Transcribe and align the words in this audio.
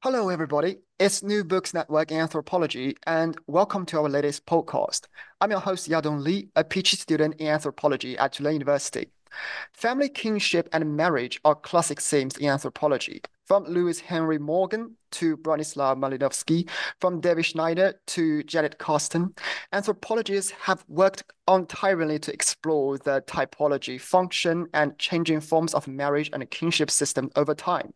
Hello, 0.00 0.28
everybody. 0.28 0.78
It's 1.00 1.24
New 1.24 1.42
Books 1.42 1.74
Network 1.74 2.12
Anthropology, 2.12 2.96
and 3.08 3.36
welcome 3.48 3.84
to 3.86 3.98
our 3.98 4.08
latest 4.08 4.46
podcast. 4.46 5.08
I'm 5.40 5.50
your 5.50 5.58
host, 5.58 5.90
Yadong 5.90 6.22
Li, 6.22 6.50
a 6.54 6.62
PhD 6.62 6.96
student 6.96 7.34
in 7.40 7.48
anthropology 7.48 8.16
at 8.16 8.34
Tulane 8.34 8.52
University. 8.52 9.10
Family 9.72 10.08
kinship 10.08 10.68
and 10.72 10.96
marriage 10.96 11.40
are 11.44 11.56
classic 11.56 12.00
themes 12.00 12.36
in 12.36 12.48
anthropology. 12.48 13.22
From 13.46 13.64
Lewis 13.64 13.98
Henry 13.98 14.38
Morgan 14.38 14.94
to 15.10 15.36
Bronislaw 15.36 15.98
Malinowski, 15.98 16.68
from 17.00 17.20
David 17.20 17.46
Schneider 17.46 17.94
to 18.06 18.44
Janet 18.44 18.78
Carsten, 18.78 19.34
anthropologists 19.72 20.52
have 20.52 20.84
worked 20.86 21.24
untiringly 21.48 22.20
to 22.20 22.32
explore 22.32 22.98
the 22.98 23.20
typology, 23.22 24.00
function, 24.00 24.68
and 24.74 24.96
changing 25.00 25.40
forms 25.40 25.74
of 25.74 25.88
marriage 25.88 26.30
and 26.32 26.48
kinship 26.52 26.88
system 26.88 27.32
over 27.34 27.52
time. 27.52 27.92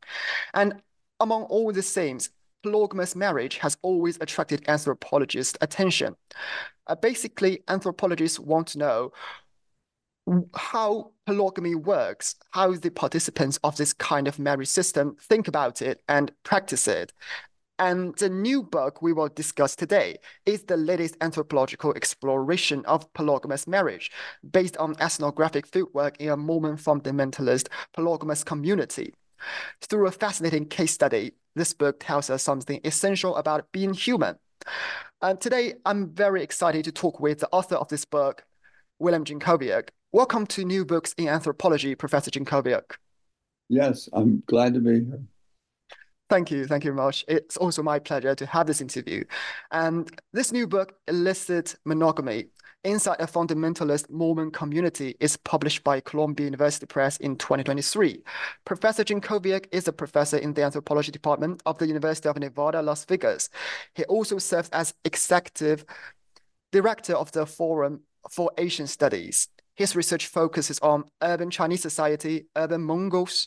And 0.53 0.83
among 1.21 1.45
all 1.45 1.73
the 1.73 1.83
themes, 1.83 2.31
polygamous 2.63 3.17
marriage 3.17 3.59
has 3.59 3.77
always 3.83 4.19
attracted 4.21 4.63
anthropologists' 4.69 5.59
attention. 5.61 6.17
Uh, 6.87 6.95
basically, 6.95 7.63
anthropologists 7.69 8.39
want 8.39 8.69
to 8.69 8.79
know 8.79 9.13
how 10.55 11.11
polygamy 11.27 11.75
works, 11.75 12.37
how 12.53 12.73
the 12.73 12.91
participants 12.91 13.59
of 13.65 13.77
this 13.77 13.93
kind 13.93 14.29
of 14.29 14.39
marriage 14.39 14.69
system 14.69 15.17
think 15.21 15.49
about 15.49 15.83
it 15.83 16.01
and 16.09 16.31
practice 16.45 16.87
it. 16.87 17.13
And 17.79 18.15
the 18.17 18.29
new 18.29 18.63
book 18.63 19.03
we 19.03 19.13
will 19.13 19.29
discuss 19.29 19.75
today 19.75 20.19
is 20.47 20.63
the 20.63 20.77
latest 20.77 21.17
anthropological 21.21 21.93
exploration 21.95 22.85
of 22.85 23.13
polygamous 23.13 23.67
marriage, 23.67 24.13
based 24.49 24.77
on 24.77 24.95
ethnographic 25.01 25.69
fieldwork 25.69 26.17
in 26.19 26.29
a 26.29 26.37
Mormon 26.37 26.77
fundamentalist 26.77 27.69
polygamous 27.93 28.45
community. 28.45 29.15
Through 29.81 30.07
a 30.07 30.13
fascinating 30.13 30.67
case 30.67 30.93
study, 30.93 31.33
this 31.55 31.73
book 31.75 32.01
tells 32.01 32.31
us 32.31 32.43
something 32.43 32.81
essential 32.85 33.37
about 33.37 33.71
being 33.73 33.95
human. 33.95 34.37
And 35.21 35.41
today, 35.41 35.75
I'm 35.85 36.11
very 36.11 36.43
excited 36.43 36.85
to 36.85 36.93
talk 36.93 37.21
with 37.21 37.41
the 37.41 37.49
author 37.53 37.77
of 37.77 37.89
this 37.89 38.05
book, 38.05 38.45
William 38.99 39.25
Jankowiak. 39.25 39.91
Welcome 40.13 40.47
to 40.49 40.65
New 40.65 40.85
Books 40.85 41.15
in 41.17 41.29
Anthropology, 41.29 41.95
Professor 41.95 42.31
Jankowiak. 42.31 42.97
Yes, 43.69 44.09
I'm 44.13 44.43
glad 44.47 44.75
to 44.75 44.81
be 44.81 45.05
here. 45.05 45.23
Thank 46.29 46.51
you. 46.51 46.67
Thank 46.67 46.85
you 46.85 46.93
very 46.93 47.05
much. 47.05 47.25
It's 47.29 47.57
also 47.57 47.83
my 47.83 47.99
pleasure 47.99 48.35
to 48.35 48.47
have 48.47 48.67
this 48.67 48.81
interview. 48.81 49.25
And 49.71 50.11
this 50.33 50.51
new 50.51 50.67
book, 50.67 50.95
Illicit 51.07 51.77
Monogamy, 51.85 52.47
Inside 52.85 53.21
a 53.21 53.29
Fundamentalist 53.29 54.11
Mormon 54.11 54.51
Community 54.51 55.15
is 55.21 55.37
published 55.37 55.85
by 55.85 56.01
Columbia 56.01 56.47
University 56.47 56.85
Press 56.85 57.17
in 57.19 57.37
2023. 57.37 58.21
Professor 58.65 59.05
Jankowiak 59.05 59.67
is 59.71 59.87
a 59.87 59.93
professor 59.93 60.37
in 60.37 60.53
the 60.55 60.65
anthropology 60.65 61.13
department 61.13 61.63
of 61.65 61.79
the 61.79 61.87
University 61.87 62.29
of 62.29 62.37
Nevada, 62.37 62.83
Las 62.83 63.05
Vegas. 63.05 63.51
He 63.95 64.03
also 64.07 64.39
serves 64.39 64.69
as 64.71 64.95
executive 65.05 65.85
director 66.73 67.15
of 67.15 67.31
the 67.31 67.47
Forum 67.47 68.01
for 68.29 68.51
Asian 68.59 68.89
Studies. 68.89 69.47
His 69.77 69.95
research 69.95 70.27
focuses 70.27 70.81
on 70.81 71.05
urban 71.23 71.51
Chinese 71.51 71.83
society, 71.83 72.47
urban 72.57 72.83
Mongols, 72.83 73.47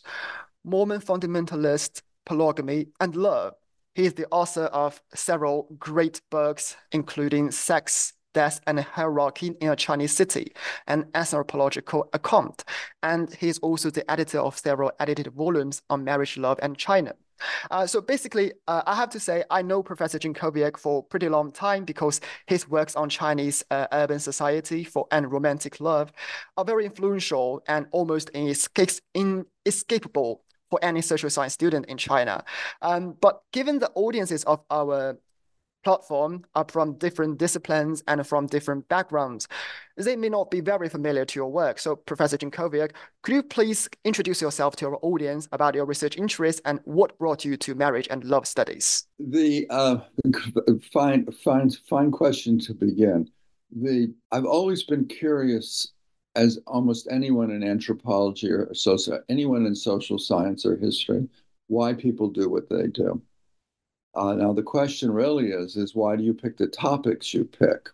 Mormon 0.63 1.01
fundamentalist 1.01 2.03
polygamy, 2.25 2.87
and 3.01 3.17
love. 3.17 3.55
He 3.95 4.05
is 4.05 4.13
the 4.13 4.27
author 4.31 4.65
of 4.65 5.01
several 5.13 5.67
great 5.77 6.21
books, 6.31 6.77
including 6.93 7.51
Sex, 7.51 8.13
Death 8.35 8.59
and 8.67 8.79
Hierarchy 8.79 9.55
in 9.61 9.69
a 9.69 9.75
Chinese 9.75 10.11
City, 10.11 10.51
an 10.87 11.07
anthropological 11.15 12.09
account. 12.13 12.65
And 13.01 13.33
he's 13.33 13.59
also 13.59 13.89
the 13.89 14.09
editor 14.11 14.39
of 14.39 14.57
several 14.57 14.91
edited 14.99 15.27
volumes 15.33 15.81
on 15.89 16.03
marriage, 16.03 16.37
love, 16.37 16.59
and 16.61 16.77
China. 16.77 17.13
Uh, 17.71 17.87
so 17.87 18.01
basically, 18.01 18.51
uh, 18.67 18.81
I 18.85 18.95
have 18.95 19.09
to 19.11 19.19
say 19.19 19.43
I 19.49 19.61
know 19.61 19.81
Professor 19.83 20.19
Jankowiak 20.19 20.77
for 20.77 20.99
a 20.99 21.03
pretty 21.03 21.29
long 21.29 21.51
time 21.51 21.85
because 21.85 22.21
his 22.47 22.67
works 22.69 22.95
on 22.95 23.09
Chinese 23.09 23.63
uh, 23.71 23.87
urban 23.91 24.19
society 24.19 24.83
for 24.83 25.07
and 25.11 25.31
romantic 25.31 25.79
love 25.79 26.11
are 26.57 26.65
very 26.65 26.85
influential 26.85 27.63
and 27.67 27.87
almost 27.91 28.29
inescapable 29.13 30.41
for 30.69 30.79
any 30.81 31.01
social 31.01 31.29
science 31.29 31.53
student 31.53 31.85
in 31.87 31.97
China. 31.97 32.43
Um, 32.81 33.15
but 33.21 33.41
given 33.51 33.79
the 33.79 33.91
audiences 33.95 34.43
of 34.45 34.61
our 34.69 35.17
platform 35.85 36.43
are 36.55 36.65
from 36.67 36.95
different 36.95 37.37
disciplines 37.37 38.03
and 38.07 38.27
from 38.27 38.47
different 38.47 38.85
backgrounds. 38.89 39.47
They 39.95 40.17
may 40.17 40.27
not 40.27 40.51
be 40.51 40.59
very 40.59 40.89
familiar 40.89 41.23
to 41.23 41.39
your 41.39 41.51
work. 41.51 41.79
So 41.79 41.95
Professor 41.95 42.37
Jankowiak, 42.37 42.91
could 43.21 43.35
you 43.35 43.43
please 43.43 43.87
introduce 44.03 44.41
yourself 44.41 44.75
to 44.77 44.87
our 44.87 44.99
audience 45.01 45.47
about 45.53 45.75
your 45.75 45.85
research 45.85 46.17
interests 46.17 46.61
and 46.65 46.79
what 46.83 47.17
brought 47.17 47.45
you 47.45 47.55
to 47.57 47.75
marriage 47.75 48.07
and 48.09 48.23
love 48.25 48.45
studies? 48.47 49.05
The 49.19 49.67
uh, 49.69 49.97
fine, 50.91 51.31
fine, 51.43 51.69
fine 51.89 52.11
question 52.11 52.59
to 52.59 52.73
begin. 52.73 53.29
The 53.71 54.13
I've 54.31 54.45
always 54.45 54.83
been 54.83 55.05
curious, 55.05 55.93
as 56.35 56.59
almost 56.67 57.07
anyone 57.11 57.51
in 57.51 57.63
anthropology 57.63 58.51
or 58.51 58.73
social, 58.73 59.19
anyone 59.29 59.65
in 59.65 59.75
social 59.75 60.17
science 60.17 60.65
or 60.65 60.75
history, 60.77 61.27
why 61.67 61.93
people 61.93 62.29
do 62.29 62.49
what 62.49 62.69
they 62.69 62.87
do. 62.87 63.21
Uh, 64.15 64.33
now 64.33 64.53
the 64.53 64.63
question 64.63 65.11
really 65.11 65.49
is 65.49 65.75
is 65.75 65.95
why 65.95 66.15
do 66.15 66.23
you 66.23 66.33
pick 66.33 66.57
the 66.57 66.67
topics 66.67 67.33
you 67.33 67.43
pick? 67.43 67.89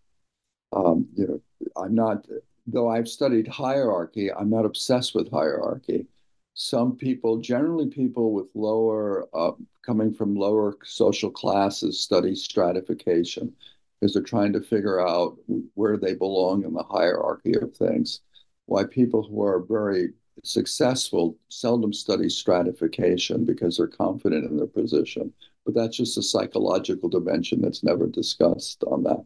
Um, 0.73 1.07
you 1.15 1.27
know, 1.27 1.41
I'm 1.75 1.95
not 1.95 2.25
though 2.68 2.89
I've 2.89 3.09
studied 3.09 3.47
hierarchy. 3.47 4.31
I'm 4.31 4.50
not 4.50 4.65
obsessed 4.65 5.15
with 5.15 5.31
hierarchy. 5.31 6.07
Some 6.53 6.95
people, 6.95 7.38
generally 7.38 7.88
people 7.88 8.33
with 8.33 8.47
lower, 8.53 9.27
uh, 9.33 9.53
coming 9.85 10.13
from 10.13 10.35
lower 10.35 10.77
social 10.83 11.31
classes, 11.31 12.00
study 12.00 12.35
stratification 12.35 13.53
because 14.00 14.13
they're 14.13 14.24
trying 14.24 14.53
to 14.53 14.62
figure 14.62 15.00
out 15.06 15.38
where 15.75 15.97
they 15.97 16.13
belong 16.13 16.63
in 16.65 16.74
the 16.74 16.83
hierarchy 16.83 17.53
of 17.56 17.75
things. 17.75 18.21
Why 18.65 18.83
people 18.83 19.24
who 19.24 19.41
are 19.44 19.59
very 19.59 20.09
successful 20.44 21.38
seldom 21.50 21.94
study 21.94 22.29
stratification 22.29 23.45
because 23.45 23.77
they're 23.77 23.88
confident 23.88 24.50
in 24.50 24.57
their 24.57 24.67
position 24.67 25.33
but 25.66 25.74
that's 25.74 25.98
just 25.98 26.18
a 26.18 26.24
psychological 26.24 27.10
dimension 27.10 27.62
that's 27.62 27.84
never 27.84 28.08
discussed 28.08 28.84
on 28.86 29.04
that. 29.04 29.24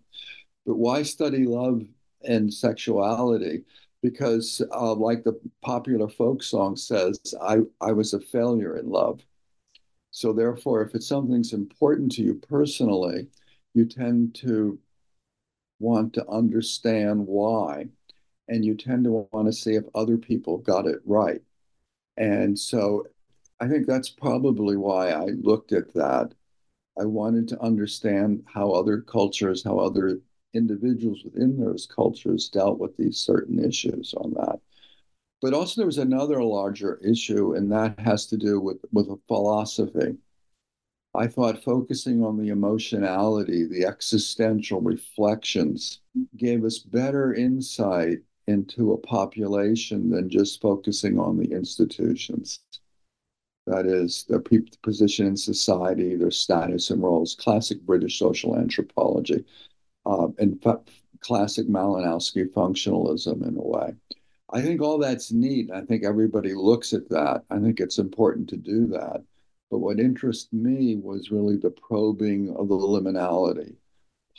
But 0.65 0.75
why 0.75 1.03
study 1.03 1.45
love 1.45 1.83
and 2.23 2.53
sexuality? 2.53 3.63
Because, 4.01 4.61
uh, 4.71 4.93
like 4.93 5.23
the 5.23 5.39
popular 5.61 6.07
folk 6.09 6.43
song 6.43 6.75
says, 6.75 7.19
I, 7.41 7.59
I 7.81 7.91
was 7.91 8.13
a 8.13 8.19
failure 8.19 8.77
in 8.77 8.89
love. 8.89 9.21
So 10.11 10.31
therefore, 10.31 10.81
if 10.81 10.95
it's 10.95 11.07
something's 11.07 11.53
important 11.53 12.11
to 12.13 12.21
you 12.21 12.35
personally, 12.35 13.27
you 13.73 13.85
tend 13.85 14.35
to 14.35 14.79
want 15.79 16.13
to 16.13 16.27
understand 16.29 17.27
why, 17.27 17.87
and 18.47 18.63
you 18.63 18.75
tend 18.75 19.03
to 19.05 19.27
want 19.31 19.47
to 19.47 19.53
see 19.53 19.75
if 19.75 19.83
other 19.93 20.17
people 20.17 20.57
got 20.59 20.87
it 20.87 20.99
right. 21.05 21.41
And 22.17 22.57
so 22.57 23.07
I 23.59 23.67
think 23.67 23.87
that's 23.87 24.09
probably 24.09 24.75
why 24.75 25.11
I 25.11 25.25
looked 25.41 25.71
at 25.71 25.93
that. 25.93 26.33
I 26.99 27.05
wanted 27.05 27.47
to 27.49 27.61
understand 27.61 28.43
how 28.47 28.71
other 28.71 29.01
cultures, 29.01 29.63
how 29.63 29.79
other 29.79 30.21
individuals 30.53 31.23
within 31.23 31.59
those 31.59 31.85
cultures 31.85 32.49
dealt 32.49 32.79
with 32.79 32.95
these 32.97 33.17
certain 33.17 33.63
issues 33.63 34.13
on 34.15 34.33
that. 34.33 34.59
But 35.41 35.53
also, 35.53 35.81
there 35.81 35.85
was 35.85 35.97
another 35.97 36.41
larger 36.43 36.97
issue, 36.97 37.53
and 37.53 37.71
that 37.71 37.99
has 37.99 38.25
to 38.27 38.37
do 38.37 38.59
with, 38.59 38.77
with 38.91 39.09
a 39.09 39.19
philosophy. 39.27 40.17
I 41.13 41.27
thought 41.27 41.63
focusing 41.63 42.23
on 42.23 42.37
the 42.37 42.49
emotionality, 42.49 43.65
the 43.65 43.85
existential 43.85 44.81
reflections, 44.81 46.01
gave 46.35 46.65
us 46.65 46.79
better 46.79 47.33
insight 47.33 48.19
into 48.47 48.93
a 48.93 48.97
population 48.97 50.09
than 50.09 50.29
just 50.29 50.61
focusing 50.61 51.19
on 51.19 51.37
the 51.37 51.51
institutions. 51.51 52.59
That 53.67 53.87
is, 53.87 54.25
their 54.29 54.43
position 54.83 55.25
in 55.25 55.37
society, 55.37 56.15
their 56.15 56.31
status 56.31 56.91
and 56.91 57.01
roles, 57.01 57.35
classic 57.35 57.81
British 57.81 58.19
social 58.19 58.57
anthropology, 58.57 59.43
uh, 60.05 60.27
and 60.37 60.63
classic 61.21 61.67
Malinowski 61.67 62.45
functionalism 62.51 63.47
in 63.47 63.57
a 63.57 63.61
way. 63.61 63.95
I 64.51 64.61
think 64.61 64.81
all 64.81 64.99
that's 64.99 65.31
neat. 65.31 65.71
I 65.71 65.81
think 65.81 66.03
everybody 66.03 66.53
looks 66.53 66.93
at 66.93 67.09
that. 67.09 67.43
I 67.49 67.59
think 67.59 67.79
it's 67.79 67.97
important 67.97 68.47
to 68.49 68.57
do 68.57 68.85
that. 68.87 69.23
But 69.71 69.79
what 69.79 69.99
interested 69.99 70.53
me 70.53 70.95
was 70.97 71.31
really 71.31 71.57
the 71.57 71.71
probing 71.71 72.55
of 72.55 72.67
the 72.67 72.75
liminality, 72.75 73.75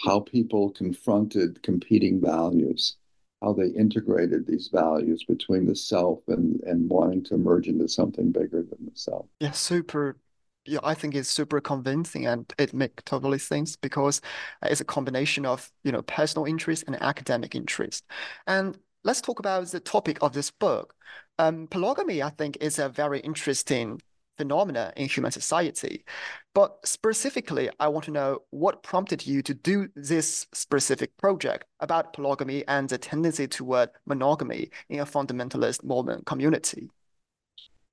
how 0.05 0.21
people 0.21 0.71
confronted 0.71 1.63
competing 1.63 2.21
values, 2.21 2.97
how 3.43 3.53
they 3.53 3.69
integrated 3.69 4.47
these 4.47 4.69
values 4.69 5.25
between 5.25 5.67
the 5.67 5.77
self 5.77 6.21
and, 6.29 6.61
and 6.63 6.89
wanting 6.89 7.23
to 7.25 7.37
merge 7.37 7.69
into 7.69 7.89
something 7.89 8.33
bigger 8.33 8.63
than 8.63 8.79
the 8.87 8.93
self. 8.95 9.27
Yeah, 9.41 9.53
super 9.53 10.17
yeah, 10.67 10.81
I 10.83 10.95
think 10.95 11.15
it's 11.15 11.29
super 11.29 11.61
convincing 11.61 12.27
and 12.27 12.53
it 12.59 12.75
makes 12.75 13.03
totally 13.05 13.39
sense 13.39 13.77
because 13.77 14.21
it's 14.63 14.81
a 14.81 14.85
combination 14.85 15.47
of, 15.47 15.71
you 15.85 15.93
know, 15.93 16.03
personal 16.03 16.45
interest 16.45 16.85
and 16.89 17.01
academic 17.01 17.55
interest. 17.55 18.05
And 18.49 18.77
let's 19.05 19.21
talk 19.21 19.39
about 19.39 19.69
the 19.69 19.81
topic 19.81 20.19
of 20.23 20.33
this 20.33 20.51
book. 20.51 20.95
Um, 21.39 21.69
polygamy, 21.69 22.23
I 22.23 22.31
think, 22.31 22.59
is 22.61 22.79
a 22.79 22.89
very 22.89 23.21
interesting 23.21 24.01
phenomena 24.37 24.93
in 24.97 25.09
human 25.09 25.31
society. 25.31 26.05
But 26.55 26.79
specifically, 26.85 27.71
I 27.81 27.89
want 27.89 28.05
to 28.07 28.11
know 28.11 28.41
what 28.51 28.83
prompted 28.83 29.27
you 29.27 29.43
to 29.43 29.55
do 29.55 29.89
this 29.95 30.47
specific 30.53 31.17
project 31.17 31.65
about 31.81 32.13
polygamy 32.13 32.67
and 32.69 32.89
the 32.89 32.99
tendency 32.99 33.47
toward 33.47 33.91
monogamy 34.07 34.71
in 34.89 35.01
a 35.01 35.07
fundamentalist 35.07 35.85
Mormon 35.85 36.23
community. 36.25 36.89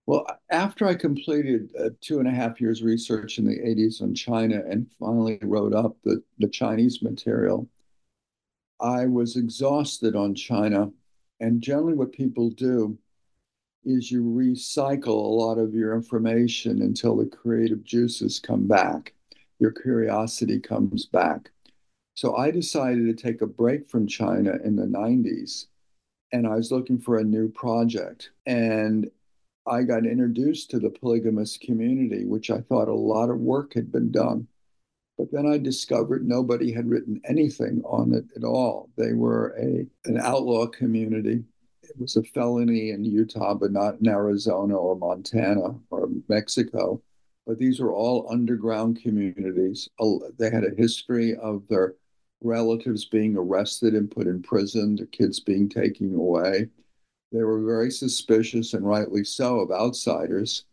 Well, 0.05 0.25
after 0.49 0.85
I 0.85 0.95
completed 0.95 1.71
uh, 1.79 1.89
two 2.01 2.19
and 2.19 2.27
a 2.27 2.31
half 2.31 2.59
years 2.59 2.83
research 2.83 3.39
in 3.39 3.45
the 3.45 3.57
80s 3.57 4.01
on 4.01 4.13
China 4.13 4.61
and 4.69 4.85
finally 4.99 5.39
wrote 5.41 5.73
up 5.73 5.95
the, 6.03 6.21
the 6.39 6.49
Chinese 6.49 7.01
material, 7.01 7.69
I 8.81 9.05
was 9.05 9.37
exhausted 9.37 10.15
on 10.15 10.35
China. 10.35 10.91
And 11.39 11.61
generally, 11.61 11.93
what 11.93 12.11
people 12.11 12.49
do 12.49 12.97
is 13.85 14.11
you 14.11 14.23
recycle 14.23 15.07
a 15.07 15.11
lot 15.11 15.57
of 15.57 15.73
your 15.73 15.93
information 15.95 16.81
until 16.81 17.17
the 17.17 17.25
creative 17.25 17.83
juices 17.83 18.39
come 18.39 18.67
back, 18.67 19.13
your 19.59 19.71
curiosity 19.71 20.59
comes 20.59 21.05
back. 21.05 21.51
So 22.15 22.35
I 22.35 22.51
decided 22.51 23.05
to 23.05 23.23
take 23.23 23.41
a 23.41 23.47
break 23.47 23.89
from 23.89 24.07
China 24.07 24.57
in 24.63 24.75
the 24.75 24.85
90s 24.85 25.65
and 26.33 26.47
I 26.47 26.55
was 26.55 26.71
looking 26.71 26.99
for 26.99 27.19
a 27.19 27.23
new 27.23 27.47
project. 27.47 28.31
And 28.45 29.09
I 29.65 29.83
got 29.83 30.05
introduced 30.05 30.71
to 30.71 30.79
the 30.79 30.89
polygamous 30.89 31.57
community, 31.57 32.25
which 32.25 32.49
I 32.49 32.59
thought 32.59 32.89
a 32.89 32.93
lot 32.93 33.29
of 33.29 33.39
work 33.39 33.75
had 33.75 33.91
been 33.91 34.11
done. 34.11 34.47
But 35.17 35.31
then 35.31 35.45
I 35.45 35.59
discovered 35.59 36.27
nobody 36.27 36.73
had 36.73 36.89
written 36.89 37.21
anything 37.29 37.81
on 37.85 38.13
it 38.13 38.25
at 38.35 38.43
all. 38.43 38.89
They 38.97 39.13
were 39.13 39.55
a 39.57 39.85
an 40.09 40.19
outlaw 40.19 40.65
community. 40.65 41.43
It 41.83 41.99
was 41.99 42.15
a 42.15 42.23
felony 42.23 42.91
in 42.91 43.03
Utah, 43.03 43.53
but 43.53 43.71
not 43.71 43.99
in 43.99 44.07
Arizona 44.07 44.75
or 44.75 44.95
Montana 44.95 45.75
or 45.89 46.09
Mexico. 46.29 47.01
But 47.45 47.59
these 47.59 47.79
were 47.79 47.93
all 47.93 48.31
underground 48.31 49.01
communities. 49.01 49.89
They 50.37 50.49
had 50.49 50.63
a 50.63 50.75
history 50.75 51.35
of 51.35 51.67
their 51.67 51.95
relatives 52.41 53.05
being 53.05 53.35
arrested 53.35 53.95
and 53.95 54.09
put 54.09 54.27
in 54.27 54.41
prison, 54.41 54.95
their 54.95 55.07
kids 55.07 55.39
being 55.39 55.67
taken 55.67 56.15
away. 56.15 56.69
They 57.31 57.43
were 57.43 57.63
very 57.63 57.91
suspicious, 57.91 58.73
and 58.73 58.87
rightly 58.87 59.23
so, 59.23 59.59
of 59.59 59.71
outsiders. 59.71 60.65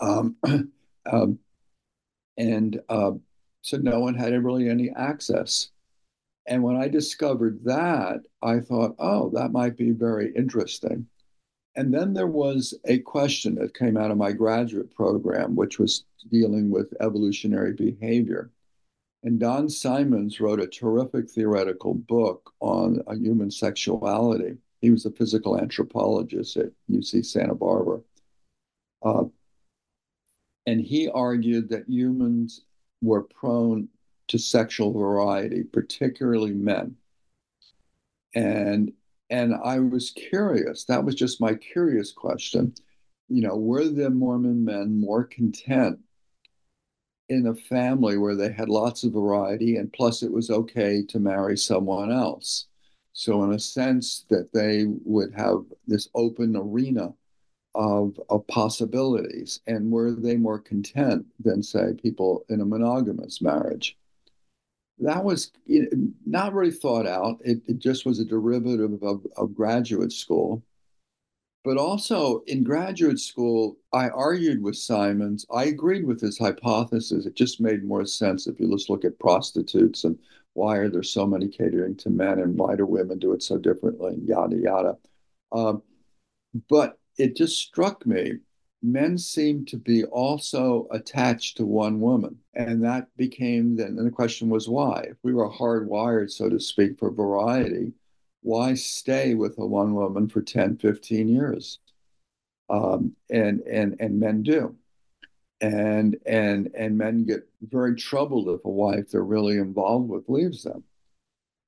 Um, 0.00 0.36
um, 1.06 1.38
and 2.36 2.80
uh, 2.88 3.12
so 3.62 3.76
no 3.76 4.00
one 4.00 4.14
had 4.14 4.32
really 4.44 4.68
any 4.68 4.90
access. 4.90 5.70
And 6.48 6.62
when 6.62 6.76
I 6.76 6.88
discovered 6.88 7.62
that, 7.64 8.22
I 8.42 8.60
thought, 8.60 8.96
oh, 8.98 9.28
that 9.34 9.52
might 9.52 9.76
be 9.76 9.90
very 9.90 10.32
interesting. 10.34 11.06
And 11.76 11.92
then 11.92 12.14
there 12.14 12.26
was 12.26 12.74
a 12.86 12.98
question 13.00 13.54
that 13.56 13.76
came 13.76 13.98
out 13.98 14.10
of 14.10 14.16
my 14.16 14.32
graduate 14.32 14.92
program, 14.94 15.54
which 15.54 15.78
was 15.78 16.06
dealing 16.30 16.70
with 16.70 16.94
evolutionary 17.00 17.74
behavior. 17.74 18.50
And 19.22 19.38
Don 19.38 19.68
Symons 19.68 20.40
wrote 20.40 20.60
a 20.60 20.66
terrific 20.66 21.30
theoretical 21.30 21.92
book 21.92 22.50
on 22.60 23.02
human 23.10 23.50
sexuality. 23.50 24.56
He 24.80 24.90
was 24.90 25.04
a 25.04 25.10
physical 25.10 25.60
anthropologist 25.60 26.56
at 26.56 26.70
UC 26.90 27.26
Santa 27.26 27.54
Barbara. 27.54 28.00
Uh, 29.02 29.24
and 30.66 30.80
he 30.80 31.10
argued 31.10 31.68
that 31.68 31.88
humans 31.88 32.62
were 33.02 33.22
prone 33.22 33.88
to 34.28 34.38
sexual 34.38 34.92
variety, 34.92 35.64
particularly 35.64 36.52
men. 36.52 36.96
And 38.34 38.92
and 39.30 39.54
I 39.54 39.78
was 39.80 40.10
curious. 40.10 40.84
That 40.84 41.04
was 41.04 41.14
just 41.14 41.40
my 41.40 41.54
curious 41.54 42.12
question. 42.12 42.74
You 43.28 43.42
know, 43.42 43.56
were 43.56 43.88
the 43.88 44.10
Mormon 44.10 44.64
men 44.64 45.00
more 45.00 45.24
content 45.24 45.98
in 47.28 47.46
a 47.46 47.54
family 47.54 48.16
where 48.16 48.34
they 48.34 48.50
had 48.50 48.70
lots 48.70 49.04
of 49.04 49.12
variety 49.12 49.76
and 49.76 49.92
plus 49.92 50.22
it 50.22 50.32
was 50.32 50.50
okay 50.50 51.04
to 51.08 51.20
marry 51.20 51.58
someone 51.58 52.10
else? 52.10 52.66
So, 53.12 53.42
in 53.44 53.52
a 53.52 53.58
sense, 53.58 54.24
that 54.30 54.52
they 54.52 54.84
would 55.04 55.34
have 55.34 55.64
this 55.86 56.08
open 56.14 56.56
arena 56.56 57.12
of, 57.74 58.18
of 58.30 58.46
possibilities. 58.46 59.60
And 59.66 59.90
were 59.90 60.12
they 60.12 60.36
more 60.36 60.58
content 60.60 61.26
than, 61.40 61.62
say, 61.62 61.94
people 62.00 62.44
in 62.48 62.60
a 62.60 62.66
monogamous 62.66 63.42
marriage? 63.42 63.98
That 65.00 65.24
was 65.24 65.52
you 65.66 65.82
know, 65.82 66.08
not 66.26 66.54
really 66.54 66.72
thought 66.72 67.06
out. 67.06 67.38
It, 67.44 67.62
it 67.66 67.78
just 67.78 68.04
was 68.04 68.18
a 68.18 68.24
derivative 68.24 69.02
of, 69.02 69.26
of 69.36 69.54
graduate 69.54 70.12
school. 70.12 70.62
But 71.64 71.76
also 71.76 72.42
in 72.46 72.62
graduate 72.62 73.20
school, 73.20 73.76
I 73.92 74.08
argued 74.08 74.62
with 74.62 74.76
Symons. 74.76 75.44
I 75.52 75.64
agreed 75.64 76.06
with 76.06 76.20
his 76.20 76.38
hypothesis. 76.38 77.26
It 77.26 77.34
just 77.34 77.60
made 77.60 77.84
more 77.84 78.06
sense 78.06 78.46
if 78.46 78.58
you 78.58 78.70
just 78.70 78.88
look 78.88 79.04
at 79.04 79.18
prostitutes 79.18 80.04
and 80.04 80.18
why 80.54 80.76
are 80.76 80.88
there 80.88 81.02
so 81.02 81.26
many 81.26 81.48
catering 81.48 81.96
to 81.96 82.10
men 82.10 82.40
and 82.40 82.56
why 82.56 82.74
do 82.74 82.84
women 82.84 83.18
do 83.18 83.32
it 83.32 83.42
so 83.42 83.58
differently 83.58 84.14
and 84.14 84.28
yada 84.28 84.56
yada 84.56 84.96
um, 85.52 85.82
but 86.68 86.98
it 87.16 87.36
just 87.36 87.58
struck 87.58 88.04
me 88.06 88.32
men 88.82 89.18
seem 89.18 89.64
to 89.66 89.76
be 89.76 90.04
also 90.04 90.86
attached 90.90 91.56
to 91.56 91.66
one 91.66 92.00
woman. 92.00 92.38
And 92.54 92.84
that 92.84 93.08
became 93.16 93.76
then 93.76 93.96
and 93.98 94.06
the 94.06 94.10
question 94.10 94.48
was 94.48 94.68
why? 94.68 95.06
If 95.10 95.16
we 95.22 95.34
were 95.34 95.50
hardwired 95.50 96.30
so 96.30 96.48
to 96.48 96.60
speak 96.60 96.98
for 96.98 97.10
variety 97.10 97.92
why 98.42 98.74
stay 98.74 99.34
with 99.34 99.58
a 99.58 99.66
one 99.66 99.94
woman 99.94 100.28
for 100.28 100.42
10 100.42 100.78
15 100.78 101.28
years? 101.28 101.78
Um, 102.70 103.14
and 103.30 103.60
and 103.60 103.96
and 104.00 104.20
men 104.20 104.42
do. 104.42 104.76
And 105.60 106.16
and 106.26 106.70
and 106.74 106.96
men 106.96 107.24
get 107.24 107.48
very 107.62 107.96
troubled 107.96 108.48
if 108.48 108.64
a 108.64 108.70
wife 108.70 109.10
they're 109.10 109.22
really 109.22 109.58
involved 109.58 110.08
with 110.08 110.28
leaves 110.28 110.62
them. 110.62 110.84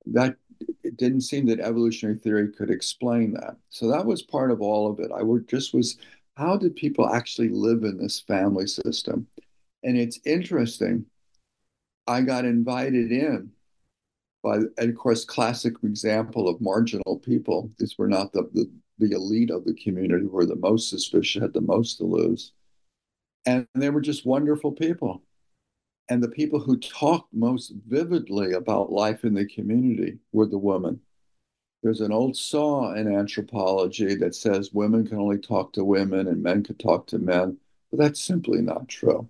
That 0.07 0.37
it 0.85 0.97
didn't 0.97 1.23
seem 1.23 1.47
that 1.47 1.61
evolutionary 1.61 2.19
theory 2.19 2.49
could 2.49 2.71
explain 2.71 3.33
that. 3.35 3.57
So 3.71 3.89
that 3.89 4.05
was 4.05 4.23
part 4.23 4.51
of 4.51 4.61
all 4.61 4.91
of 4.91 5.01
it. 5.01 5.11
I 5.11 5.23
just 5.47 5.75
was 5.75 5.97
how 6.41 6.57
did 6.57 6.75
people 6.75 7.09
actually 7.09 7.51
live 7.51 7.85
in 7.85 7.99
this 7.99 8.21
family 8.21 8.67
system 8.67 9.27
and 9.85 9.99
it's 9.99 10.19
interesting 10.25 11.05
i 12.07 12.23
got 12.23 12.45
invited 12.47 13.13
in 13.13 13.51
by 14.43 14.57
and 14.79 14.91
of 14.91 14.97
course 14.97 15.25
classic 15.25 15.75
example 15.85 16.49
of 16.49 16.61
marginal 16.61 17.19
people 17.23 17.71
these 17.79 17.99
were 17.99 18.09
not 18.09 18.33
the, 18.33 18.49
the, 18.55 18.71
the 18.99 19.15
elite 19.15 19.51
of 19.51 19.65
the 19.67 19.75
community 19.75 20.27
were 20.27 20.47
the 20.47 20.57
most 20.57 20.89
suspicious 20.89 21.43
had 21.43 21.53
the 21.53 21.61
most 21.61 21.99
to 21.99 22.05
lose 22.05 22.53
And 23.47 23.67
they 23.75 23.91
were 23.91 24.01
just 24.01 24.27
wonderful 24.27 24.73
people. 24.73 25.23
And 26.09 26.23
the 26.23 26.29
people 26.29 26.61
who 26.61 26.79
talked 26.79 27.33
most 27.33 27.73
vividly 27.87 28.53
about 28.53 28.93
life 28.93 29.25
in 29.25 29.35
the 29.35 29.47
community 29.47 30.19
were 30.33 30.47
the 30.47 30.59
women. 30.59 31.01
There's 31.83 32.03
an 32.03 32.13
old 32.13 32.37
saw 32.37 32.93
in 32.93 33.13
anthropology 33.13 34.15
that 34.17 34.35
says 34.35 34.73
women 34.73 35.07
can 35.07 35.19
only 35.19 35.39
talk 35.39 35.73
to 35.73 35.85
women 35.85 36.29
and 36.29 36.43
men 36.43 36.63
can 36.63 36.77
talk 36.77 37.07
to 37.09 37.19
men, 37.19 37.57
but 37.91 37.99
that's 37.99 38.21
simply 38.21 38.61
not 38.61 38.89
true. 38.89 39.29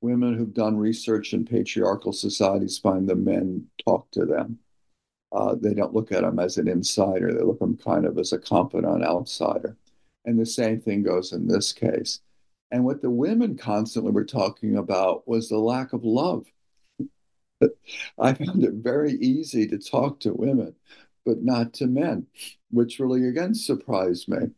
Women 0.00 0.36
who've 0.36 0.52
done 0.52 0.76
research 0.76 1.32
in 1.32 1.44
patriarchal 1.44 2.12
societies 2.12 2.78
find 2.78 3.08
the 3.08 3.14
men 3.14 3.68
talk 3.84 4.10
to 4.12 4.26
them. 4.26 4.58
Uh, 5.30 5.54
they 5.54 5.74
don't 5.74 5.94
look 5.94 6.10
at 6.10 6.22
them 6.22 6.40
as 6.40 6.58
an 6.58 6.66
insider, 6.66 7.32
they 7.32 7.42
look 7.42 7.56
at 7.56 7.60
them 7.60 7.76
kind 7.76 8.04
of 8.04 8.18
as 8.18 8.32
a 8.32 8.38
confidant 8.38 9.04
outsider. 9.04 9.76
And 10.24 10.38
the 10.38 10.46
same 10.46 10.80
thing 10.80 11.04
goes 11.04 11.32
in 11.32 11.46
this 11.46 11.72
case. 11.72 12.20
And 12.72 12.84
what 12.84 13.00
the 13.00 13.10
women 13.10 13.56
constantly 13.56 14.12
were 14.12 14.24
talking 14.24 14.76
about 14.76 15.26
was 15.28 15.48
the 15.48 15.58
lack 15.58 15.92
of 15.92 16.04
love. 16.04 16.46
I 18.18 18.34
found 18.34 18.64
it 18.64 18.74
very 18.74 19.12
easy 19.12 19.68
to 19.68 19.78
talk 19.78 20.20
to 20.20 20.32
women, 20.32 20.74
but 21.24 21.42
not 21.42 21.72
to 21.74 21.86
men, 21.86 22.26
which 22.70 22.98
really 22.98 23.26
again 23.26 23.54
surprised 23.54 24.28
me. 24.28 24.50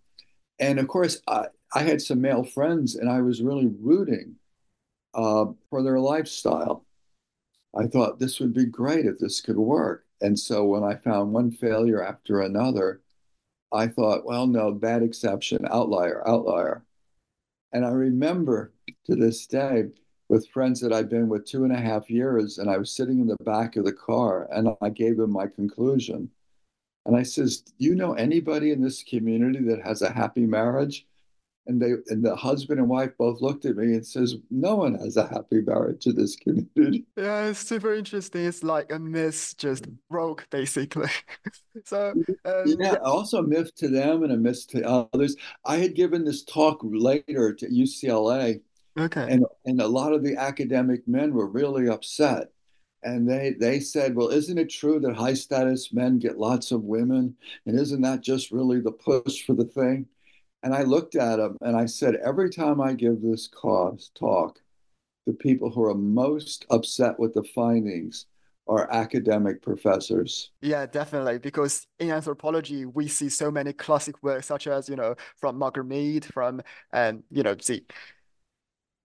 And 0.59 0.78
of 0.78 0.88
course, 0.88 1.21
I, 1.28 1.47
I 1.75 1.83
had 1.83 2.00
some 2.00 2.21
male 2.21 2.44
friends, 2.44 2.94
and 2.94 3.09
I 3.09 3.21
was 3.21 3.42
really 3.42 3.71
rooting 3.80 4.37
uh, 5.14 5.47
for 5.71 5.83
their 5.83 5.99
lifestyle. 5.99 6.85
I 7.76 7.87
thought 7.87 8.18
this 8.18 8.38
would 8.40 8.54
be 8.54 8.66
great 8.66 9.06
if 9.06 9.18
this 9.18 9.40
could 9.40 9.59
work. 9.59 10.06
And 10.21 10.38
so 10.38 10.64
when 10.64 10.85
I 10.85 10.94
found 10.94 11.33
one 11.33 11.50
failure 11.50 12.02
after 12.02 12.40
another, 12.40 13.00
I 13.73 13.88
thought, 13.88 14.25
well, 14.25 14.47
no, 14.47 14.73
bad 14.73 15.02
exception, 15.02 15.66
outlier, 15.68 16.26
outlier. 16.26 16.85
And 17.73 17.85
I 17.85 17.90
remember 17.90 18.73
to 19.06 19.16
this 19.16 19.47
day 19.47 19.87
with 20.28 20.49
friends 20.49 20.80
that 20.80 20.92
I've 20.92 21.09
been 21.09 21.28
with 21.28 21.44
two 21.44 21.64
and 21.64 21.73
a 21.73 21.80
half 21.80 22.09
years, 22.09 22.59
and 22.59 22.71
I 22.71 22.78
was 22.78 22.94
sitting 22.94 23.18
in 23.18 23.26
the 23.26 23.37
back 23.44 23.76
of 23.76 23.85
the 23.85 23.92
car 23.92 24.49
and 24.52 24.68
I 24.80 24.90
gave 24.90 25.16
them 25.16 25.33
my 25.33 25.49
conclusion. 25.49 26.30
And 27.06 27.16
I 27.16 27.23
says, 27.23 27.58
Do 27.61 27.73
you 27.78 27.94
know 27.94 28.14
anybody 28.14 28.70
in 28.70 28.82
this 28.82 29.02
community 29.02 29.61
that 29.64 29.82
has 29.82 30.02
a 30.02 30.11
happy 30.11 30.46
marriage? 30.46 31.06
And 31.66 31.80
they 31.80 31.92
and 32.08 32.23
the 32.23 32.37
husband 32.37 32.78
and 32.78 32.88
wife 32.90 33.12
both 33.18 33.40
looked 33.40 33.64
at 33.64 33.76
me 33.76 33.94
and 33.94 34.06
says, 34.06 34.37
No 34.50 34.76
one 34.76 34.94
has 34.96 35.16
a 35.16 35.26
happy 35.26 35.61
marriage 35.62 36.06
in 36.06 36.16
this 36.16 36.37
community. 36.37 37.06
Yeah, 37.16 37.46
it's 37.46 37.61
super 37.61 37.94
interesting. 37.94 38.44
It's 38.44 38.62
like 38.62 38.92
a 38.92 38.99
myth 38.99 39.54
just 39.56 39.87
broke 40.11 40.46
basically. 40.50 41.11
so 41.84 42.12
um, 42.44 42.64
yeah, 42.66 42.96
also 43.02 43.38
a 43.38 43.42
myth 43.42 43.75
to 43.76 43.88
them 43.88 44.23
and 44.23 44.32
a 44.32 44.37
myth 44.37 44.66
to 44.68 44.87
others. 44.87 45.37
I 45.64 45.78
had 45.78 45.94
given 45.94 46.25
this 46.25 46.44
talk 46.44 46.80
later 46.82 47.54
to 47.54 47.66
UCLA. 47.66 48.61
Okay. 48.99 49.26
And 49.28 49.44
and 49.64 49.80
a 49.80 49.88
lot 49.88 50.12
of 50.12 50.23
the 50.23 50.37
academic 50.37 51.06
men 51.08 51.34
were 51.34 51.49
really 51.49 51.88
upset. 51.88 52.50
And 53.04 53.28
they 53.28 53.54
they 53.61 53.80
said, 53.80 54.16
well, 54.16 54.28
isn't 54.28 54.58
it 54.58 54.70
true 54.70 54.99
that 55.00 55.14
high 55.14 55.34
status 55.34 55.92
men 55.92 56.18
get 56.18 56.38
lots 56.38 56.73
of 56.73 56.82
women? 56.84 57.37
And 57.66 57.78
isn't 57.78 58.00
that 58.00 58.23
just 58.23 58.50
really 58.50 58.80
the 58.80 58.92
push 58.92 59.44
for 59.44 59.52
the 59.52 59.66
thing? 59.66 60.06
And 60.62 60.75
I 60.75 60.82
looked 60.82 61.14
at 61.14 61.37
them 61.37 61.58
and 61.61 61.76
I 61.76 61.84
said, 61.84 62.16
every 62.25 62.49
time 62.49 62.80
I 62.80 62.94
give 62.94 63.20
this 63.20 63.46
cause 63.46 64.11
talk, 64.14 64.58
the 65.26 65.34
people 65.34 65.70
who 65.70 65.84
are 65.84 65.94
most 65.94 66.64
upset 66.70 67.18
with 67.18 67.34
the 67.34 67.44
findings 67.54 68.25
are 68.66 68.90
academic 68.90 69.61
professors. 69.61 70.50
Yeah, 70.62 70.87
definitely. 70.87 71.38
Because 71.38 71.87
in 71.99 72.11
anthropology, 72.11 72.87
we 72.87 73.08
see 73.08 73.28
so 73.28 73.50
many 73.50 73.75
classic 73.75 74.23
works, 74.23 74.46
such 74.46 74.66
as, 74.66 74.88
you 74.88 74.96
know, 74.96 75.14
from 75.37 75.58
Margaret 75.58 75.84
Mead, 75.84 76.25
from, 76.25 76.62
um, 76.94 77.23
you 77.30 77.42
know, 77.42 77.54
the, 77.54 77.84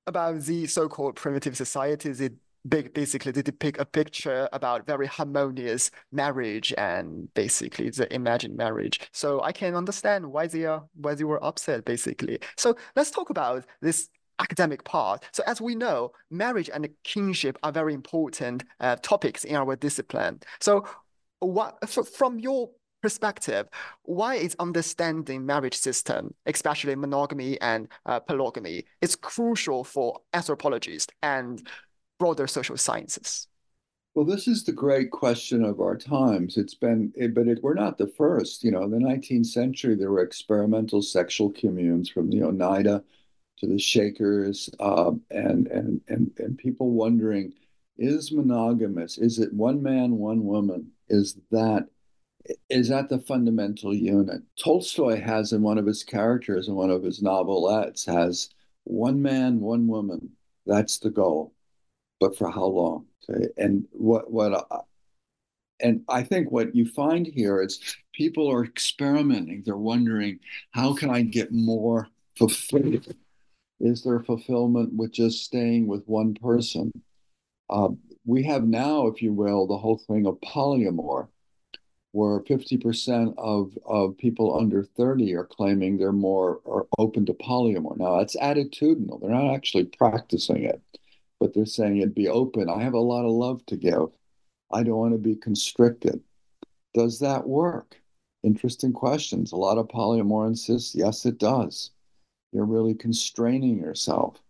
about 0.08 0.40
the 0.40 0.66
so-called 0.66 1.18
primitive 1.18 1.58
societies, 1.58 2.22
basically 2.68 3.32
they 3.32 3.42
depict 3.42 3.80
a 3.80 3.86
picture 3.86 4.50
about 4.54 4.86
very 4.86 5.08
harmonious 5.08 5.92
marriage 6.12 6.74
and 6.78 7.34
basically 7.34 7.90
the 7.90 8.14
imagined 8.14 8.56
marriage. 8.58 9.00
So 9.12 9.42
i 9.42 9.52
can 9.52 9.76
understand 9.76 10.26
why 10.32 10.48
they 10.48 10.66
are 10.66 10.84
why 10.96 11.16
they 11.16 11.24
were 11.24 11.44
upset 11.44 11.86
basically. 11.86 12.40
So 12.58 12.76
let's 12.96 13.12
talk 13.12 13.30
about 13.30 13.66
this 13.82 14.10
academic 14.40 14.84
part. 14.84 15.26
So 15.32 15.44
as 15.46 15.62
we 15.62 15.76
know 15.76 16.12
marriage 16.32 16.70
and 16.74 16.88
kinship 17.04 17.58
are 17.64 17.72
very 17.72 17.94
important 17.94 18.64
uh, 18.80 18.96
topics 19.02 19.44
in 19.44 19.56
our 19.56 19.76
discipline. 19.76 20.40
So 20.60 20.88
what 21.40 21.90
from 21.90 22.40
your 22.40 22.70
perspective, 23.02 23.68
why 24.04 24.36
is 24.36 24.56
understanding 24.60 25.46
marriage 25.46 25.78
system, 25.78 26.34
especially 26.46 26.96
monogamy 26.96 27.60
and 27.62 27.88
uh, 28.06 28.20
polygamy, 28.20 28.86
is 29.02 29.16
crucial 29.16 29.84
for 29.84 30.20
anthropologists 30.34 31.14
and 31.24 31.68
broader 32.20 32.46
social 32.46 32.78
sciences? 32.78 33.48
Well, 34.14 34.26
this 34.26 34.48
is 34.48 34.64
the 34.64 34.74
great 34.74 35.12
question 35.12 35.64
of 35.64 35.80
our 35.80 35.96
times. 35.96 36.58
It's 36.58 36.74
been, 36.74 37.14
it, 37.16 37.34
but 37.34 37.48
it, 37.48 37.60
we're 37.64 37.74
not 37.74 37.98
the 37.98 38.08
first. 38.18 38.64
You 38.64 38.72
know, 38.72 38.84
in 38.84 38.92
the 38.92 38.98
19th 38.98 39.46
century, 39.46 39.96
there 39.96 40.12
were 40.12 40.22
experimental 40.22 41.02
sexual 41.02 41.52
communes 41.52 42.10
from 42.10 42.30
the 42.30 42.44
Oneida 42.44 43.04
to 43.60 43.68
the 43.68 43.80
Shakers, 43.80 44.70
uh, 44.80 45.12
and 45.32 45.68
and 45.68 46.02
and 46.08 46.32
and 46.38 46.58
people 46.58 46.92
wondering, 46.92 47.54
is 47.98 48.32
monogamous? 48.32 49.18
Is 49.18 49.40
it 49.40 49.54
one 49.54 49.84
man, 49.84 50.18
one 50.18 50.44
woman? 50.44 50.92
Is 51.08 51.38
that 51.52 51.88
is 52.70 52.90
that 52.90 53.10
the 53.10 53.20
fundamental 53.20 53.94
unit? 53.94 54.42
Tolstoy 54.62 55.22
has 55.22 55.54
in 55.54 55.62
one 55.62 55.78
of 55.78 55.86
his 55.86 56.04
characters 56.04 56.68
in 56.68 56.76
one 56.76 56.90
of 56.90 57.04
his 57.04 57.22
novelettes 57.22 58.06
has 58.06 58.50
one 58.86 59.22
man, 59.22 59.60
one 59.60 59.88
woman. 59.88 60.32
That's 60.66 61.00
the 61.00 61.10
goal 61.10 61.54
but 62.20 62.38
for 62.38 62.50
how 62.50 62.66
long? 62.66 63.06
And 63.58 63.86
what 63.92 64.32
what 64.32 64.54
uh, 64.54 64.82
and 65.80 66.02
I 66.10 66.24
think 66.24 66.52
what 66.52 66.76
you 66.76 66.86
find 66.86 67.26
here 67.26 67.62
is 67.62 67.80
people 68.14 68.52
are 68.52 68.66
experimenting. 68.66 69.64
They're 69.66 69.78
wondering, 69.78 70.40
how 70.72 70.94
can 70.94 71.10
I 71.10 71.22
get 71.22 71.52
more 71.52 72.08
fulfillment? 72.38 73.16
Is 73.80 74.04
there 74.04 74.20
fulfillment 74.20 74.94
with 74.94 75.14
just 75.14 75.44
staying 75.44 75.88
with 75.88 76.04
one 76.06 76.34
person? 76.34 76.92
Uh, 77.70 77.90
we 78.26 78.44
have 78.44 78.64
now, 78.64 79.08
if 79.08 79.22
you 79.22 79.32
will, 79.32 79.68
the 79.68 79.78
whole 79.78 79.98
thing 79.98 80.26
of 80.26 80.40
polyamor, 80.42 81.30
where 82.12 82.42
50% 82.42 83.36
of, 83.38 83.78
of 83.86 84.18
people 84.18 84.60
under 84.60 84.84
30 84.84 85.34
are 85.36 85.46
claiming 85.46 85.98
they're 85.98 86.12
more 86.12 86.60
are 86.66 86.88
open 86.98 87.26
to 87.28 87.34
polyamor. 87.34 87.96
Now, 87.98 88.18
that's 88.18 88.36
attitudinal. 88.36 89.22
They're 89.22 89.30
not 89.30 89.54
actually 89.54 89.86
practicing 89.86 90.64
it 90.64 90.82
but 91.40 91.54
they're 91.54 91.66
saying 91.66 91.98
it'd 91.98 92.16
be 92.16 92.28
open. 92.28 92.70
I 92.70 92.84
have 92.84 92.94
a 92.94 93.00
lot 93.00 93.26
of 93.26 93.32
love 93.32 93.66
to 93.68 93.78
give. 93.78 94.10
I 94.72 94.84
don't 94.84 94.98
want 94.98 95.14
to 95.14 95.18
be 95.20 95.36
constricted. 95.36 96.22
Does 96.94 97.20
that 97.20 97.48
work? 97.48 98.00
Interesting 98.44 98.94
questions. 98.94 99.52
A 99.52 99.58
lot 99.58 99.78
of 99.78 99.88
polyamor 99.88 100.48
insists, 100.48 100.96
yes, 100.96 101.26
it 101.26 101.38
does. 101.38 101.92
You're 102.52 102.66
really 102.66 102.94
constraining 102.94 103.80
yourself. 103.80 104.42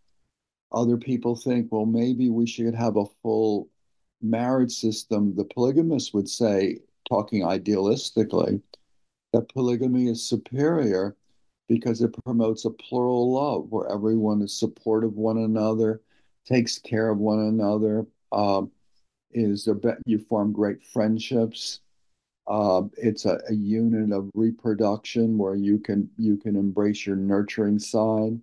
Other 0.72 0.98
people 0.98 1.36
think, 1.36 1.72
well, 1.72 1.86
maybe 1.86 2.30
we 2.30 2.46
should 2.46 2.76
have 2.76 2.98
a 2.98 3.06
full 3.24 3.70
marriage 4.22 4.72
system. 4.72 5.36
The 5.36 5.46
polygamists 5.46 6.14
would 6.14 6.30
say, 6.30 6.80
talking 7.10 7.42
idealistically, 7.42 8.62
that 9.34 9.50
polygamy 9.50 10.10
is 10.10 10.24
superior 10.24 11.16
because 11.68 12.02
it 12.02 12.16
promotes 12.24 12.66
a 12.66 12.72
plural 12.72 13.32
love 13.32 13.68
where 13.70 13.92
everyone 13.92 14.42
is 14.42 14.54
supportive 14.54 15.12
of 15.12 15.18
one 15.18 15.38
another 15.38 16.02
takes 16.50 16.80
care 16.80 17.10
of 17.10 17.20
one 17.20 17.40
another. 17.40 18.06
Uh, 18.32 18.64
is 19.32 19.68
a 19.68 19.76
you 20.06 20.20
form 20.20 20.52
great 20.52 20.84
friendships. 20.84 21.82
Uh, 22.48 22.84
it's 22.98 23.26
a, 23.26 23.40
a, 23.48 23.54
unit 23.54 24.12
of 24.12 24.32
reproduction 24.34 25.38
where 25.38 25.56
you 25.56 25.78
can 25.78 26.10
you 26.18 26.36
can 26.36 26.56
embrace 26.56 27.06
your 27.06 27.16
nurturing 27.16 27.78
side, 27.78 28.40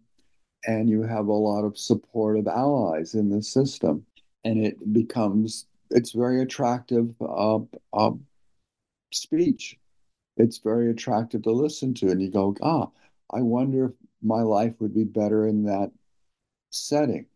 and 0.67 0.89
you 0.89 1.03
have 1.03 1.27
a 1.27 1.33
lot 1.33 1.65
of 1.65 1.77
supportive 1.77 2.47
allies 2.47 3.15
in 3.15 3.29
the 3.29 3.43
system, 3.43 4.07
and 4.45 4.65
it 4.65 4.93
becomes 4.93 5.67
it's 5.91 6.13
very 6.13 6.41
attractive 6.41 7.15
uh, 7.21 7.59
uh, 7.93 8.13
speech. 9.13 9.77
It's 10.37 10.59
very 10.59 10.91
attractive 10.91 11.43
to 11.43 11.51
listen 11.51 11.95
to, 11.95 12.11
and 12.11 12.23
you 12.23 12.31
go, 12.31 12.55
ah, 12.63 12.89
I 13.33 13.41
wonder 13.41 13.87
if 13.87 13.93
my 14.23 14.43
life 14.43 14.75
would 14.81 14.95
be 14.95 15.05
better 15.05 15.47
in 15.49 15.65
that 15.65 15.91
setting. 16.71 17.27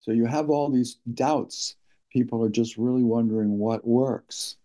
So 0.00 0.12
you 0.12 0.26
have 0.26 0.50
all 0.50 0.70
these 0.70 0.98
doubts. 1.14 1.76
People 2.10 2.44
are 2.44 2.50
just 2.50 2.78
really 2.78 3.02
wondering 3.02 3.58
what 3.58 3.86
works 3.86 4.56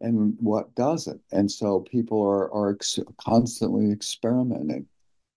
and 0.00 0.36
what 0.40 0.74
doesn't. 0.74 1.20
And 1.32 1.50
so 1.50 1.80
people 1.80 2.22
are, 2.22 2.52
are 2.52 2.72
ex- 2.72 2.98
constantly 3.18 3.90
experimenting. 3.90 4.86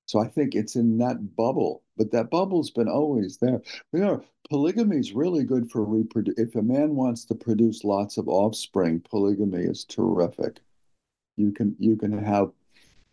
So 0.07 0.19
I 0.19 0.27
think 0.27 0.55
it's 0.55 0.75
in 0.75 0.97
that 0.99 1.35
bubble, 1.35 1.83
but 1.97 2.11
that 2.11 2.29
bubble's 2.29 2.71
been 2.71 2.87
always 2.87 3.37
there. 3.37 3.61
You 3.91 3.99
know, 3.99 4.23
polygamy 4.49 4.97
is 4.97 5.11
really 5.11 5.43
good 5.43 5.69
for 5.69 5.83
reproduce. 5.83 6.35
If 6.37 6.55
a 6.55 6.61
man 6.61 6.95
wants 6.95 7.25
to 7.25 7.35
produce 7.35 7.83
lots 7.83 8.17
of 8.17 8.29
offspring, 8.29 9.01
polygamy 9.01 9.63
is 9.63 9.83
terrific. 9.83 10.61
You 11.35 11.51
can 11.51 11.75
you 11.77 11.97
can 11.97 12.17
have 12.17 12.51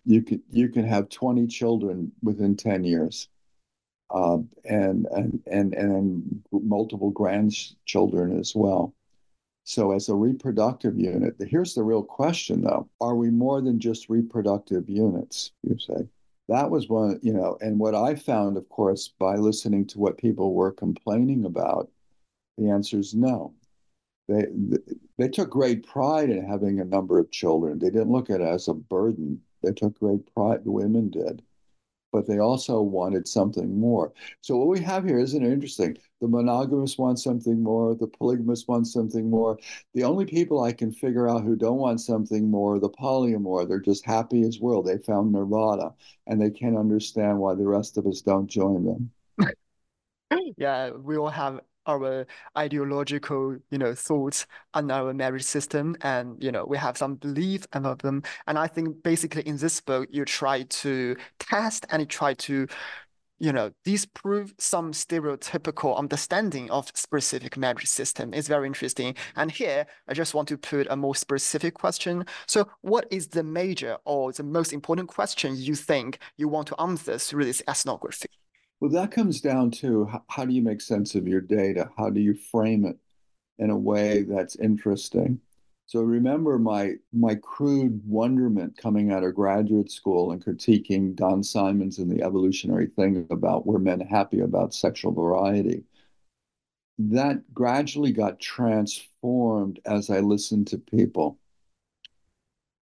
you 0.04 0.22
can 0.22 0.42
you 0.50 0.68
can 0.68 0.84
have 0.84 1.08
20 1.08 1.46
children 1.48 2.12
within 2.22 2.56
10 2.56 2.84
years 2.84 3.28
uh, 4.10 4.38
and, 4.64 5.06
and 5.06 5.42
and 5.46 5.74
and 5.74 6.42
multiple 6.52 7.10
grandchildren 7.10 8.38
as 8.38 8.54
well. 8.54 8.94
So, 9.64 9.92
as 9.92 10.08
a 10.08 10.14
reproductive 10.14 10.98
unit, 10.98 11.36
here's 11.40 11.74
the 11.74 11.82
real 11.82 12.02
question 12.02 12.62
though: 12.62 12.88
Are 13.00 13.16
we 13.16 13.30
more 13.30 13.60
than 13.60 13.80
just 13.80 14.08
reproductive 14.08 14.88
units? 14.88 15.52
You 15.62 15.78
say. 15.78 16.08
That 16.48 16.70
was 16.70 16.90
one, 16.90 17.18
you 17.22 17.32
know, 17.32 17.56
and 17.62 17.78
what 17.78 17.94
I 17.94 18.14
found, 18.14 18.58
of 18.58 18.68
course, 18.68 19.08
by 19.18 19.36
listening 19.36 19.86
to 19.86 19.98
what 19.98 20.18
people 20.18 20.52
were 20.52 20.72
complaining 20.72 21.46
about, 21.46 21.90
the 22.58 22.68
answer 22.68 22.98
is 22.98 23.14
no. 23.14 23.54
They 24.28 24.46
they 25.16 25.28
took 25.28 25.48
great 25.48 25.86
pride 25.86 26.28
in 26.28 26.44
having 26.44 26.80
a 26.80 26.84
number 26.84 27.18
of 27.18 27.30
children. 27.30 27.78
They 27.78 27.88
didn't 27.88 28.12
look 28.12 28.28
at 28.28 28.42
it 28.42 28.46
as 28.46 28.68
a 28.68 28.74
burden. 28.74 29.40
They 29.62 29.72
took 29.72 29.98
great 29.98 30.32
pride. 30.34 30.64
The 30.64 30.70
women 30.70 31.08
did 31.08 31.42
but 32.14 32.28
they 32.28 32.38
also 32.38 32.80
wanted 32.80 33.26
something 33.26 33.76
more. 33.76 34.12
So 34.40 34.56
what 34.56 34.68
we 34.68 34.78
have 34.78 35.04
here 35.04 35.18
isn't 35.18 35.44
interesting? 35.44 35.98
The 36.20 36.28
monogamous 36.28 36.96
want 36.96 37.18
something 37.18 37.60
more, 37.60 37.96
the 37.96 38.06
polygamous 38.06 38.68
want 38.68 38.86
something 38.86 39.28
more. 39.28 39.58
The 39.94 40.04
only 40.04 40.24
people 40.24 40.62
I 40.62 40.70
can 40.70 40.92
figure 40.92 41.28
out 41.28 41.42
who 41.42 41.56
don't 41.56 41.78
want 41.78 42.00
something 42.00 42.48
more, 42.48 42.78
the 42.78 42.88
polyamor, 42.88 43.68
they're 43.68 43.80
just 43.80 44.06
happy 44.06 44.42
as 44.42 44.60
world. 44.60 44.86
They 44.86 44.98
found 44.98 45.32
nirvana 45.32 45.92
and 46.28 46.40
they 46.40 46.50
can't 46.50 46.78
understand 46.78 47.40
why 47.40 47.56
the 47.56 47.66
rest 47.66 47.98
of 47.98 48.06
us 48.06 48.20
don't 48.20 48.46
join 48.46 48.84
them. 48.84 49.50
yeah, 50.56 50.90
we 50.90 51.16
all 51.16 51.30
have 51.30 51.62
our 51.86 52.26
ideological, 52.56 53.56
you 53.70 53.78
know, 53.78 53.94
thoughts 53.94 54.46
on 54.74 54.90
our 54.90 55.12
marriage 55.14 55.42
system, 55.42 55.96
and 56.02 56.42
you 56.42 56.52
know, 56.52 56.64
we 56.66 56.78
have 56.78 56.96
some 56.96 57.16
belief 57.16 57.66
about 57.72 58.00
them. 58.00 58.22
And 58.46 58.58
I 58.58 58.66
think 58.66 59.02
basically 59.02 59.42
in 59.42 59.56
this 59.56 59.80
book, 59.80 60.08
you 60.10 60.24
try 60.24 60.62
to 60.62 61.16
test 61.38 61.86
and 61.90 62.02
you 62.02 62.06
try 62.06 62.34
to 62.34 62.66
you 63.38 63.52
know, 63.52 63.70
disprove 63.84 64.54
some 64.58 64.92
stereotypical 64.92 65.96
understanding 65.98 66.70
of 66.70 66.90
specific 66.94 67.56
marriage 67.56 67.86
system 67.86 68.32
is 68.32 68.48
very 68.48 68.66
interesting. 68.66 69.14
And 69.36 69.50
here, 69.50 69.86
I 70.08 70.14
just 70.14 70.34
want 70.34 70.48
to 70.48 70.58
put 70.58 70.86
a 70.88 70.96
more 70.96 71.14
specific 71.14 71.74
question. 71.74 72.24
So 72.46 72.68
what 72.82 73.06
is 73.10 73.28
the 73.28 73.42
major 73.42 73.98
or 74.04 74.32
the 74.32 74.44
most 74.44 74.72
important 74.72 75.08
question 75.08 75.56
you 75.56 75.74
think 75.74 76.18
you 76.36 76.48
want 76.48 76.68
to 76.68 76.80
answer 76.80 77.18
through 77.18 77.44
this 77.44 77.62
ethnography? 77.68 78.30
Well, 78.84 78.92
that 78.92 79.12
comes 79.12 79.40
down 79.40 79.70
to 79.80 80.04
how, 80.04 80.22
how, 80.28 80.44
do 80.44 80.52
you 80.52 80.60
make 80.60 80.82
sense 80.82 81.14
of 81.14 81.26
your 81.26 81.40
data? 81.40 81.88
How 81.96 82.10
do 82.10 82.20
you 82.20 82.34
frame 82.34 82.84
it 82.84 82.98
in 83.58 83.70
a 83.70 83.78
way 83.78 84.24
that's 84.24 84.56
interesting? 84.56 85.40
So 85.86 86.02
remember 86.02 86.58
my 86.58 86.96
my 87.10 87.36
crude 87.36 88.02
wonderment 88.06 88.76
coming 88.76 89.10
out 89.10 89.24
of 89.24 89.34
graduate 89.34 89.90
school 89.90 90.32
and 90.32 90.44
critiquing 90.44 91.16
Don 91.16 91.42
Symons 91.42 91.98
and 91.98 92.10
the 92.10 92.22
evolutionary 92.22 92.88
thing 92.88 93.26
about 93.30 93.66
were 93.66 93.78
men 93.78 94.00
happy 94.00 94.40
about 94.40 94.74
sexual 94.74 95.12
variety. 95.12 95.84
That 96.98 97.54
gradually 97.54 98.12
got 98.12 98.38
transformed 98.38 99.80
as 99.86 100.10
I 100.10 100.20
listened 100.20 100.66
to 100.66 100.76
people. 100.76 101.38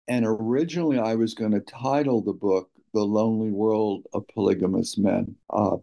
And 0.09 0.27
originally 0.27 0.99
I 0.99 1.15
was 1.15 1.35
going 1.35 1.53
to 1.53 1.61
title 1.61 2.23
the 2.23 2.33
book 2.33 2.73
The 2.93 3.05
Lonely 3.05 3.53
World 3.53 4.09
of 4.13 4.27
Polygamous 4.27 4.99
Men. 4.99 5.37
Uh, 5.49 5.77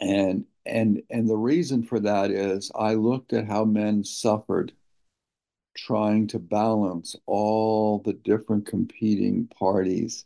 and 0.00 0.44
and 0.66 1.02
and 1.10 1.28
the 1.28 1.36
reason 1.36 1.82
for 1.82 2.00
that 2.00 2.30
is 2.30 2.70
I 2.74 2.94
looked 2.94 3.32
at 3.32 3.46
how 3.46 3.64
men 3.64 4.04
suffered 4.04 4.72
trying 5.76 6.26
to 6.28 6.38
balance 6.38 7.16
all 7.26 8.00
the 8.00 8.12
different 8.12 8.66
competing 8.66 9.46
parties 9.46 10.24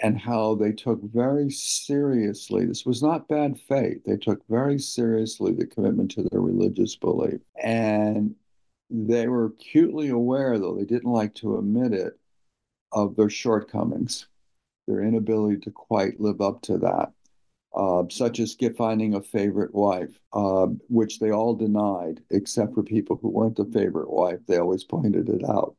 and 0.00 0.18
how 0.18 0.54
they 0.54 0.72
took 0.72 1.02
very 1.02 1.50
seriously 1.50 2.64
this 2.66 2.86
was 2.86 3.02
not 3.02 3.28
bad 3.28 3.58
faith 3.68 4.04
they 4.04 4.16
took 4.16 4.46
very 4.48 4.78
seriously 4.78 5.52
the 5.52 5.66
commitment 5.66 6.10
to 6.12 6.22
their 6.24 6.40
religious 6.40 6.96
belief. 6.96 7.40
And 7.62 8.34
they 8.90 9.28
were 9.28 9.46
acutely 9.46 10.08
aware 10.08 10.58
though 10.58 10.74
they 10.74 10.84
didn't 10.84 11.12
like 11.12 11.34
to 11.34 11.58
admit 11.58 11.92
it 11.92 12.18
of 12.92 13.16
their 13.16 13.30
shortcomings 13.30 14.26
their 14.86 15.02
inability 15.02 15.58
to 15.60 15.70
quite 15.70 16.20
live 16.20 16.40
up 16.40 16.62
to 16.62 16.78
that 16.78 17.12
uh, 17.74 18.04
such 18.10 18.40
as 18.40 18.56
finding 18.76 19.14
a 19.14 19.22
favorite 19.22 19.74
wife, 19.74 20.18
uh, 20.32 20.66
which 20.88 21.18
they 21.18 21.30
all 21.30 21.54
denied, 21.54 22.22
except 22.30 22.74
for 22.74 22.82
people 22.82 23.18
who 23.20 23.28
weren't 23.28 23.56
the 23.56 23.64
favorite 23.66 24.10
wife. 24.10 24.40
They 24.46 24.58
always 24.58 24.84
pointed 24.84 25.28
it 25.28 25.44
out, 25.48 25.76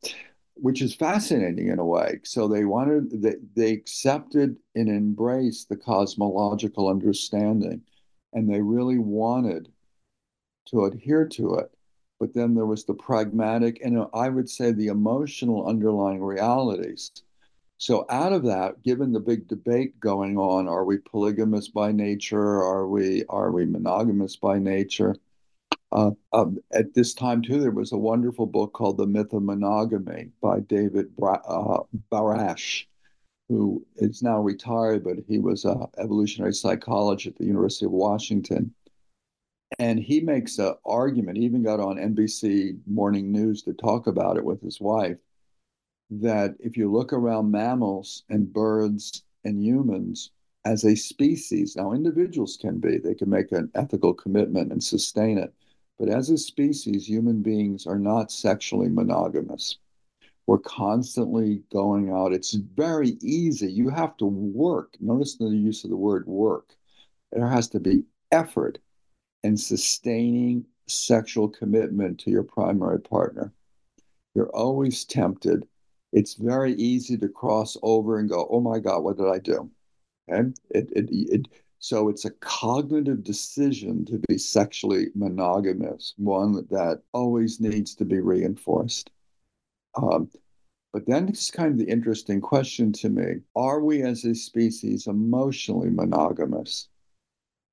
which 0.54 0.82
is 0.82 0.94
fascinating 0.94 1.68
in 1.68 1.78
a 1.78 1.84
way. 1.84 2.20
So 2.24 2.48
they 2.48 2.64
wanted, 2.64 3.22
they, 3.22 3.34
they 3.54 3.72
accepted 3.72 4.56
and 4.74 4.88
embraced 4.88 5.68
the 5.68 5.76
cosmological 5.76 6.88
understanding, 6.88 7.82
and 8.32 8.48
they 8.48 8.60
really 8.60 8.98
wanted 8.98 9.68
to 10.66 10.84
adhere 10.84 11.26
to 11.26 11.54
it. 11.54 11.70
But 12.18 12.34
then 12.34 12.54
there 12.54 12.66
was 12.66 12.84
the 12.84 12.94
pragmatic 12.94 13.80
and 13.82 14.06
I 14.12 14.28
would 14.28 14.48
say 14.48 14.72
the 14.72 14.88
emotional 14.88 15.66
underlying 15.66 16.22
realities 16.22 17.10
so 17.80 18.04
out 18.10 18.34
of 18.34 18.42
that, 18.42 18.82
given 18.82 19.10
the 19.10 19.20
big 19.20 19.48
debate 19.48 19.98
going 20.00 20.36
on, 20.36 20.68
are 20.68 20.84
we 20.84 20.98
polygamous 20.98 21.68
by 21.68 21.92
nature? 21.92 22.62
Are 22.62 22.86
we 22.86 23.24
are 23.30 23.50
we 23.50 23.64
monogamous 23.64 24.36
by 24.36 24.58
nature? 24.58 25.16
Uh, 25.90 26.10
um, 26.34 26.58
at 26.74 26.92
this 26.92 27.14
time 27.14 27.40
too, 27.40 27.58
there 27.58 27.70
was 27.70 27.92
a 27.92 27.96
wonderful 27.96 28.44
book 28.44 28.74
called 28.74 28.98
The 28.98 29.06
Myth 29.06 29.32
of 29.32 29.44
Monogamy 29.44 30.28
by 30.42 30.60
David 30.60 31.16
Bra- 31.16 31.40
uh, 31.48 31.82
Barash, 32.12 32.84
who 33.48 33.82
is 33.96 34.22
now 34.22 34.40
retired, 34.40 35.02
but 35.02 35.16
he 35.26 35.38
was 35.38 35.64
an 35.64 35.86
evolutionary 35.96 36.52
psychologist 36.52 37.28
at 37.28 37.38
the 37.38 37.46
University 37.46 37.86
of 37.86 37.92
Washington. 37.92 38.74
And 39.78 39.98
he 39.98 40.20
makes 40.20 40.58
an 40.58 40.74
argument, 40.84 41.38
he 41.38 41.44
even 41.44 41.62
got 41.62 41.80
on 41.80 41.96
NBC 41.96 42.78
Morning 42.86 43.32
News 43.32 43.62
to 43.62 43.72
talk 43.72 44.06
about 44.06 44.36
it 44.36 44.44
with 44.44 44.60
his 44.60 44.82
wife, 44.82 45.16
that 46.10 46.56
if 46.58 46.76
you 46.76 46.90
look 46.90 47.12
around 47.12 47.50
mammals 47.50 48.24
and 48.28 48.52
birds 48.52 49.22
and 49.44 49.62
humans 49.62 50.30
as 50.64 50.84
a 50.84 50.94
species, 50.94 51.76
now 51.76 51.92
individuals 51.92 52.58
can 52.60 52.78
be, 52.78 52.98
they 52.98 53.14
can 53.14 53.30
make 53.30 53.52
an 53.52 53.70
ethical 53.74 54.12
commitment 54.12 54.72
and 54.72 54.82
sustain 54.82 55.38
it. 55.38 55.54
But 55.98 56.08
as 56.08 56.30
a 56.30 56.38
species, 56.38 57.08
human 57.08 57.42
beings 57.42 57.86
are 57.86 57.98
not 57.98 58.32
sexually 58.32 58.88
monogamous. 58.88 59.78
We're 60.46 60.58
constantly 60.58 61.62
going 61.70 62.10
out. 62.10 62.32
It's 62.32 62.54
very 62.54 63.18
easy. 63.20 63.70
You 63.70 63.88
have 63.90 64.16
to 64.16 64.26
work. 64.26 64.96
Notice 64.98 65.36
the 65.36 65.46
use 65.46 65.84
of 65.84 65.90
the 65.90 65.96
word 65.96 66.26
work. 66.26 66.74
There 67.32 67.46
has 67.46 67.68
to 67.68 67.80
be 67.80 68.04
effort 68.32 68.78
in 69.44 69.56
sustaining 69.56 70.66
sexual 70.88 71.48
commitment 71.48 72.18
to 72.20 72.30
your 72.30 72.42
primary 72.42 73.00
partner. 73.00 73.52
You're 74.34 74.50
always 74.50 75.04
tempted 75.04 75.66
it's 76.12 76.34
very 76.34 76.74
easy 76.74 77.16
to 77.18 77.28
cross 77.28 77.76
over 77.82 78.18
and 78.18 78.28
go, 78.28 78.46
oh 78.50 78.60
my 78.60 78.78
God, 78.78 79.02
what 79.02 79.16
did 79.16 79.28
I 79.28 79.38
do? 79.38 79.70
Okay. 80.30 80.50
It, 80.70 80.90
it, 80.92 81.08
it, 81.10 81.48
so 81.78 82.08
it's 82.08 82.24
a 82.24 82.30
cognitive 82.30 83.24
decision 83.24 84.04
to 84.06 84.20
be 84.28 84.36
sexually 84.36 85.08
monogamous, 85.14 86.14
one 86.18 86.66
that 86.70 87.02
always 87.12 87.60
needs 87.60 87.94
to 87.96 88.04
be 88.04 88.20
reinforced. 88.20 89.10
Um, 89.96 90.30
but 90.92 91.06
then 91.06 91.28
it's 91.28 91.50
kind 91.50 91.70
of 91.72 91.78
the 91.78 91.90
interesting 91.90 92.40
question 92.40 92.92
to 92.94 93.08
me 93.08 93.36
are 93.56 93.80
we 93.80 94.02
as 94.02 94.24
a 94.24 94.34
species 94.34 95.06
emotionally 95.06 95.90
monogamous? 95.90 96.88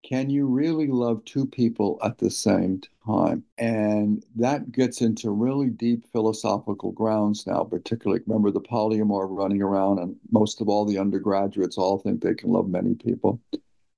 Can 0.07 0.29
you 0.29 0.45
really 0.45 0.87
love 0.87 1.23
two 1.25 1.45
people 1.45 1.99
at 2.01 2.17
the 2.17 2.31
same 2.31 2.81
time? 3.05 3.43
And 3.57 4.25
that 4.37 4.71
gets 4.71 5.01
into 5.01 5.29
really 5.31 5.69
deep 5.69 6.05
philosophical 6.13 6.93
grounds 6.93 7.45
now, 7.45 7.65
particularly 7.65 8.23
remember 8.25 8.49
the 8.49 8.61
polyamor 8.61 9.27
running 9.29 9.61
around, 9.61 9.99
and 9.99 10.15
most 10.31 10.61
of 10.61 10.69
all 10.69 10.85
the 10.85 10.97
undergraduates 10.97 11.77
all 11.77 11.97
think 11.99 12.21
they 12.21 12.35
can 12.35 12.51
love 12.51 12.69
many 12.69 12.95
people, 12.95 13.41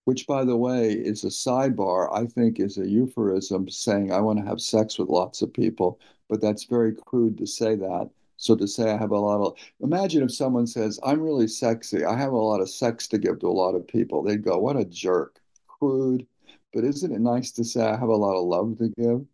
which, 0.06 0.26
by 0.26 0.44
the 0.44 0.58
way, 0.58 0.94
is 0.94 1.24
a 1.24 1.28
sidebar, 1.28 2.12
I 2.12 2.26
think 2.26 2.60
is 2.60 2.80
a 2.80 2.90
euphemism 2.90 3.70
saying 3.70 4.12
I 4.12 4.20
want 4.20 4.40
to 4.40 4.46
have 4.46 4.62
sex 4.62 4.98
with 4.98 5.10
lots 5.10 5.44
of 5.44 5.54
people, 5.54 6.00
but 6.28 6.42
that's 6.42 6.64
very 6.64 6.96
crude 6.96 7.38
to 7.38 7.46
say 7.46 7.76
that. 7.76 8.10
So 8.38 8.56
to 8.56 8.68
say 8.68 8.90
I 8.90 8.98
have 8.98 9.12
a 9.12 9.20
lot 9.20 9.46
of, 9.46 9.58
imagine 9.82 10.24
if 10.24 10.34
someone 10.34 10.66
says, 10.66 11.00
I'm 11.04 11.22
really 11.22 11.48
sexy, 11.48 12.04
I 12.04 12.18
have 12.18 12.32
a 12.32 12.38
lot 12.38 12.62
of 12.62 12.70
sex 12.70 13.08
to 13.10 13.20
give 13.20 13.40
to 13.42 13.48
a 13.48 13.50
lot 13.50 13.76
of 13.76 13.88
people. 13.88 14.24
They'd 14.24 14.44
go, 14.44 14.58
what 14.58 14.78
a 14.78 14.86
jerk 14.86 15.39
crude, 15.80 16.26
but 16.74 16.84
isn't 16.84 17.14
it 17.14 17.22
nice 17.22 17.52
to 17.52 17.64
say 17.64 17.82
I 17.82 17.98
have 17.98 18.10
a 18.10 18.16
lot 18.16 18.38
of 18.38 18.46
love 18.46 18.78
to 18.80 18.90
give? 18.90 19.26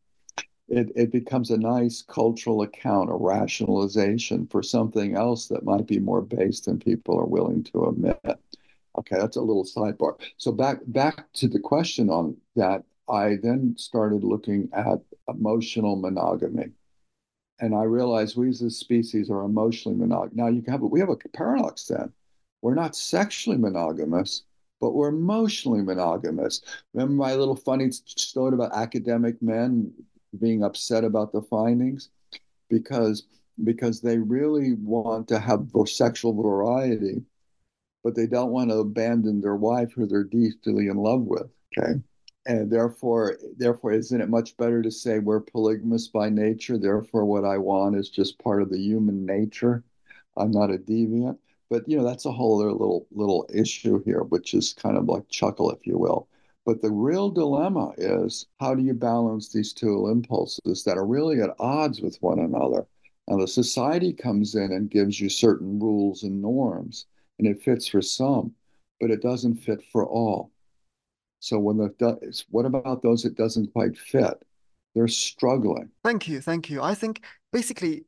It, 0.67 0.91
it 0.95 1.11
becomes 1.11 1.51
a 1.51 1.57
nice 1.57 2.01
cultural 2.01 2.63
account, 2.63 3.11
a 3.11 3.15
rationalization 3.15 4.47
for 4.47 4.63
something 4.63 5.15
else 5.15 5.47
that 5.47 5.63
might 5.63 5.85
be 5.85 5.99
more 5.99 6.21
base 6.21 6.61
than 6.61 6.79
people 6.79 7.19
are 7.19 7.25
willing 7.25 7.63
to 7.65 7.85
admit. 7.85 8.19
Okay, 8.97 9.17
that's 9.17 9.37
a 9.37 9.41
little 9.41 9.65
sidebar. 9.65 10.19
So 10.37 10.51
back 10.51 10.79
back 10.87 11.31
to 11.33 11.47
the 11.47 11.59
question 11.59 12.09
on 12.09 12.37
that, 12.55 12.83
I 13.09 13.35
then 13.43 13.75
started 13.77 14.23
looking 14.23 14.69
at 14.73 14.99
emotional 15.27 15.97
monogamy. 15.97 16.71
And 17.59 17.75
I 17.75 17.83
realized 17.83 18.35
we 18.35 18.49
as 18.49 18.61
a 18.61 18.69
species 18.69 19.29
are 19.29 19.43
emotionally 19.43 19.97
monogamous. 19.97 20.35
Now 20.35 20.47
you 20.47 20.61
can 20.61 20.71
have 20.71 20.81
we 20.81 20.99
have 20.99 21.09
a 21.09 21.17
paradox 21.33 21.85
then. 21.85 22.11
We're 22.61 22.73
not 22.73 22.95
sexually 22.95 23.57
monogamous, 23.57 24.43
but 24.79 24.93
we're 24.93 25.09
emotionally 25.09 25.81
monogamous. 25.81 26.61
Remember 26.93 27.13
my 27.13 27.35
little 27.35 27.55
funny 27.55 27.91
story 27.91 28.53
about 28.53 28.75
academic 28.75 29.41
men 29.41 29.91
being 30.39 30.63
upset 30.63 31.03
about 31.03 31.31
the 31.31 31.41
findings? 31.41 32.09
Because 32.69 33.23
because 33.63 34.01
they 34.01 34.17
really 34.17 34.73
want 34.73 35.27
to 35.29 35.39
have 35.39 35.69
sexual 35.85 36.33
variety, 36.33 37.23
but 38.03 38.15
they 38.15 38.27
don't 38.27 38.51
want 38.51 38.69
to 38.69 38.77
abandon 38.77 39.39
their 39.39 39.55
wife 39.55 39.93
who 39.93 40.05
they're 40.05 40.23
deeply 40.23 40.87
in 40.87 40.97
love 40.97 41.21
with. 41.21 41.49
Okay. 41.77 42.01
And 42.47 42.69
therefore, 42.69 43.37
therefore, 43.57 43.93
isn't 43.93 44.21
it 44.21 44.29
much 44.29 44.55
better 44.57 44.81
to 44.81 44.91
say 44.91 45.19
we're 45.19 45.39
polygamous 45.39 46.07
by 46.09 46.29
nature? 46.29 46.77
Therefore, 46.77 47.25
what 47.25 47.43
I 47.43 47.57
want 47.57 47.95
is 47.95 48.09
just 48.09 48.37
part 48.39 48.61
of 48.61 48.69
the 48.69 48.77
human 48.77 49.25
nature. 49.25 49.83
I'm 50.37 50.51
not 50.51 50.69
a 50.69 50.77
deviant. 50.77 51.37
But 51.69 51.87
you 51.87 51.97
know, 51.97 52.03
that's 52.03 52.25
a 52.25 52.31
whole 52.31 52.59
other 52.59 52.71
little 52.71 53.07
little 53.11 53.47
issue 53.53 54.03
here, 54.03 54.21
which 54.23 54.53
is 54.53 54.73
kind 54.73 54.97
of 54.97 55.05
like 55.05 55.27
chuckle, 55.29 55.71
if 55.71 55.85
you 55.85 55.97
will. 55.97 56.27
But 56.65 56.81
the 56.81 56.91
real 56.91 57.29
dilemma 57.29 57.93
is 57.97 58.47
how 58.59 58.73
do 58.73 58.83
you 58.83 58.93
balance 58.93 59.49
these 59.49 59.73
two 59.73 60.07
impulses 60.07 60.83
that 60.83 60.97
are 60.97 61.05
really 61.05 61.41
at 61.41 61.55
odds 61.59 62.01
with 62.01 62.17
one 62.21 62.39
another? 62.39 62.87
Now, 63.27 63.37
the 63.37 63.47
society 63.47 64.13
comes 64.13 64.55
in 64.55 64.71
and 64.71 64.89
gives 64.89 65.19
you 65.19 65.29
certain 65.29 65.79
rules 65.79 66.23
and 66.23 66.41
norms, 66.41 67.05
and 67.39 67.47
it 67.47 67.61
fits 67.61 67.87
for 67.87 68.01
some, 68.01 68.53
but 68.99 69.11
it 69.11 69.21
doesn't 69.21 69.55
fit 69.55 69.83
for 69.91 70.05
all. 70.05 70.51
So 71.39 71.59
when 71.59 71.77
the 71.77 72.43
what 72.49 72.65
about 72.65 73.03
those 73.03 73.25
it 73.25 73.35
doesn't 73.35 73.73
quite 73.73 73.97
fit? 73.97 74.43
They're 74.95 75.07
struggling. 75.07 75.89
Thank 76.03 76.27
you, 76.27 76.41
thank 76.41 76.69
you. 76.69 76.81
I 76.81 76.95
think 76.95 77.23
basically 77.51 78.05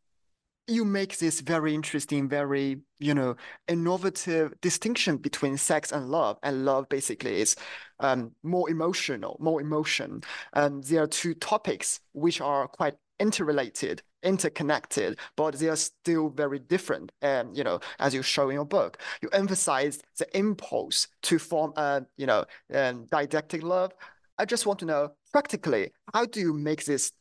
you 0.67 0.84
make 0.84 1.17
this 1.17 1.39
very 1.39 1.73
interesting, 1.73 2.27
very, 2.27 2.82
you 2.99 3.13
know, 3.13 3.36
innovative 3.67 4.60
distinction 4.62 5.17
between 5.17 5.58
sex 5.58 5.91
and 5.91 6.10
love. 6.10 6.38
And 6.43 6.65
love 6.65 6.89
basically 6.89 7.39
is 7.41 7.56
um, 7.99 8.32
more 8.43 8.69
emotional, 8.69 9.38
more 9.39 9.62
emotion. 9.62 10.21
And 10.53 10.84
there 10.84 11.03
are 11.03 11.08
two 11.08 11.34
topics 11.34 12.01
which 12.13 12.41
are 12.41 12.67
quite 12.67 12.95
interrelated, 13.19 14.01
interconnected, 14.23 15.17
but 15.38 15.56
they 15.56 15.69
are 15.69 15.75
still 15.77 16.30
very 16.30 16.60
different. 16.60 17.12
And 17.21 17.56
you 17.56 17.63
know, 17.63 17.80
as 17.99 18.13
you 18.13 18.21
show 18.21 18.49
in 18.49 18.56
your 18.56 18.65
book, 18.65 18.97
you 19.21 19.30
emphasize 19.32 19.99
the 20.17 20.38
impulse 20.38 21.08
to 21.23 21.39
form 21.39 21.73
a 21.77 22.06
you 22.17 22.25
know 22.25 22.45
um, 22.73 23.08
dyadic 23.08 23.63
love. 23.63 23.93
I 24.38 24.45
just 24.45 24.65
want 24.65 24.80
to 24.80 24.86
know 24.86 25.13
practically 25.32 25.91
how 26.13 26.25
do 26.25 26.39
you 26.39 26.53
make 26.53 26.86
this 26.86 27.12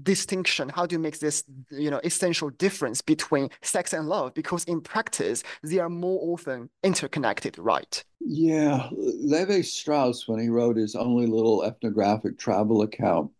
distinction? 0.00 0.68
How 0.68 0.86
do 0.86 0.94
you 0.94 0.98
make 0.98 1.18
this 1.18 1.44
you 1.70 1.90
know 1.90 2.00
essential 2.04 2.50
difference 2.50 3.02
between 3.02 3.50
sex 3.62 3.92
and 3.92 4.08
love? 4.08 4.34
Because 4.34 4.64
in 4.64 4.80
practice 4.80 5.42
they 5.62 5.78
are 5.78 5.88
more 5.88 6.20
often 6.32 6.70
interconnected 6.82 7.58
right? 7.58 8.02
Yeah. 8.20 8.88
Levi-Strauss 8.92 10.28
when 10.28 10.40
he 10.40 10.48
wrote 10.48 10.76
his 10.76 10.94
only 10.94 11.26
little 11.26 11.64
ethnographic 11.64 12.38
travel 12.38 12.82
account 12.82 13.30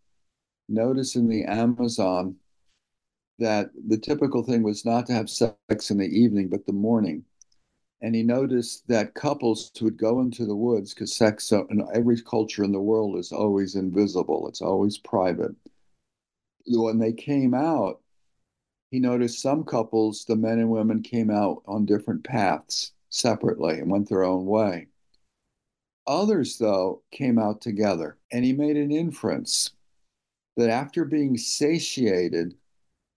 noticed 0.69 1.17
in 1.17 1.29
the 1.29 1.45
amazon 1.45 2.37
that 3.39 3.71
the 3.89 3.99
typical 3.99 4.43
thing 4.43 4.63
was 4.63 4.85
not 4.85 5.07
to 5.07 5.13
have 5.13 5.29
sex 5.29 5.91
in 5.91 5.99
the 5.99 6.07
evening 6.07 6.49
but 6.49 6.67
the 6.67 6.73
morning. 6.73 7.25
And 8.01 8.17
he 8.17 8.25
noticed 8.25 8.89
that 8.89 9.15
couples 9.15 9.71
would 9.81 9.97
go 9.97 10.21
into 10.21 10.45
the 10.45 10.57
woods 10.57 10.93
because 10.93 11.15
sex 11.17 11.53
uh, 11.53 11.65
in 11.67 11.87
every 11.95 12.21
culture 12.21 12.65
in 12.65 12.73
the 12.73 12.81
world 12.81 13.17
is 13.17 13.31
always 13.31 13.77
invisible. 13.77 14.49
It's 14.49 14.61
always 14.61 14.99
private 14.99 15.55
when 16.67 16.99
they 16.99 17.13
came 17.13 17.55
out, 17.55 18.01
he 18.91 19.01
noticed 19.01 19.41
some 19.41 19.65
couples, 19.65 20.25
the 20.27 20.37
men 20.37 20.59
and 20.59 20.71
women 20.71 21.03
came 21.03 21.31
out 21.31 21.63
on 21.67 21.87
different 21.87 22.25
paths 22.25 22.93
separately 23.09 23.79
and 23.79 23.91
went 23.91 24.09
their 24.09 24.23
own 24.23 24.47
way. 24.47 24.89
Others, 26.07 26.59
though, 26.59 27.03
came 27.11 27.39
out 27.39 27.61
together, 27.61 28.19
and 28.33 28.45
he 28.45 28.53
made 28.53 28.77
an 28.77 28.91
inference 28.91 29.71
that 30.57 30.69
after 30.69 31.05
being 31.05 31.37
satiated, 31.39 32.55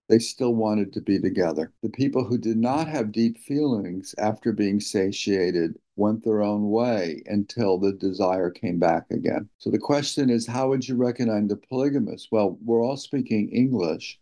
they 0.08 0.20
still 0.20 0.54
wanted 0.54 0.94
to 0.94 1.02
be 1.02 1.20
together. 1.20 1.74
The 1.82 1.90
people 1.90 2.24
who 2.24 2.38
did 2.38 2.58
not 2.58 2.88
have 2.88 3.12
deep 3.12 3.40
feelings 3.40 4.14
after 4.18 4.54
being 4.54 4.80
satiated 4.80 5.80
went 5.96 6.24
their 6.24 6.42
own 6.42 6.70
way 6.70 7.22
until 7.26 7.78
the 7.78 7.94
desire 7.94 8.50
came 8.50 8.80
back 8.80 9.06
again. 9.12 9.50
So 9.58 9.70
the 9.70 9.80
question 9.80 10.30
is, 10.30 10.46
how 10.46 10.70
would 10.70 10.88
you 10.88 10.96
recognize 10.96 11.48
the 11.48 11.56
polygamist? 11.56 12.30
Well, 12.32 12.58
we're 12.64 12.84
all 12.84 12.98
speaking 12.98 13.50
English. 13.50 14.20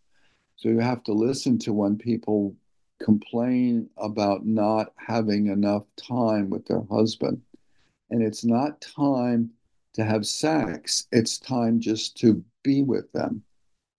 So 0.56 0.70
you 0.70 0.80
have 0.80 1.04
to 1.06 1.14
listen 1.14 1.58
to 1.60 1.74
when 1.74 1.98
people 1.98 2.56
complain 3.02 3.90
about 3.98 4.46
not 4.46 4.94
having 4.96 5.48
enough 5.48 5.84
time 5.98 6.50
with 6.50 6.66
their 6.66 6.84
husband. 6.90 7.42
And 8.10 8.22
it's 8.22 8.46
not 8.46 8.80
time 8.82 9.50
to 9.94 10.04
have 10.04 10.26
sex, 10.26 11.08
it's 11.12 11.38
time 11.38 11.80
just 11.80 12.18
to 12.18 12.44
be 12.64 12.82
with 12.84 13.12
them, 13.12 13.44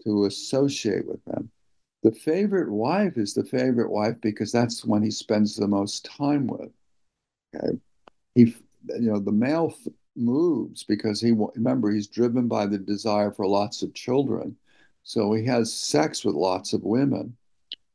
to 0.05 0.25
associate 0.25 1.07
with 1.07 1.25
them. 1.25 1.51
The 2.03 2.13
favorite 2.13 2.71
wife 2.71 3.17
is 3.17 3.35
the 3.35 3.45
favorite 3.45 3.91
wife 3.91 4.17
because 4.21 4.53
that's 4.53 4.85
when 4.85 5.03
he 5.03 5.11
spends 5.11 5.57
the 5.57 5.69
most 5.69 6.05
time 6.05 6.47
with. 6.47 6.71
He, 8.35 8.55
you 8.87 9.13
know, 9.13 9.19
the 9.19 9.33
male 9.33 9.75
moves 10.17 10.85
because 10.85 11.21
he 11.21 11.33
remember 11.33 11.91
he's 11.91 12.07
driven 12.07 12.49
by 12.49 12.67
the 12.67 12.79
desire 12.79 13.31
for 13.31 13.47
lots 13.47 13.83
of 13.83 13.95
children, 13.95 14.57
so 15.03 15.33
he 15.33 15.45
has 15.47 15.73
sex 15.73 16.25
with 16.25 16.35
lots 16.35 16.73
of 16.73 16.83
women, 16.85 17.37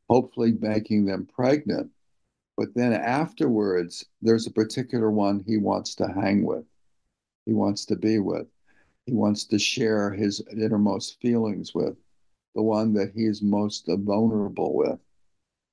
hopefully 0.08 0.56
making 0.60 1.06
them 1.06 1.26
pregnant. 1.26 1.90
But 2.56 2.74
then 2.74 2.92
afterwards, 2.92 4.04
there's 4.20 4.46
a 4.46 4.52
particular 4.52 5.10
one 5.10 5.40
he 5.40 5.56
wants 5.56 5.94
to 5.96 6.06
hang 6.06 6.44
with, 6.44 6.64
he 7.46 7.52
wants 7.52 7.86
to 7.86 7.96
be 7.96 8.18
with, 8.18 8.46
he 9.06 9.12
wants 9.12 9.44
to 9.44 9.58
share 9.58 10.10
his 10.10 10.42
innermost 10.52 11.20
feelings 11.20 11.74
with, 11.74 11.96
the 12.54 12.62
one 12.62 12.92
that 12.94 13.12
he 13.14 13.24
is 13.24 13.40
most 13.42 13.86
vulnerable 13.88 14.74
with. 14.74 14.98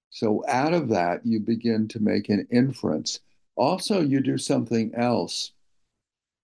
So 0.10 0.44
out 0.48 0.74
of 0.74 0.88
that, 0.90 1.26
you 1.26 1.40
begin 1.40 1.88
to 1.90 2.00
make 2.00 2.30
an 2.30 2.48
inference 2.50 3.20
also, 3.58 4.02
you 4.02 4.22
do 4.22 4.38
something 4.38 4.94
else. 4.96 5.52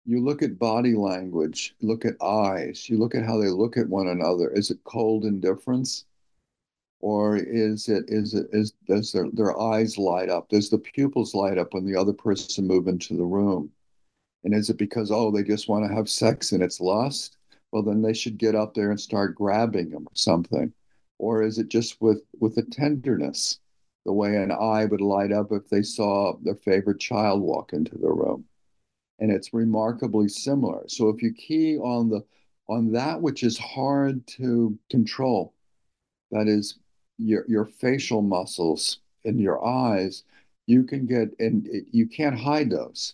You 0.06 0.24
look 0.24 0.42
at 0.42 0.60
body 0.60 0.96
language, 0.96 1.76
look 1.82 2.06
at 2.06 2.22
eyes, 2.22 2.88
you 2.90 2.98
look 2.98 3.16
at 3.16 3.26
how 3.26 3.38
they 3.38 3.50
look 3.50 3.78
at 3.78 3.90
one 3.90 4.08
another. 4.08 4.50
Is 4.52 4.72
it 4.72 4.84
cold 4.84 5.26
indifference? 5.26 6.06
Or 7.02 7.38
is 7.38 7.88
it 7.88 8.06
is 8.10 8.34
it 8.34 8.48
is 8.52 8.74
does 8.88 9.12
their, 9.12 9.30
their 9.32 9.60
eyes 9.60 9.98
light 9.98 10.30
up? 10.30 10.50
Does 10.50 10.70
the 10.70 10.78
pupils 10.78 11.34
light 11.34 11.58
up 11.58 11.74
when 11.74 11.86
the 11.86 11.96
other 11.96 12.14
person 12.14 12.68
move 12.68 12.88
into 12.88 13.16
the 13.16 13.24
room? 13.26 13.72
And 14.44 14.54
is 14.54 14.70
it 14.70 14.78
because 14.78 15.12
oh 15.12 15.32
they 15.32 15.44
just 15.44 15.70
want 15.70 15.88
to 15.88 15.96
have 15.96 16.10
sex 16.10 16.52
and 16.52 16.62
it's 16.62 16.80
lust? 16.82 17.38
Well 17.72 17.84
then 17.84 18.02
they 18.02 18.14
should 18.14 18.38
get 18.38 18.56
up 18.56 18.74
there 18.74 18.92
and 18.92 19.00
start 19.00 19.36
grabbing 19.36 19.90
them 19.92 20.08
or 20.08 20.16
something. 20.16 20.74
Or 21.18 21.42
is 21.44 21.58
it 21.58 21.70
just 21.70 22.02
with 22.02 22.22
with 22.40 22.58
a 22.58 22.64
tenderness? 22.64 23.60
The 24.10 24.14
way 24.14 24.38
an 24.38 24.52
eye 24.52 24.86
would 24.86 25.02
light 25.02 25.32
up 25.32 25.52
if 25.52 25.70
they 25.70 25.84
saw 25.84 26.36
their 26.42 26.56
favorite 26.56 27.00
child 27.00 27.44
walk 27.44 27.74
into 27.74 27.96
the 27.96 28.10
room. 28.10 28.44
And 29.20 29.30
it's 29.30 29.54
remarkably 29.54 30.28
similar. 30.30 30.86
So 30.88 31.10
if 31.10 31.22
you 31.22 31.32
key 31.32 31.78
on 31.78 32.10
the 32.10 32.26
on 32.68 32.92
that 32.94 33.22
which 33.22 33.44
is 33.44 33.60
hard 33.60 34.26
to 34.40 34.76
control, 34.90 35.54
that 36.32 36.48
is 36.48 36.80
your 37.20 37.46
your 37.48 37.66
facial 37.66 38.24
muscles 38.24 38.98
and 39.26 39.40
your 39.40 39.64
eyes, 39.64 40.24
you 40.66 40.84
can 40.86 41.06
get 41.06 41.40
and 41.40 41.70
you 41.92 42.08
can't 42.08 42.40
hide 42.40 42.72
those. 42.72 43.14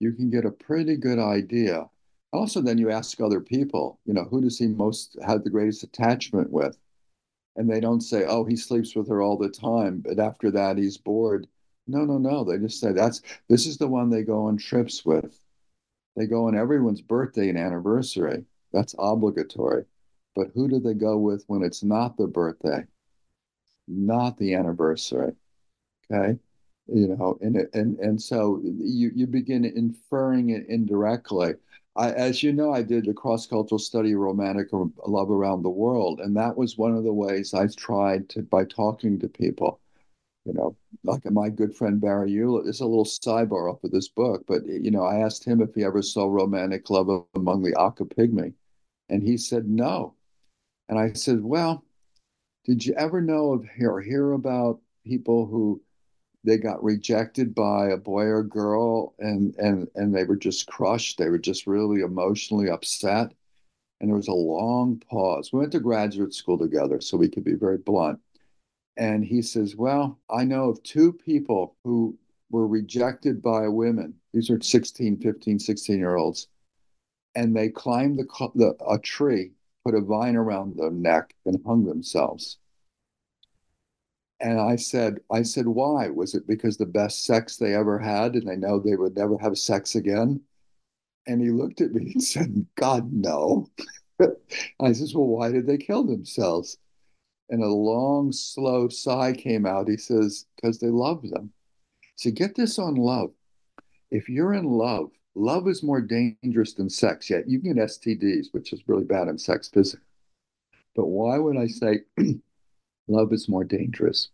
You 0.00 0.14
can 0.14 0.30
get 0.30 0.44
a 0.44 0.50
pretty 0.50 0.96
good 0.96 1.20
idea. 1.20 1.88
Also, 2.32 2.60
then 2.60 2.78
you 2.78 2.90
ask 2.90 3.20
other 3.20 3.40
people, 3.40 4.00
you 4.04 4.14
know, 4.14 4.24
who 4.24 4.40
does 4.40 4.58
he 4.58 4.66
most 4.66 5.16
have 5.24 5.44
the 5.44 5.50
greatest 5.50 5.84
attachment 5.84 6.50
with? 6.50 6.76
And 7.56 7.70
they 7.70 7.80
don't 7.80 8.00
say, 8.00 8.24
"Oh, 8.26 8.44
he 8.44 8.56
sleeps 8.56 8.94
with 8.94 9.08
her 9.08 9.22
all 9.22 9.36
the 9.36 9.48
time," 9.48 10.00
but 10.00 10.18
after 10.18 10.50
that 10.52 10.78
he's 10.78 10.96
bored. 10.98 11.46
No, 11.86 12.04
no, 12.04 12.18
no. 12.18 12.44
They 12.44 12.58
just 12.58 12.80
say 12.80 12.92
that's 12.92 13.22
this 13.48 13.66
is 13.66 13.78
the 13.78 13.88
one 13.88 14.10
they 14.10 14.22
go 14.22 14.46
on 14.46 14.56
trips 14.56 15.04
with. 15.04 15.38
They 16.16 16.26
go 16.26 16.46
on 16.46 16.56
everyone's 16.56 17.02
birthday 17.02 17.48
and 17.48 17.58
anniversary. 17.58 18.44
That's 18.72 18.94
obligatory. 18.98 19.84
But 20.34 20.50
who 20.54 20.68
do 20.68 20.80
they 20.80 20.94
go 20.94 21.18
with 21.18 21.44
when 21.46 21.62
it's 21.62 21.84
not 21.84 22.16
the 22.16 22.26
birthday, 22.26 22.84
not 23.86 24.36
the 24.38 24.54
anniversary? 24.54 25.32
Okay, 26.10 26.38
you 26.86 27.08
know, 27.08 27.38
and 27.40 27.68
and 27.72 27.98
and 27.98 28.20
so 28.20 28.60
you 28.64 29.10
you 29.14 29.26
begin 29.26 29.64
inferring 29.64 30.50
it 30.50 30.66
indirectly. 30.68 31.54
I, 31.96 32.10
as 32.12 32.42
you 32.42 32.52
know, 32.52 32.72
I 32.72 32.82
did 32.82 33.06
a 33.06 33.14
cross 33.14 33.46
cultural 33.46 33.78
study 33.78 34.12
of 34.12 34.18
romantic 34.18 34.68
love 34.72 35.30
around 35.30 35.62
the 35.62 35.70
world, 35.70 36.20
and 36.20 36.36
that 36.36 36.56
was 36.56 36.76
one 36.76 36.96
of 36.96 37.04
the 37.04 37.12
ways 37.12 37.54
I 37.54 37.68
tried 37.68 38.28
to 38.30 38.42
by 38.42 38.64
talking 38.64 39.18
to 39.20 39.28
people. 39.28 39.80
You 40.44 40.52
know, 40.54 40.76
like 41.04 41.24
my 41.30 41.48
good 41.48 41.74
friend 41.74 42.00
Barry 42.00 42.30
Hewlett. 42.30 42.66
It's 42.66 42.80
a 42.80 42.86
little 42.86 43.04
sidebar 43.04 43.72
off 43.72 43.82
of 43.84 43.92
this 43.92 44.08
book, 44.08 44.44
but 44.46 44.66
you 44.66 44.90
know, 44.90 45.04
I 45.04 45.20
asked 45.20 45.44
him 45.44 45.62
if 45.62 45.74
he 45.74 45.84
ever 45.84 46.02
saw 46.02 46.26
romantic 46.26 46.90
love 46.90 47.24
among 47.34 47.62
the 47.62 47.74
Aka 47.78 48.04
Pygmy, 48.04 48.52
and 49.08 49.22
he 49.22 49.36
said 49.36 49.68
no. 49.68 50.14
And 50.88 50.98
I 50.98 51.12
said, 51.12 51.42
well, 51.42 51.84
did 52.66 52.84
you 52.84 52.94
ever 52.94 53.20
know 53.20 53.52
of 53.52 53.66
or 53.80 54.00
hear 54.00 54.32
about 54.32 54.80
people 55.06 55.46
who 55.46 55.80
they 56.44 56.58
got 56.58 56.84
rejected 56.84 57.54
by 57.54 57.88
a 57.88 57.96
boy 57.96 58.24
or 58.24 58.42
girl 58.42 59.14
and 59.18 59.56
and 59.56 59.88
and 59.94 60.14
they 60.14 60.24
were 60.24 60.36
just 60.36 60.66
crushed. 60.66 61.18
They 61.18 61.30
were 61.30 61.38
just 61.38 61.66
really 61.66 62.02
emotionally 62.02 62.68
upset. 62.68 63.32
And 64.00 64.10
there 64.10 64.16
was 64.16 64.28
a 64.28 64.32
long 64.32 65.02
pause. 65.10 65.50
We 65.52 65.60
went 65.60 65.72
to 65.72 65.80
graduate 65.80 66.34
school 66.34 66.58
together 66.58 67.00
so 67.00 67.16
we 67.16 67.28
could 67.28 67.44
be 67.44 67.54
very 67.54 67.78
blunt. 67.78 68.20
And 68.96 69.24
he 69.24 69.42
says 69.42 69.74
well 69.74 70.20
i 70.30 70.44
know 70.44 70.70
of 70.70 70.82
two 70.82 71.12
people 71.12 71.76
who 71.84 72.16
were 72.50 72.68
rejected 72.68 73.42
by 73.42 73.66
women. 73.68 74.14
These 74.32 74.50
are 74.50 74.60
16 74.60 75.18
15 75.18 75.58
16 75.58 75.98
year 75.98 76.16
olds. 76.16 76.48
And 77.34 77.56
they 77.56 77.68
climbed 77.70 78.18
the, 78.18 78.50
the 78.54 78.76
a 78.88 78.98
tree 78.98 79.52
put 79.84 79.94
a 79.94 80.00
vine 80.00 80.36
around 80.36 80.76
their 80.76 80.90
neck 80.90 81.34
and 81.44 81.60
hung 81.64 81.84
themselves 81.84 82.58
and 84.40 84.60
I 84.60 84.76
said, 84.76 85.20
I 85.30 85.42
said, 85.42 85.66
why? 85.66 86.08
Was 86.08 86.34
it 86.34 86.46
because 86.46 86.76
the 86.76 86.86
best 86.86 87.24
sex 87.24 87.56
they 87.56 87.74
ever 87.74 87.98
had 87.98 88.34
and 88.34 88.48
they 88.48 88.56
know 88.56 88.78
they 88.78 88.96
would 88.96 89.16
never 89.16 89.38
have 89.38 89.56
sex 89.56 89.94
again? 89.94 90.40
And 91.26 91.40
he 91.40 91.50
looked 91.50 91.80
at 91.80 91.92
me 91.92 92.12
and 92.12 92.22
said, 92.22 92.66
God, 92.74 93.12
no. 93.12 93.70
I 94.20 94.92
says, 94.92 95.14
well, 95.14 95.26
why 95.26 95.50
did 95.50 95.66
they 95.66 95.78
kill 95.78 96.04
themselves? 96.04 96.78
And 97.50 97.62
a 97.62 97.68
long, 97.68 98.32
slow 98.32 98.88
sigh 98.88 99.32
came 99.32 99.66
out. 99.66 99.88
He 99.88 99.96
says, 99.96 100.46
because 100.56 100.78
they 100.78 100.88
love 100.88 101.22
them. 101.22 101.52
So 102.16 102.30
get 102.30 102.54
this 102.54 102.78
on 102.78 102.94
love. 102.94 103.30
If 104.10 104.28
you're 104.28 104.54
in 104.54 104.64
love, 104.64 105.10
love 105.34 105.68
is 105.68 105.82
more 105.82 106.00
dangerous 106.00 106.74
than 106.74 106.88
sex. 106.88 107.28
Yet 107.28 107.48
you 107.48 107.60
can 107.60 107.74
get 107.74 107.84
STDs, 107.84 108.48
which 108.52 108.72
is 108.72 108.82
really 108.86 109.04
bad 109.04 109.28
in 109.28 109.38
sex. 109.38 109.70
But 110.94 111.06
why 111.06 111.38
would 111.38 111.56
I 111.56 111.66
say 111.66 112.00
love 113.08 113.32
is 113.32 113.48
more 113.48 113.64
dangerous? 113.64 114.28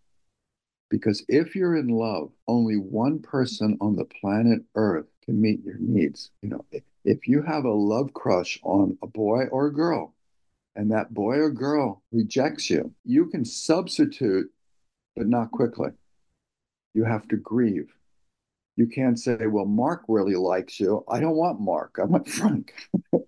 Because 0.90 1.24
if 1.28 1.54
you're 1.54 1.76
in 1.76 1.88
love, 1.88 2.32
only 2.48 2.76
one 2.76 3.20
person 3.20 3.78
on 3.80 3.96
the 3.96 4.04
planet 4.04 4.62
Earth 4.74 5.06
can 5.24 5.40
meet 5.40 5.64
your 5.64 5.76
needs. 5.78 6.30
You 6.42 6.50
know, 6.50 6.64
if 7.04 7.28
you 7.28 7.42
have 7.42 7.64
a 7.64 7.72
love 7.72 8.12
crush 8.12 8.58
on 8.62 8.98
a 9.02 9.06
boy 9.06 9.44
or 9.46 9.66
a 9.66 9.72
girl, 9.72 10.14
and 10.74 10.90
that 10.90 11.14
boy 11.14 11.36
or 11.36 11.50
girl 11.50 12.02
rejects 12.12 12.70
you, 12.70 12.92
you 13.04 13.26
can 13.26 13.44
substitute, 13.44 14.50
but 15.16 15.28
not 15.28 15.50
quickly. 15.50 15.90
You 16.94 17.04
have 17.04 17.28
to 17.28 17.36
grieve. 17.36 17.92
You 18.76 18.86
can't 18.86 19.18
say, 19.18 19.46
well, 19.46 19.66
Mark 19.66 20.02
really 20.08 20.36
likes 20.36 20.80
you. 20.80 21.04
I 21.08 21.20
don't 21.20 21.36
want 21.36 21.60
Mark. 21.60 21.98
I 22.00 22.04
want 22.04 22.28
Frank. 22.28 22.74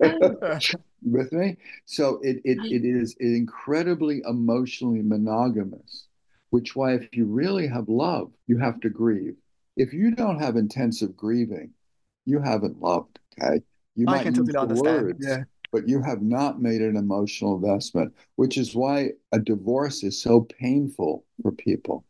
With 1.02 1.32
me? 1.32 1.56
So 1.84 2.20
it, 2.22 2.40
it, 2.44 2.58
it 2.64 2.84
is 2.84 3.14
incredibly 3.20 4.22
emotionally 4.26 5.02
monogamous 5.02 6.06
which 6.50 6.76
why 6.76 6.94
if 6.94 7.14
you 7.14 7.26
really 7.26 7.66
have 7.66 7.88
love, 7.88 8.32
you 8.46 8.58
have 8.58 8.80
to 8.80 8.90
grieve. 8.90 9.36
If 9.76 9.92
you 9.92 10.10
don't 10.10 10.40
have 10.40 10.56
intensive 10.56 11.16
grieving, 11.16 11.72
you 12.24 12.40
haven't 12.40 12.80
loved. 12.80 13.18
Okay, 13.38 13.62
you 13.94 14.06
I 14.08 14.24
might 14.24 14.26
use 14.34 14.46
the 14.46 14.58
understand. 14.58 15.04
words, 15.04 15.26
yeah. 15.26 15.44
but 15.72 15.88
you 15.88 16.00
have 16.00 16.22
not 16.22 16.62
made 16.62 16.80
an 16.80 16.96
emotional 16.96 17.56
investment, 17.56 18.14
which 18.36 18.56
is 18.56 18.74
why 18.74 19.10
a 19.32 19.38
divorce 19.38 20.02
is 20.02 20.20
so 20.20 20.40
painful 20.58 21.24
for 21.42 21.52
people, 21.52 22.04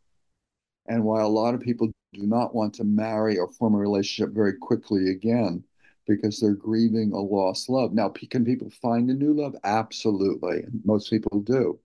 and 0.87 1.03
why 1.03 1.21
a 1.21 1.27
lot 1.27 1.53
of 1.53 1.59
people 1.59 1.91
do 2.13 2.25
not 2.25 2.55
want 2.55 2.73
to 2.75 2.83
marry 2.83 3.37
or 3.37 3.51
form 3.51 3.75
a 3.75 3.77
relationship 3.77 4.33
very 4.33 4.53
quickly 4.53 5.09
again 5.09 5.63
because 6.07 6.39
they're 6.39 6.53
grieving 6.53 7.11
a 7.11 7.19
lost 7.19 7.69
love. 7.69 7.93
Now, 7.93 8.09
can 8.09 8.45
people 8.45 8.69
find 8.81 9.09
a 9.09 9.13
new 9.13 9.33
love? 9.33 9.55
Absolutely. 9.63 10.63
Most 10.85 11.09
people 11.09 11.41
do 11.41 11.79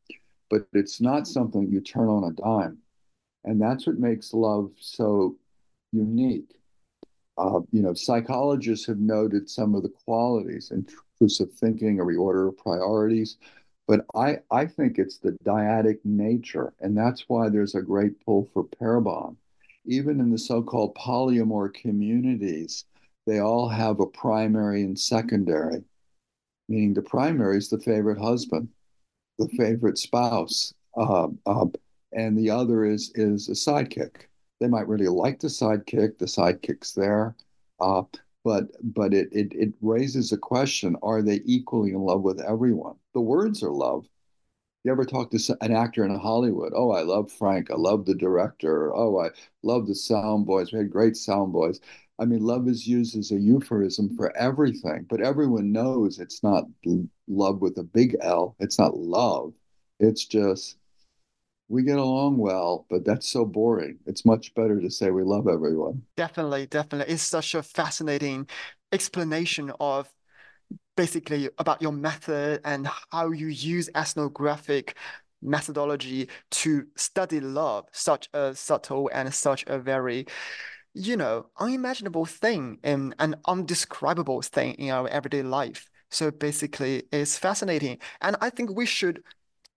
but 0.52 0.66
it's 0.74 1.00
not 1.00 1.26
something 1.26 1.72
you 1.72 1.80
turn 1.80 2.08
on 2.08 2.24
a 2.24 2.32
dime. 2.34 2.76
And 3.44 3.60
that's 3.60 3.86
what 3.86 3.98
makes 3.98 4.34
love 4.34 4.70
so 4.78 5.34
unique. 5.92 6.60
Uh, 7.38 7.60
you 7.72 7.80
know, 7.80 7.94
psychologists 7.94 8.86
have 8.86 8.98
noted 8.98 9.48
some 9.48 9.74
of 9.74 9.82
the 9.82 9.88
qualities, 9.88 10.70
intrusive 10.70 11.50
thinking, 11.54 11.98
a 12.00 12.04
reorder 12.04 12.48
of 12.48 12.58
priorities, 12.58 13.38
but 13.88 14.04
I, 14.14 14.40
I 14.50 14.66
think 14.66 14.98
it's 14.98 15.16
the 15.16 15.32
dyadic 15.42 16.00
nature, 16.04 16.74
and 16.80 16.94
that's 16.94 17.24
why 17.28 17.48
there's 17.48 17.74
a 17.74 17.80
great 17.80 18.22
pull 18.22 18.50
for 18.52 18.64
pair 18.64 19.00
bond. 19.00 19.38
Even 19.86 20.20
in 20.20 20.30
the 20.30 20.38
so-called 20.38 20.94
polyamor 20.94 21.72
communities, 21.72 22.84
they 23.26 23.38
all 23.40 23.68
have 23.68 24.00
a 24.00 24.06
primary 24.06 24.82
and 24.82 24.98
secondary, 24.98 25.84
meaning 26.68 26.94
the 26.94 27.02
primary 27.02 27.58
is 27.58 27.68
the 27.70 27.80
favorite 27.80 28.18
husband, 28.18 28.68
the 29.38 29.48
favorite 29.50 29.98
spouse, 29.98 30.74
uh, 30.96 31.28
uh, 31.46 31.66
and 32.12 32.38
the 32.38 32.50
other 32.50 32.84
is 32.84 33.12
is 33.14 33.48
a 33.48 33.52
sidekick. 33.52 34.26
They 34.60 34.68
might 34.68 34.88
really 34.88 35.08
like 35.08 35.40
the 35.40 35.48
sidekick. 35.48 36.18
The 36.18 36.26
sidekick's 36.26 36.92
there, 36.94 37.36
uh, 37.80 38.04
but 38.44 38.68
but 38.82 39.14
it, 39.14 39.28
it 39.32 39.52
it 39.54 39.74
raises 39.80 40.32
a 40.32 40.38
question: 40.38 40.96
Are 41.02 41.22
they 41.22 41.40
equally 41.44 41.90
in 41.92 42.00
love 42.00 42.22
with 42.22 42.40
everyone? 42.40 42.96
The 43.14 43.20
words 43.20 43.62
are 43.62 43.70
love. 43.72 44.06
You 44.84 44.92
ever 44.92 45.04
talk 45.04 45.30
to 45.30 45.56
an 45.60 45.72
actor 45.72 46.04
in 46.04 46.14
Hollywood? 46.18 46.72
Oh, 46.74 46.90
I 46.90 47.02
love 47.02 47.30
Frank. 47.30 47.70
I 47.70 47.74
love 47.76 48.04
the 48.04 48.14
director. 48.14 48.94
Oh, 48.94 49.18
I 49.20 49.30
love 49.62 49.86
the 49.86 49.94
sound 49.94 50.46
boys. 50.46 50.72
We 50.72 50.78
had 50.78 50.90
great 50.90 51.16
sound 51.16 51.52
boys. 51.52 51.80
I 52.22 52.24
mean, 52.24 52.44
love 52.44 52.68
is 52.68 52.86
used 52.86 53.16
as 53.18 53.32
a 53.32 53.36
euphemism 53.36 54.14
for 54.16 54.34
everything, 54.36 55.06
but 55.10 55.20
everyone 55.20 55.72
knows 55.72 56.20
it's 56.20 56.40
not 56.44 56.66
love 57.26 57.60
with 57.60 57.76
a 57.78 57.82
big 57.82 58.16
L. 58.20 58.54
It's 58.60 58.78
not 58.78 58.96
love. 58.96 59.54
It's 59.98 60.24
just 60.24 60.76
we 61.68 61.82
get 61.82 61.98
along 61.98 62.38
well, 62.38 62.86
but 62.88 63.04
that's 63.04 63.28
so 63.28 63.44
boring. 63.44 63.98
It's 64.06 64.24
much 64.24 64.54
better 64.54 64.80
to 64.80 64.88
say 64.88 65.10
we 65.10 65.24
love 65.24 65.48
everyone. 65.48 66.02
Definitely, 66.16 66.66
definitely. 66.66 67.12
It's 67.12 67.24
such 67.24 67.56
a 67.56 67.62
fascinating 67.62 68.48
explanation 68.92 69.72
of 69.80 70.08
basically 70.96 71.50
about 71.58 71.82
your 71.82 71.92
method 71.92 72.60
and 72.64 72.88
how 73.10 73.32
you 73.32 73.48
use 73.48 73.90
ethnographic 73.96 74.96
methodology 75.42 76.28
to 76.52 76.86
study 76.94 77.40
love, 77.40 77.86
such 77.90 78.28
a 78.32 78.54
subtle 78.54 79.10
and 79.12 79.34
such 79.34 79.64
a 79.66 79.76
very 79.76 80.24
you 80.94 81.16
know, 81.16 81.46
unimaginable 81.58 82.26
thing 82.26 82.78
and 82.82 83.14
an 83.18 83.36
undescribable 83.46 84.42
thing 84.42 84.74
in 84.74 84.90
our 84.90 85.08
everyday 85.08 85.42
life. 85.42 85.88
So 86.10 86.30
basically, 86.30 87.04
it's 87.12 87.38
fascinating. 87.38 87.98
And 88.20 88.36
I 88.40 88.50
think 88.50 88.70
we 88.76 88.86
should 88.86 89.22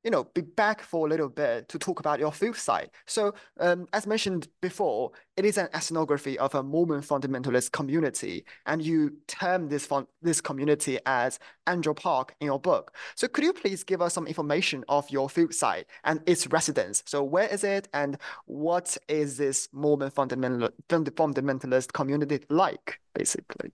you 0.05 0.11
know, 0.11 0.23
be 0.35 0.41
back 0.41 0.83
for 0.83 1.07
a 1.07 1.09
little 1.09 1.27
bit 1.27 1.67
to 1.67 1.79
talk 1.79 1.99
about 1.99 2.19
your 2.19 2.31
field 2.31 2.55
site. 2.55 2.91
So, 3.07 3.33
um, 3.59 3.87
as 3.91 4.05
mentioned 4.05 4.47
before, 4.61 5.11
it 5.35 5.45
is 5.45 5.57
an 5.57 5.67
ethnography 5.73 6.37
of 6.37 6.53
a 6.53 6.61
Mormon 6.61 7.01
fundamentalist 7.01 7.71
community, 7.71 8.45
and 8.67 8.83
you 8.83 9.17
term 9.27 9.67
this 9.67 9.87
fun- 9.87 10.05
this 10.21 10.41
community 10.41 10.99
as 11.07 11.39
Angel 11.67 11.95
Park 11.95 12.35
in 12.39 12.45
your 12.45 12.59
book. 12.59 12.95
So, 13.15 13.27
could 13.27 13.43
you 13.43 13.51
please 13.51 13.83
give 13.83 13.99
us 13.99 14.13
some 14.13 14.27
information 14.27 14.85
of 14.89 15.09
your 15.09 15.27
field 15.27 15.55
site 15.55 15.87
and 16.03 16.21
its 16.27 16.45
residents? 16.47 17.01
So, 17.07 17.23
where 17.23 17.47
is 17.47 17.63
it, 17.63 17.87
and 17.91 18.19
what 18.45 18.95
is 19.09 19.37
this 19.37 19.67
Mormon 19.73 20.11
fundamental 20.11 20.69
fundamentalist 20.87 21.93
community 21.93 22.45
like, 22.49 22.99
basically? 23.15 23.71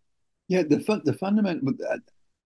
Yeah, 0.47 0.63
the 0.63 0.79
fun, 0.79 1.01
the 1.03 1.13
fundamental. 1.13 1.73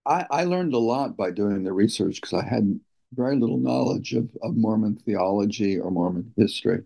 I, 0.08 0.26
I 0.32 0.44
learned 0.44 0.74
a 0.74 0.80
lot 0.80 1.16
by 1.16 1.30
doing 1.30 1.64
the 1.64 1.74
research 1.74 2.22
because 2.22 2.34
I 2.34 2.48
hadn't 2.48 2.82
very 3.14 3.36
little 3.36 3.58
knowledge 3.58 4.14
of, 4.14 4.30
of 4.42 4.56
Mormon 4.56 4.96
theology 4.96 5.80
or 5.80 5.92
Mormon 5.92 6.34
history. 6.36 6.84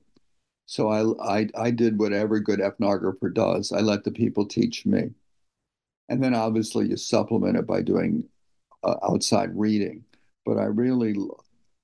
So 0.65 0.89
I, 0.89 1.39
I, 1.39 1.49
I 1.55 1.71
did 1.71 1.97
what 1.97 2.13
every 2.13 2.41
good 2.41 2.59
ethnographer 2.59 3.33
does. 3.33 3.71
I 3.71 3.79
let 3.79 4.03
the 4.03 4.11
people 4.11 4.45
teach 4.45 4.85
me. 4.85 5.11
And 6.09 6.23
then 6.23 6.35
obviously 6.35 6.87
you 6.87 6.97
supplement 6.97 7.57
it 7.57 7.65
by 7.65 7.81
doing 7.81 8.27
uh, 8.83 8.95
outside 9.03 9.57
reading. 9.57 10.03
But 10.45 10.57
I 10.57 10.65
really 10.65 11.15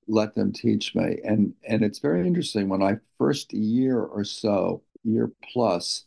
let 0.07 0.35
them 0.35 0.53
teach 0.53 0.93
me. 0.93 1.19
And, 1.23 1.53
and 1.67 1.83
it's 1.83 1.99
very 1.99 2.25
interesting. 2.27 2.69
When 2.69 2.83
I 2.83 2.97
first 3.17 3.53
year 3.53 3.99
or 3.99 4.23
so, 4.23 4.83
year 5.03 5.31
plus, 5.51 6.05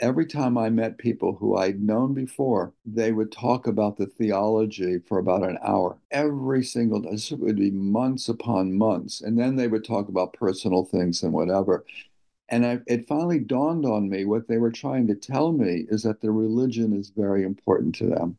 every 0.00 0.26
time 0.26 0.58
I 0.58 0.68
met 0.70 0.98
people 0.98 1.34
who 1.34 1.56
I'd 1.56 1.80
known 1.80 2.14
before, 2.14 2.72
they 2.84 3.12
would 3.12 3.32
talk 3.32 3.66
about 3.66 3.96
the 3.96 4.06
theology 4.06 4.98
for 4.98 5.18
about 5.18 5.42
an 5.42 5.58
hour. 5.62 5.98
Every 6.10 6.64
single 6.64 7.00
day. 7.00 7.10
It 7.10 7.38
would 7.38 7.56
be 7.56 7.70
months 7.70 8.28
upon 8.28 8.76
months. 8.76 9.20
And 9.20 9.38
then 9.38 9.56
they 9.56 9.68
would 9.68 9.84
talk 9.84 10.08
about 10.08 10.34
personal 10.34 10.84
things 10.84 11.22
and 11.22 11.32
whatever. 11.32 11.84
And 12.48 12.64
I, 12.64 12.78
it 12.86 13.08
finally 13.08 13.40
dawned 13.40 13.84
on 13.84 14.08
me 14.08 14.24
what 14.24 14.48
they 14.48 14.58
were 14.58 14.70
trying 14.70 15.06
to 15.08 15.14
tell 15.14 15.52
me 15.52 15.86
is 15.88 16.02
that 16.02 16.20
the 16.20 16.30
religion 16.30 16.92
is 16.92 17.10
very 17.10 17.42
important 17.42 17.94
to 17.96 18.06
them. 18.06 18.36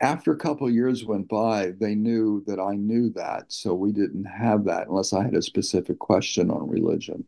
After 0.00 0.32
a 0.32 0.38
couple 0.38 0.70
years 0.70 1.04
went 1.04 1.28
by, 1.28 1.72
they 1.78 1.96
knew 1.96 2.44
that 2.46 2.60
I 2.60 2.76
knew 2.76 3.10
that. 3.10 3.52
So 3.52 3.74
we 3.74 3.90
didn't 3.90 4.24
have 4.24 4.64
that 4.64 4.86
unless 4.86 5.12
I 5.12 5.24
had 5.24 5.34
a 5.34 5.42
specific 5.42 5.98
question 5.98 6.50
on 6.50 6.68
religion 6.68 7.26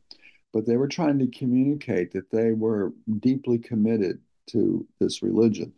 but 0.53 0.67
they 0.67 0.77
were 0.77 0.89
trying 0.89 1.19
to 1.19 1.27
communicate 1.27 2.13
that 2.13 2.31
they 2.31 2.53
were 2.53 2.93
deeply 3.21 3.59
committed 3.59 4.21
to 4.49 4.87
this 4.99 5.23
religion. 5.23 5.73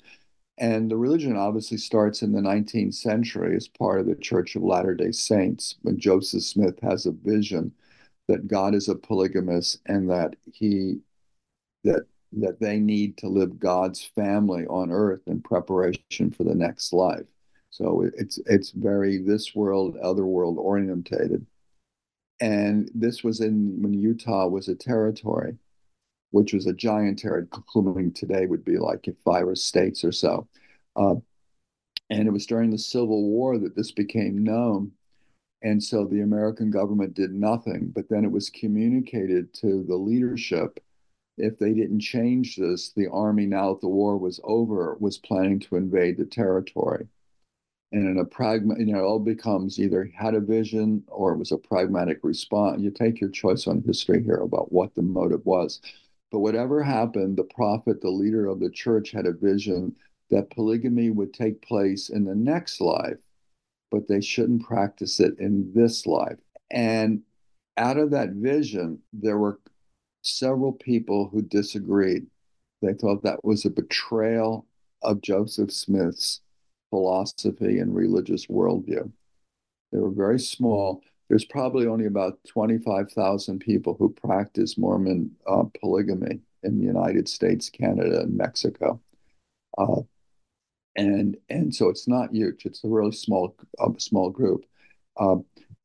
And 0.58 0.90
the 0.90 0.96
religion 0.96 1.36
obviously 1.36 1.78
starts 1.78 2.22
in 2.22 2.32
the 2.32 2.40
19th 2.40 2.94
century 2.94 3.56
as 3.56 3.68
part 3.68 4.00
of 4.00 4.06
the 4.06 4.14
Church 4.14 4.54
of 4.54 4.62
Latter 4.62 4.94
day 4.94 5.12
Saints 5.12 5.76
when 5.82 5.98
Joseph 5.98 6.42
Smith 6.42 6.78
has 6.82 7.06
a 7.06 7.12
vision 7.12 7.72
that 8.28 8.48
God 8.48 8.74
is 8.74 8.88
a 8.88 8.94
polygamist 8.94 9.80
and 9.86 10.08
that 10.10 10.36
he 10.52 11.00
that 11.84 12.06
that 12.34 12.60
they 12.60 12.78
need 12.78 13.16
to 13.18 13.28
live 13.28 13.58
God's 13.58 14.02
family 14.14 14.66
on 14.66 14.90
earth 14.90 15.20
in 15.26 15.42
preparation 15.42 16.30
for 16.30 16.44
the 16.44 16.54
next 16.54 16.92
life. 16.92 17.26
So 17.70 18.08
it's 18.16 18.38
it's 18.46 18.70
very 18.70 19.18
this 19.18 19.54
world, 19.54 19.96
other 19.98 20.26
world 20.26 20.58
orientated. 20.58 21.46
And 22.42 22.90
this 22.92 23.22
was 23.22 23.40
in 23.40 23.80
when 23.80 23.94
Utah 23.94 24.48
was 24.48 24.66
a 24.66 24.74
territory, 24.74 25.56
which 26.32 26.52
was 26.52 26.66
a 26.66 26.72
giant 26.72 27.20
territory, 27.20 27.46
including 27.54 28.12
today 28.12 28.46
would 28.46 28.64
be 28.64 28.78
like 28.78 29.08
five 29.24 29.46
states 29.56 30.02
or 30.02 30.10
so. 30.10 30.48
Uh, 30.96 31.14
and 32.10 32.26
it 32.26 32.32
was 32.32 32.44
during 32.44 32.72
the 32.72 32.78
Civil 32.78 33.30
War 33.30 33.58
that 33.58 33.76
this 33.76 33.92
became 33.92 34.42
known. 34.42 34.90
And 35.62 35.80
so 35.80 36.04
the 36.04 36.22
American 36.22 36.72
government 36.72 37.14
did 37.14 37.32
nothing, 37.32 37.92
but 37.94 38.08
then 38.08 38.24
it 38.24 38.32
was 38.32 38.50
communicated 38.50 39.54
to 39.54 39.84
the 39.84 39.94
leadership 39.94 40.80
if 41.38 41.60
they 41.60 41.72
didn't 41.72 42.00
change 42.00 42.56
this, 42.56 42.90
the 42.90 43.06
army, 43.06 43.46
now 43.46 43.72
that 43.72 43.82
the 43.82 43.88
war 43.88 44.18
was 44.18 44.40
over, 44.42 44.96
was 44.98 45.16
planning 45.16 45.60
to 45.60 45.76
invade 45.76 46.16
the 46.16 46.26
territory. 46.26 47.06
And 47.92 48.08
in 48.08 48.18
a 48.18 48.24
pragma, 48.24 48.78
you 48.78 48.86
know, 48.86 49.00
it 49.00 49.04
all 49.04 49.18
becomes 49.18 49.78
either 49.78 50.10
had 50.16 50.34
a 50.34 50.40
vision 50.40 51.04
or 51.08 51.32
it 51.32 51.38
was 51.38 51.52
a 51.52 51.58
pragmatic 51.58 52.20
response. 52.22 52.80
You 52.80 52.90
take 52.90 53.20
your 53.20 53.30
choice 53.30 53.66
on 53.66 53.82
history 53.82 54.22
here 54.22 54.40
about 54.40 54.72
what 54.72 54.94
the 54.94 55.02
motive 55.02 55.44
was. 55.44 55.80
But 56.30 56.38
whatever 56.38 56.82
happened, 56.82 57.36
the 57.36 57.44
prophet, 57.44 58.00
the 58.00 58.08
leader 58.08 58.46
of 58.46 58.60
the 58.60 58.70
church, 58.70 59.10
had 59.10 59.26
a 59.26 59.32
vision 59.32 59.94
that 60.30 60.50
polygamy 60.50 61.10
would 61.10 61.34
take 61.34 61.60
place 61.60 62.08
in 62.08 62.24
the 62.24 62.34
next 62.34 62.80
life, 62.80 63.18
but 63.90 64.08
they 64.08 64.22
shouldn't 64.22 64.64
practice 64.64 65.20
it 65.20 65.38
in 65.38 65.70
this 65.74 66.06
life. 66.06 66.38
And 66.70 67.20
out 67.76 67.98
of 67.98 68.10
that 68.12 68.30
vision, 68.30 69.00
there 69.12 69.36
were 69.36 69.60
several 70.22 70.72
people 70.72 71.28
who 71.28 71.42
disagreed. 71.42 72.26
They 72.80 72.94
thought 72.94 73.22
that 73.24 73.44
was 73.44 73.66
a 73.66 73.70
betrayal 73.70 74.66
of 75.02 75.20
Joseph 75.20 75.70
Smith's 75.70 76.40
philosophy 76.92 77.78
and 77.78 77.94
religious 77.94 78.48
worldview. 78.48 79.10
They 79.90 79.98
were 79.98 80.10
very 80.10 80.38
small. 80.38 81.02
There's 81.30 81.46
probably 81.46 81.86
only 81.86 82.04
about 82.04 82.38
25,000 82.48 83.60
people 83.60 83.96
who 83.98 84.10
practice 84.10 84.76
Mormon 84.76 85.30
uh, 85.46 85.64
polygamy 85.80 86.40
in 86.62 86.78
the 86.78 86.84
United 86.84 87.30
States, 87.30 87.70
Canada, 87.70 88.20
and 88.20 88.36
Mexico. 88.36 89.00
Uh, 89.78 90.02
and 90.94 91.38
and 91.48 91.74
so 91.74 91.88
it's 91.88 92.06
not 92.06 92.34
huge. 92.34 92.66
It's 92.66 92.84
a 92.84 92.88
really 92.88 93.12
small 93.12 93.56
uh, 93.78 93.88
small 93.96 94.28
group. 94.28 94.66
Uh, 95.16 95.36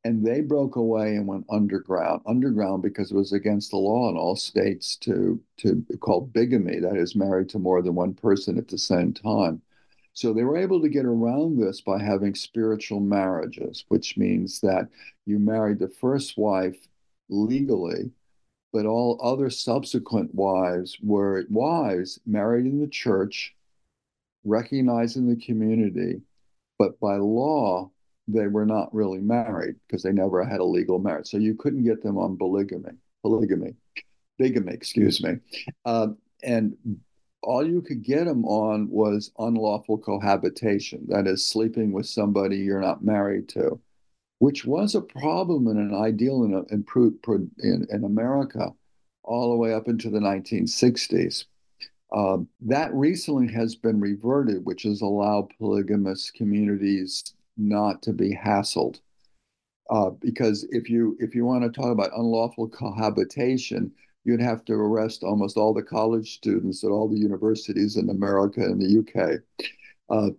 and 0.03 0.25
they 0.25 0.41
broke 0.41 0.75
away 0.75 1.15
and 1.15 1.25
went 1.25 1.45
underground 1.49 2.21
underground 2.27 2.83
because 2.83 3.11
it 3.11 3.15
was 3.15 3.31
against 3.31 3.71
the 3.71 3.77
law 3.77 4.09
in 4.09 4.17
all 4.17 4.35
states 4.35 4.97
to 4.97 5.41
to 5.59 5.85
call 6.01 6.19
bigamy 6.19 6.81
that 6.81 6.97
is 6.97 7.15
married 7.15 7.47
to 7.49 7.59
more 7.59 7.81
than 7.81 7.95
one 7.95 8.13
person 8.13 8.57
at 8.57 8.67
the 8.67 8.77
same 8.77 9.13
time 9.13 9.61
so 10.17 10.33
they 10.33 10.43
were 10.43 10.57
able 10.57 10.81
to 10.81 10.89
get 10.89 11.05
around 11.05 11.59
this 11.59 11.79
by 11.79 12.01
having 12.01 12.33
spiritual 12.33 12.99
marriages 12.99 13.85
which 13.89 14.17
means 14.17 14.59
that 14.61 14.87
you 15.25 15.37
married 15.37 15.77
the 15.77 15.87
first 15.87 16.37
wife 16.37 16.87
legally 17.29 18.11
but 18.73 18.85
all 18.85 19.19
other 19.21 19.49
subsequent 19.49 20.33
wives 20.33 20.97
were 21.03 21.45
wives 21.49 22.19
married 22.25 22.65
in 22.65 22.79
the 22.79 22.87
church 22.87 23.53
recognized 24.43 25.17
in 25.17 25.29
the 25.29 25.45
community 25.45 26.21
but 26.79 26.99
by 26.99 27.17
law 27.17 27.89
they 28.27 28.47
were 28.47 28.65
not 28.65 28.93
really 28.93 29.19
married 29.19 29.75
because 29.87 30.03
they 30.03 30.11
never 30.11 30.43
had 30.43 30.59
a 30.59 30.63
legal 30.63 30.99
marriage. 30.99 31.27
So 31.27 31.37
you 31.37 31.55
couldn't 31.55 31.85
get 31.85 32.03
them 32.03 32.17
on 32.17 32.37
polygamy, 32.37 32.91
polygamy, 33.21 33.75
bigamy, 34.37 34.73
excuse 34.73 35.23
me. 35.23 35.37
Uh, 35.85 36.09
and 36.43 36.75
all 37.47 37.65
you 37.65 37.81
could 37.81 38.03
get 38.03 38.25
them 38.25 38.43
on 38.43 38.89
was 38.89 39.31
unlawful 39.39 39.97
cohabitation, 39.97 41.05
that 41.07 41.25
is, 41.27 41.47
sleeping 41.47 41.93
with 41.93 42.05
somebody 42.05 42.57
you're 42.57 42.81
not 42.81 43.05
married 43.05 43.47
to, 43.47 43.79
which 44.39 44.65
was 44.65 44.95
a 44.95 45.01
problem 45.01 45.67
and 45.67 45.79
an 45.79 45.95
ideal 45.95 46.43
in, 46.43 46.53
in, 46.69 46.85
in, 47.59 47.87
in 47.89 48.03
America 48.03 48.67
all 49.23 49.51
the 49.51 49.55
way 49.55 49.73
up 49.73 49.87
into 49.87 50.09
the 50.09 50.19
1960s. 50.19 51.45
Uh, 52.11 52.39
that 52.59 52.93
recently 52.93 53.47
has 53.47 53.75
been 53.75 54.01
reverted, 54.01 54.65
which 54.65 54.83
has 54.83 54.99
allowed 54.99 55.49
polygamous 55.57 56.29
communities 56.31 57.33
not 57.55 58.01
to 58.01 58.11
be 58.11 58.35
hassled. 58.35 58.99
Uh, 59.89 60.09
because 60.09 60.67
if 60.71 60.89
you 60.89 61.15
if 61.21 61.33
you 61.33 61.45
want 61.45 61.63
to 61.63 61.69
talk 61.69 61.91
about 61.91 62.11
unlawful 62.13 62.67
cohabitation, 62.67 63.89
you'd 64.27 64.41
have 64.41 64.65
to 64.65 64.73
arrest 64.73 65.23
almost 65.23 65.55
all 65.55 65.73
the 65.73 65.81
college 65.81 66.35
students 66.35 66.83
at 66.83 66.91
all 66.91 67.07
the 67.07 67.17
universities 67.17 67.95
in 67.95 68.09
America 68.09 68.59
and 68.59 68.79
the 68.79 68.99
UK. 68.99 69.39
Uh, 70.09 70.31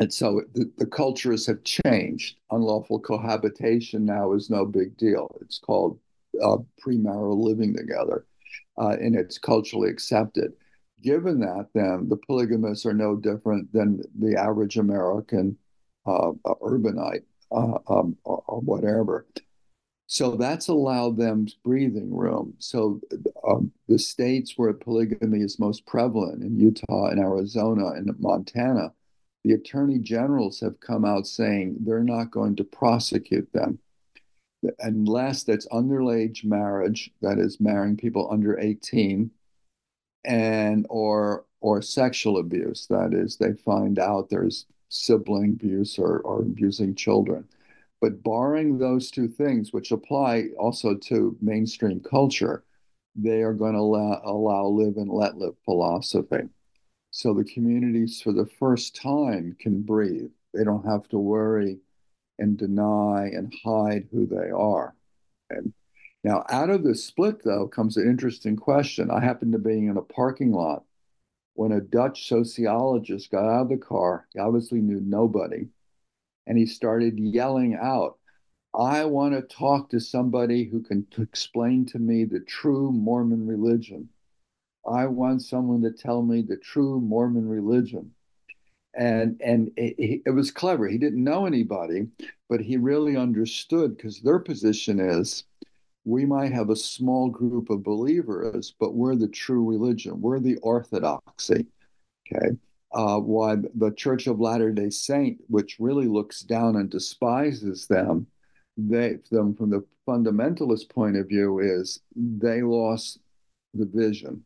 and 0.00 0.12
so 0.12 0.40
the, 0.54 0.72
the, 0.78 0.86
cultures 0.86 1.46
have 1.46 1.62
changed. 1.62 2.38
Unlawful 2.50 2.98
cohabitation 3.00 4.06
now 4.06 4.32
is 4.32 4.48
no 4.48 4.64
big 4.64 4.96
deal. 4.96 5.30
It's 5.42 5.58
called 5.58 6.00
uh, 6.42 6.56
premarital 6.84 7.38
living 7.38 7.76
together, 7.76 8.24
uh, 8.78 8.96
and 8.98 9.14
it's 9.14 9.36
culturally 9.36 9.90
accepted. 9.90 10.54
Given 11.02 11.38
that, 11.40 11.68
then 11.74 12.08
the 12.08 12.16
polygamists 12.16 12.86
are 12.86 12.94
no 12.94 13.14
different 13.14 13.70
than 13.74 14.02
the 14.18 14.40
average 14.40 14.78
American 14.78 15.58
uh, 16.06 16.32
urbanite 16.62 17.24
uh, 17.50 17.78
um, 17.88 18.16
or, 18.24 18.42
or, 18.46 18.60
whatever. 18.60 19.26
So 20.06 20.36
that's 20.36 20.68
allowed 20.68 21.16
them 21.16 21.46
breathing 21.64 22.14
room. 22.14 22.54
So 22.58 23.00
um, 23.48 23.72
the 23.88 23.98
states 23.98 24.54
where 24.56 24.72
polygamy 24.74 25.40
is 25.40 25.58
most 25.58 25.86
prevalent 25.86 26.42
in 26.42 26.58
Utah 26.58 27.06
and 27.06 27.18
Arizona 27.18 27.88
and 27.92 28.14
Montana, 28.20 28.92
the 29.44 29.54
attorney 29.54 29.98
generals 29.98 30.60
have 30.60 30.80
come 30.80 31.04
out 31.04 31.26
saying 31.26 31.76
they're 31.80 32.04
not 32.04 32.30
going 32.30 32.56
to 32.56 32.64
prosecute 32.64 33.50
them 33.52 33.78
unless 34.78 35.42
that's 35.42 35.66
underage 35.68 36.44
marriage, 36.44 37.10
that 37.20 37.38
is 37.38 37.60
marrying 37.60 37.96
people 37.96 38.28
under 38.30 38.58
18, 38.58 39.30
and 40.24 40.86
or 40.88 41.44
or 41.60 41.80
sexual 41.80 42.38
abuse, 42.38 42.86
that 42.88 43.14
is 43.14 43.36
they 43.36 43.52
find 43.52 43.98
out 43.98 44.28
there's 44.28 44.66
sibling 44.88 45.50
abuse 45.50 45.96
or, 45.98 46.18
or 46.20 46.40
abusing 46.40 46.94
children. 46.94 47.44
But 48.02 48.24
barring 48.24 48.78
those 48.78 49.12
two 49.12 49.28
things, 49.28 49.72
which 49.72 49.92
apply 49.92 50.48
also 50.58 50.96
to 50.96 51.36
mainstream 51.40 52.00
culture, 52.00 52.64
they 53.14 53.42
are 53.42 53.54
going 53.54 53.74
to 53.74 53.78
allow, 53.78 54.20
allow 54.24 54.66
live 54.66 54.96
and 54.96 55.08
let 55.08 55.38
live 55.38 55.54
philosophy. 55.64 56.48
So 57.12 57.32
the 57.32 57.44
communities, 57.44 58.20
for 58.20 58.32
the 58.32 58.48
first 58.58 58.96
time, 58.96 59.56
can 59.60 59.82
breathe. 59.82 60.32
They 60.52 60.64
don't 60.64 60.84
have 60.84 61.08
to 61.10 61.18
worry 61.18 61.78
and 62.40 62.58
deny 62.58 63.30
and 63.32 63.54
hide 63.64 64.08
who 64.10 64.26
they 64.26 64.50
are. 64.50 64.96
And 65.48 65.72
now, 66.24 66.44
out 66.48 66.70
of 66.70 66.82
this 66.82 67.04
split, 67.04 67.44
though, 67.44 67.68
comes 67.68 67.96
an 67.96 68.08
interesting 68.08 68.56
question. 68.56 69.12
I 69.12 69.20
happened 69.20 69.52
to 69.52 69.58
be 69.60 69.86
in 69.86 69.96
a 69.96 70.02
parking 70.02 70.50
lot 70.50 70.82
when 71.54 71.70
a 71.70 71.80
Dutch 71.80 72.28
sociologist 72.28 73.30
got 73.30 73.44
out 73.44 73.62
of 73.62 73.68
the 73.68 73.76
car. 73.76 74.26
He 74.32 74.40
obviously 74.40 74.80
knew 74.80 75.00
nobody. 75.00 75.68
And 76.46 76.58
he 76.58 76.66
started 76.66 77.18
yelling 77.18 77.78
out, 77.80 78.18
I 78.74 79.04
want 79.04 79.34
to 79.34 79.54
talk 79.54 79.90
to 79.90 80.00
somebody 80.00 80.64
who 80.64 80.80
can 80.82 81.06
t- 81.14 81.22
explain 81.22 81.86
to 81.86 81.98
me 81.98 82.24
the 82.24 82.40
true 82.40 82.90
Mormon 82.90 83.46
religion. 83.46 84.08
I 84.86 85.06
want 85.06 85.42
someone 85.42 85.82
to 85.82 85.92
tell 85.92 86.22
me 86.22 86.42
the 86.42 86.56
true 86.56 87.00
Mormon 87.00 87.48
religion. 87.48 88.12
And 88.94 89.40
and 89.42 89.70
it, 89.76 90.22
it 90.26 90.30
was 90.30 90.50
clever. 90.50 90.86
He 90.86 90.98
didn't 90.98 91.24
know 91.24 91.46
anybody, 91.46 92.08
but 92.48 92.60
he 92.60 92.76
really 92.76 93.16
understood 93.16 93.96
because 93.96 94.20
their 94.20 94.38
position 94.38 95.00
is 95.00 95.44
we 96.04 96.26
might 96.26 96.52
have 96.52 96.68
a 96.68 96.76
small 96.76 97.30
group 97.30 97.70
of 97.70 97.82
believers, 97.82 98.74
but 98.78 98.94
we're 98.94 99.16
the 99.16 99.28
true 99.28 99.64
religion. 99.64 100.20
We're 100.20 100.40
the 100.40 100.56
orthodoxy. 100.56 101.66
Okay. 102.26 102.56
Uh, 102.94 103.18
why 103.18 103.56
the 103.74 103.90
Church 103.92 104.26
of 104.26 104.40
Latter 104.40 104.70
day 104.70 104.90
Saint, 104.90 105.38
which 105.48 105.76
really 105.78 106.06
looks 106.06 106.42
down 106.42 106.76
and 106.76 106.90
despises 106.90 107.86
them, 107.86 108.26
they 108.76 109.18
them 109.30 109.54
from 109.54 109.70
the 109.70 109.84
fundamentalist 110.06 110.90
point 110.90 111.16
of 111.16 111.28
view 111.28 111.60
is 111.60 112.00
they 112.14 112.62
lost 112.62 113.18
the 113.74 113.86
vision. 113.86 114.42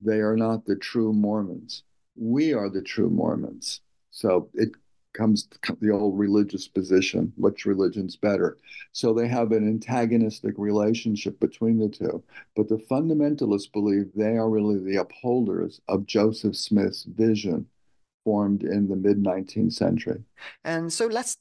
They 0.00 0.18
are 0.18 0.36
not 0.36 0.66
the 0.66 0.76
true 0.76 1.12
Mormons. 1.12 1.82
We 2.16 2.52
are 2.52 2.68
the 2.68 2.82
true 2.82 3.10
Mormons. 3.10 3.80
So 4.10 4.48
it 4.54 4.70
comes 5.14 5.48
the 5.80 5.90
old 5.90 6.18
religious 6.18 6.68
position 6.68 7.32
which 7.36 7.64
religion's 7.64 8.16
better 8.16 8.58
so 8.92 9.12
they 9.12 9.26
have 9.26 9.52
an 9.52 9.66
antagonistic 9.66 10.54
relationship 10.58 11.38
between 11.40 11.78
the 11.78 11.88
two 11.88 12.22
but 12.56 12.68
the 12.68 12.76
fundamentalists 12.90 13.72
believe 13.72 14.10
they 14.14 14.36
are 14.36 14.50
really 14.50 14.78
the 14.78 14.96
upholders 14.96 15.80
of 15.88 16.06
joseph 16.06 16.56
smith's 16.56 17.04
vision 17.04 17.66
formed 18.24 18.62
in 18.62 18.88
the 18.88 18.96
mid 18.96 19.22
19th 19.22 19.72
century 19.72 20.22
and 20.64 20.92
so 20.92 21.06
let's 21.06 21.38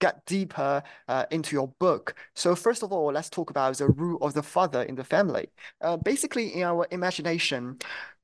get 0.00 0.24
deeper 0.26 0.82
uh, 1.08 1.26
into 1.30 1.54
your 1.54 1.68
book. 1.78 2.14
So 2.34 2.56
first 2.56 2.82
of 2.82 2.90
all, 2.90 3.12
let's 3.12 3.30
talk 3.30 3.50
about 3.50 3.76
the 3.76 3.88
rule 3.88 4.18
of 4.22 4.34
the 4.34 4.42
father 4.42 4.82
in 4.82 4.96
the 4.96 5.04
family. 5.04 5.50
Uh, 5.80 5.96
basically, 5.98 6.54
in 6.54 6.62
our 6.62 6.86
imagination, 6.90 7.78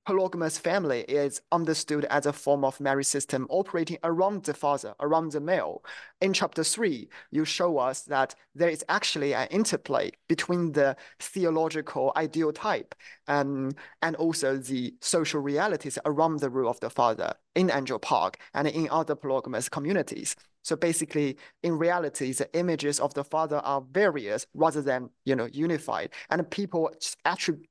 polygamous 0.06 0.56
family 0.56 1.00
is 1.08 1.42
understood 1.50 2.04
as 2.06 2.26
a 2.26 2.32
form 2.32 2.64
of 2.64 2.80
marriage 2.80 3.06
system 3.06 3.46
operating 3.50 3.98
around 4.04 4.44
the 4.44 4.54
father, 4.54 4.94
around 5.00 5.32
the 5.32 5.40
male. 5.40 5.84
In 6.20 6.32
chapter 6.32 6.62
three, 6.62 7.08
you 7.32 7.44
show 7.44 7.78
us 7.78 8.02
that 8.02 8.36
there 8.54 8.68
is 8.68 8.84
actually 8.88 9.34
an 9.34 9.48
interplay 9.50 10.12
between 10.28 10.72
the 10.72 10.96
theological 11.18 12.12
ideal 12.16 12.52
type 12.52 12.94
um, 13.26 13.74
and 14.00 14.14
also 14.16 14.56
the 14.56 14.94
social 15.00 15.40
realities 15.40 15.98
around 16.04 16.38
the 16.38 16.50
rule 16.50 16.70
of 16.70 16.78
the 16.78 16.88
father 16.88 17.34
in 17.56 17.70
Angel 17.70 17.98
Park 17.98 18.38
and 18.54 18.68
in 18.68 18.88
other 18.90 19.16
polygamous 19.16 19.68
communities. 19.68 20.36
So 20.66 20.74
basically, 20.74 21.36
in 21.62 21.78
reality, 21.78 22.32
the 22.32 22.52
images 22.58 22.98
of 22.98 23.14
the 23.14 23.22
Father 23.22 23.58
are 23.58 23.84
various 23.92 24.48
rather 24.52 24.82
than 24.82 25.10
you 25.24 25.36
know 25.36 25.46
unified, 25.52 26.10
and 26.28 26.50
people's 26.50 27.16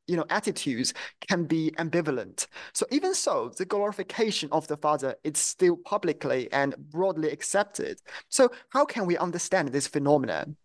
you 0.08 0.16
know 0.16 0.26
attitudes 0.30 0.94
can 1.28 1.44
be 1.44 1.72
ambivalent. 1.78 2.48
So 2.72 2.86
even 2.92 3.14
so, 3.14 3.52
the 3.58 3.66
glorification 3.66 4.48
of 4.54 4.66
the 4.68 4.78
Father 4.78 5.14
is 5.26 5.38
still 5.38 5.76
publicly 5.76 6.48
and 6.54 6.74
broadly 6.90 7.32
accepted. 7.32 8.00
So 8.30 8.50
how 8.70 8.86
can 8.86 9.06
we 9.06 9.18
understand 9.18 9.74
this 9.74 9.88
phenomenon? 9.88 10.56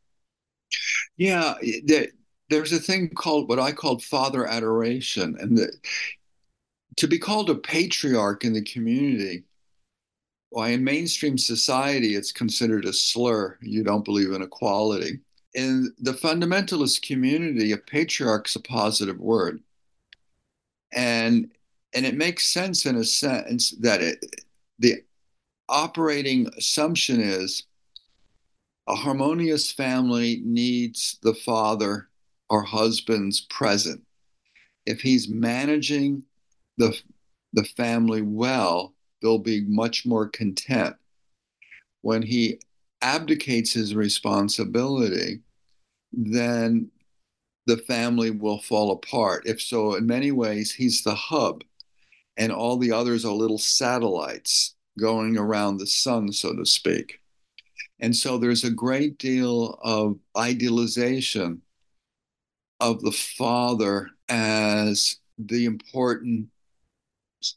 Yeah, 1.16 1.54
there, 1.84 2.06
there's 2.48 2.72
a 2.72 2.78
thing 2.78 3.08
called 3.08 3.48
what 3.48 3.58
I 3.58 3.72
called 3.72 4.04
father 4.04 4.46
adoration, 4.46 5.36
and 5.40 5.58
the, 5.58 5.72
to 6.98 7.08
be 7.08 7.18
called 7.18 7.50
a 7.50 7.56
patriarch 7.56 8.44
in 8.44 8.52
the 8.52 8.62
community 8.62 9.42
why 10.50 10.70
in 10.70 10.84
mainstream 10.84 11.38
society 11.38 12.14
it's 12.14 12.32
considered 12.32 12.84
a 12.84 12.92
slur. 12.92 13.56
You 13.62 13.82
don't 13.82 14.04
believe 14.04 14.32
in 14.32 14.42
equality. 14.42 15.20
In 15.54 15.92
the 15.98 16.12
fundamentalist 16.12 17.02
community, 17.02 17.72
a 17.72 17.76
patriarch's 17.76 18.56
a 18.56 18.60
positive 18.60 19.18
word. 19.18 19.60
And 20.92 21.50
and 21.94 22.06
it 22.06 22.16
makes 22.16 22.52
sense 22.52 22.86
in 22.86 22.96
a 22.96 23.04
sense 23.04 23.70
that 23.80 24.00
it, 24.00 24.24
the 24.78 25.02
operating 25.68 26.48
assumption 26.56 27.20
is 27.20 27.64
a 28.86 28.94
harmonious 28.94 29.72
family 29.72 30.40
needs 30.44 31.18
the 31.22 31.34
father 31.34 32.08
or 32.48 32.62
husband's 32.62 33.40
present. 33.40 34.02
If 34.86 35.00
he's 35.00 35.28
managing 35.28 36.24
the 36.76 36.98
the 37.52 37.64
family 37.64 38.22
well, 38.22 38.94
they'll 39.20 39.38
be 39.38 39.62
much 39.62 40.06
more 40.06 40.28
content. 40.28 40.96
When 42.02 42.22
he 42.22 42.60
abdicates 43.02 43.72
his 43.72 43.94
responsibility, 43.94 45.40
then 46.12 46.90
the 47.66 47.78
family 47.78 48.30
will 48.30 48.60
fall 48.60 48.92
apart. 48.92 49.46
If 49.46 49.60
so, 49.60 49.94
in 49.94 50.06
many 50.06 50.32
ways, 50.32 50.72
he's 50.72 51.02
the 51.02 51.14
hub, 51.14 51.62
and 52.36 52.50
all 52.50 52.76
the 52.76 52.92
others 52.92 53.24
are 53.24 53.32
little 53.32 53.58
satellites 53.58 54.74
going 54.98 55.36
around 55.36 55.76
the 55.76 55.86
sun, 55.86 56.32
so 56.32 56.54
to 56.54 56.64
speak. 56.64 57.20
And 58.00 58.16
so 58.16 58.38
there's 58.38 58.64
a 58.64 58.70
great 58.70 59.18
deal 59.18 59.78
of 59.82 60.18
idealization 60.36 61.62
of 62.80 63.02
the 63.02 63.12
father 63.12 64.10
as 64.28 65.16
the 65.38 65.66
important 65.66 66.48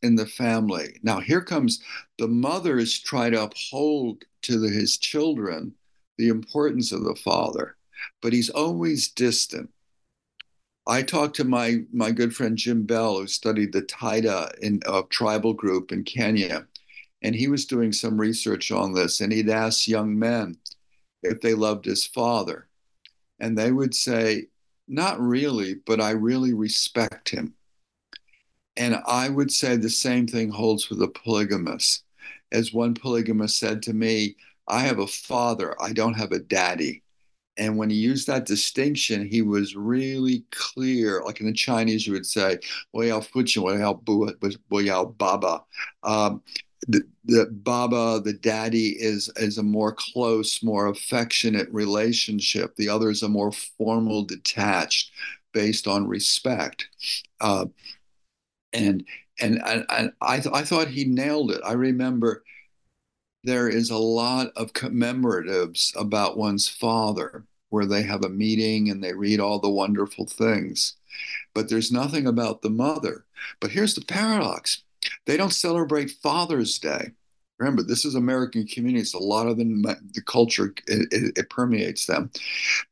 in 0.01 0.15
the 0.15 0.25
family. 0.25 0.99
Now, 1.03 1.19
here 1.19 1.41
comes 1.41 1.81
the 2.17 2.27
mothers 2.27 2.99
try 2.99 3.29
to 3.29 3.43
uphold 3.43 4.23
to 4.43 4.59
the, 4.59 4.69
his 4.69 4.97
children 4.97 5.73
the 6.17 6.29
importance 6.29 6.91
of 6.91 7.03
the 7.03 7.15
father, 7.15 7.75
but 8.21 8.34
he's 8.34 8.49
always 8.49 9.09
distant. 9.09 9.69
I 10.86 11.01
talked 11.01 11.36
to 11.38 11.43
my 11.43 11.84
my 11.93 12.11
good 12.11 12.36
friend 12.36 12.57
Jim 12.57 12.84
Bell, 12.86 13.19
who 13.19 13.27
studied 13.27 13.71
the 13.71 13.84
Taita 13.84 14.57
in 14.59 14.81
a 14.86 15.03
tribal 15.09 15.53
group 15.53 15.91
in 15.91 16.03
Kenya, 16.03 16.67
and 17.21 17.34
he 17.34 17.47
was 17.47 17.65
doing 17.65 17.93
some 17.93 18.19
research 18.19 18.71
on 18.71 18.93
this, 18.93 19.21
and 19.21 19.31
he'd 19.31 19.49
ask 19.49 19.88
young 19.88 20.17
men 20.17 20.57
if 21.23 21.39
they 21.39 21.53
loved 21.53 21.86
his 21.86 22.05
father, 22.05 22.67
and 23.39 23.57
they 23.57 23.71
would 23.71 23.95
say, 23.95 24.47
"Not 24.88 25.21
really, 25.21 25.75
but 25.75 26.01
I 26.01 26.11
really 26.11 26.53
respect 26.53 27.29
him." 27.29 27.55
And 28.76 29.01
I 29.05 29.30
would 29.30 29.51
say 29.51 29.76
the 29.76 29.89
same 29.89 30.28
thing 30.28 30.49
holds 30.49 30.84
for 30.84 30.95
the 30.95 31.07
polygamous. 31.07 32.03
As 32.51 32.74
one 32.74 32.93
polygamist 32.93 33.59
said 33.59 33.82
to 33.84 33.93
me, 33.93 34.36
I 34.67 34.82
have 34.82 34.99
a 34.99 35.07
father, 35.07 35.80
I 35.82 35.93
don't 35.93 36.13
have 36.13 36.32
a 36.32 36.39
daddy. 36.39 37.03
And 37.57 37.78
when 37.78 37.89
he 37.89 37.95
used 37.95 38.26
that 38.28 38.45
distinction, 38.45 39.28
he 39.28 39.41
was 39.43 39.76
really 39.76 40.43
clear. 40.51 41.21
Like 41.24 41.39
in 41.39 41.45
the 41.45 41.53
Chinese, 41.53 42.07
you 42.07 42.13
would 42.13 42.26
say, 42.26 42.57
Baba. 45.05 45.63
Um, 46.03 46.41
the, 46.88 47.03
the 47.26 47.45
Baba, 47.51 48.21
the 48.21 48.34
daddy, 48.34 48.95
is, 48.99 49.32
is 49.36 49.57
a 49.57 49.63
more 49.63 49.93
close, 49.93 50.63
more 50.63 50.88
affectionate 50.88 51.69
relationship. 51.71 52.76
The 52.76 52.89
other 52.89 53.09
is 53.09 53.21
a 53.21 53.30
more 53.30 53.51
formal, 53.51 54.24
detached, 54.24 55.11
based 55.53 55.88
on 55.88 56.07
respect. 56.07 56.88
Uh, 57.39 57.67
and 58.74 59.05
and 59.39 59.61
and, 59.65 60.13
I 60.21 60.39
th- 60.39 60.53
I 60.53 60.63
thought 60.63 60.88
he 60.88 61.05
nailed 61.05 61.51
it. 61.51 61.61
I 61.65 61.74
remember 61.74 62.43
there 63.43 63.67
is 63.67 63.89
a 63.89 63.97
lot 63.97 64.51
of 64.55 64.74
commemoratives 64.74 65.93
about 65.95 66.38
one's 66.38 66.69
father 66.69 67.45
where 67.69 67.86
they 67.86 68.03
have 68.03 68.24
a 68.24 68.30
meeting 68.30 68.89
and 68.89 69.03
they 69.03 69.13
read 69.13 69.39
all 69.39 69.59
the 69.59 69.69
wonderful 69.69 70.26
things. 70.26 70.95
But 71.53 71.69
there's 71.69 71.91
nothing 71.91 72.28
about 72.28 72.61
the 72.61 72.69
mother. 72.69 73.26
But 73.59 73.71
here's 73.71 73.95
the 73.95 74.05
paradox. 74.05 74.84
They 75.26 75.38
don't 75.38 75.53
celebrate 75.53 76.11
Father's 76.11 76.78
Day. 76.80 77.11
Remember, 77.59 77.83
this 77.83 78.03
is 78.03 78.15
American 78.15 78.65
communities. 78.65 79.13
A 79.13 79.19
lot 79.19 79.47
of 79.47 79.57
the 79.57 80.23
culture, 80.25 80.73
it, 80.87 81.07
it, 81.11 81.37
it, 81.37 81.49
permeates 81.49 82.07
them. 82.07 82.31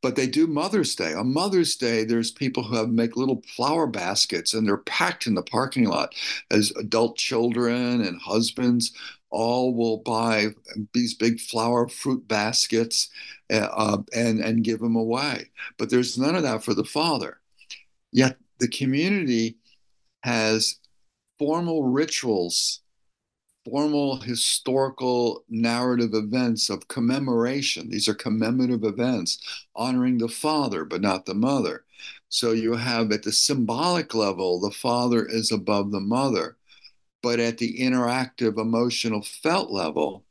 But 0.00 0.16
they 0.16 0.26
do 0.26 0.46
Mother's 0.46 0.94
Day. 0.94 1.14
On 1.14 1.32
Mother's 1.32 1.76
Day, 1.76 2.04
there's 2.04 2.30
people 2.30 2.62
who 2.62 2.76
have 2.76 2.88
make 2.88 3.16
little 3.16 3.42
flower 3.56 3.86
baskets, 3.86 4.54
and 4.54 4.66
they're 4.66 4.78
packed 4.78 5.26
in 5.26 5.34
the 5.34 5.42
parking 5.42 5.86
lot 5.86 6.14
as 6.50 6.70
adult 6.76 7.16
children 7.16 8.00
and 8.00 8.20
husbands 8.20 8.92
all 9.32 9.74
will 9.74 9.96
buy 9.98 10.48
these 10.92 11.14
big 11.14 11.40
flower 11.40 11.88
fruit 11.88 12.28
baskets 12.28 13.08
uh, 13.50 13.98
and 14.14 14.40
and 14.40 14.62
give 14.62 14.78
them 14.78 14.94
away. 14.94 15.50
But 15.78 15.90
there's 15.90 16.18
none 16.18 16.36
of 16.36 16.42
that 16.44 16.62
for 16.62 16.74
the 16.74 16.84
father. 16.84 17.40
Yet 18.12 18.36
the 18.58 18.68
community 18.68 19.56
has 20.22 20.78
formal 21.38 21.84
rituals 21.84 22.81
formal 23.64 24.20
historical 24.20 25.44
narrative 25.48 26.14
events 26.14 26.68
of 26.68 26.88
commemoration. 26.88 27.88
These 27.90 28.08
are 28.08 28.14
commemorative 28.14 28.84
events 28.84 29.66
honoring 29.76 30.18
the 30.18 30.28
father, 30.28 30.84
but 30.84 31.00
not 31.00 31.26
the 31.26 31.34
mother. 31.34 31.84
So 32.28 32.52
you 32.52 32.74
have 32.74 33.12
at 33.12 33.22
the 33.22 33.32
symbolic 33.32 34.14
level, 34.14 34.60
the 34.60 34.70
father 34.70 35.24
is 35.24 35.52
above 35.52 35.92
the 35.92 36.00
mother. 36.00 36.56
But 37.22 37.38
at 37.38 37.58
the 37.58 37.78
interactive, 37.78 38.58
emotional, 38.58 39.22
felt 39.22 39.70
level, 39.70 40.24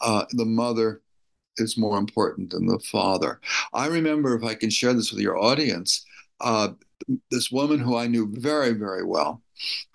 uh, 0.00 0.24
the 0.30 0.46
mother 0.46 1.02
is 1.58 1.76
more 1.76 1.98
important 1.98 2.50
than 2.50 2.66
the 2.66 2.78
father. 2.78 3.40
I 3.74 3.86
remember, 3.86 4.34
if 4.34 4.44
I 4.44 4.54
can 4.54 4.70
share 4.70 4.94
this 4.94 5.12
with 5.12 5.20
your 5.20 5.36
audience, 5.36 6.06
uh, 6.40 6.70
this 7.30 7.50
woman 7.50 7.80
who 7.80 7.96
I 7.96 8.06
knew 8.06 8.32
very, 8.32 8.72
very 8.72 9.04
well, 9.04 9.42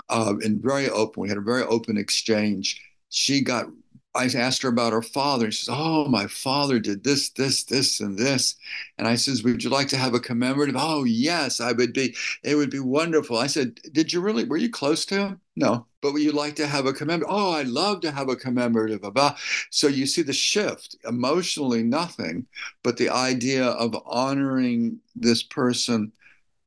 uh, 0.10 0.34
and 0.44 0.62
very 0.62 0.90
open. 0.90 1.22
We 1.22 1.30
had 1.30 1.38
a 1.38 1.42
very 1.42 1.64
open 1.64 1.98
exchange. 1.98 2.82
She 3.10 3.42
got, 3.42 3.68
I 4.16 4.26
asked 4.26 4.62
her 4.62 4.70
about 4.70 4.94
her 4.94 5.02
father. 5.02 5.46
And 5.46 5.54
she 5.54 5.66
says, 5.66 5.76
Oh, 5.78 6.08
my 6.08 6.28
father 6.28 6.80
did 6.80 7.04
this, 7.04 7.30
this, 7.30 7.64
this, 7.64 8.00
and 8.00 8.18
this. 8.18 8.56
And 8.98 9.08
I 9.08 9.16
says, 9.16 9.44
Would 9.44 9.64
you 9.64 9.70
like 9.70 9.88
to 9.90 9.98
have 9.98 10.14
a 10.14 10.20
commemorative? 10.20 10.76
Oh, 10.78 11.04
yes, 11.04 11.60
I 11.60 11.72
would 11.72 11.94
be, 11.94 12.16
it 12.44 12.56
would 12.56 12.70
be 12.70 12.80
wonderful. 12.80 13.38
I 13.38 13.48
said, 13.48 13.80
Did 13.92 14.14
you 14.14 14.22
really, 14.22 14.44
were 14.44 14.58
you 14.58 14.70
close 14.70 15.06
to 15.06 15.16
him? 15.16 15.42
No. 15.56 15.86
But 16.02 16.14
would 16.14 16.22
you 16.22 16.32
like 16.32 16.56
to 16.58 16.68
have 16.68 16.86
a 16.86 16.94
commemorative? 16.94 17.34
Oh, 17.34 17.52
I'd 17.52 17.68
love 17.68 18.02
to 18.02 18.12
have 18.12 18.30
a 18.30 18.36
commemorative 18.36 19.04
about. 19.04 19.38
So 19.70 19.88
you 19.88 20.06
see 20.06 20.22
the 20.22 20.34
shift, 20.34 20.98
emotionally 21.08 21.84
nothing, 21.84 22.46
but 22.84 22.98
the 22.98 23.10
idea 23.10 23.66
of 23.66 23.96
honoring 24.06 25.00
this 25.16 25.44
person 25.44 26.12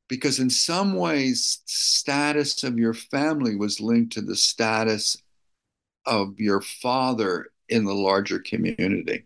because 0.08 0.38
in 0.38 0.50
some 0.50 0.94
ways 0.94 1.60
status 1.66 2.62
of 2.64 2.78
your 2.78 2.94
family 2.94 3.56
was 3.56 3.80
linked 3.80 4.12
to 4.12 4.20
the 4.20 4.36
status 4.36 5.16
of 6.04 6.38
your 6.38 6.60
father 6.60 7.48
in 7.68 7.84
the 7.84 7.94
larger 7.94 8.38
community 8.38 9.24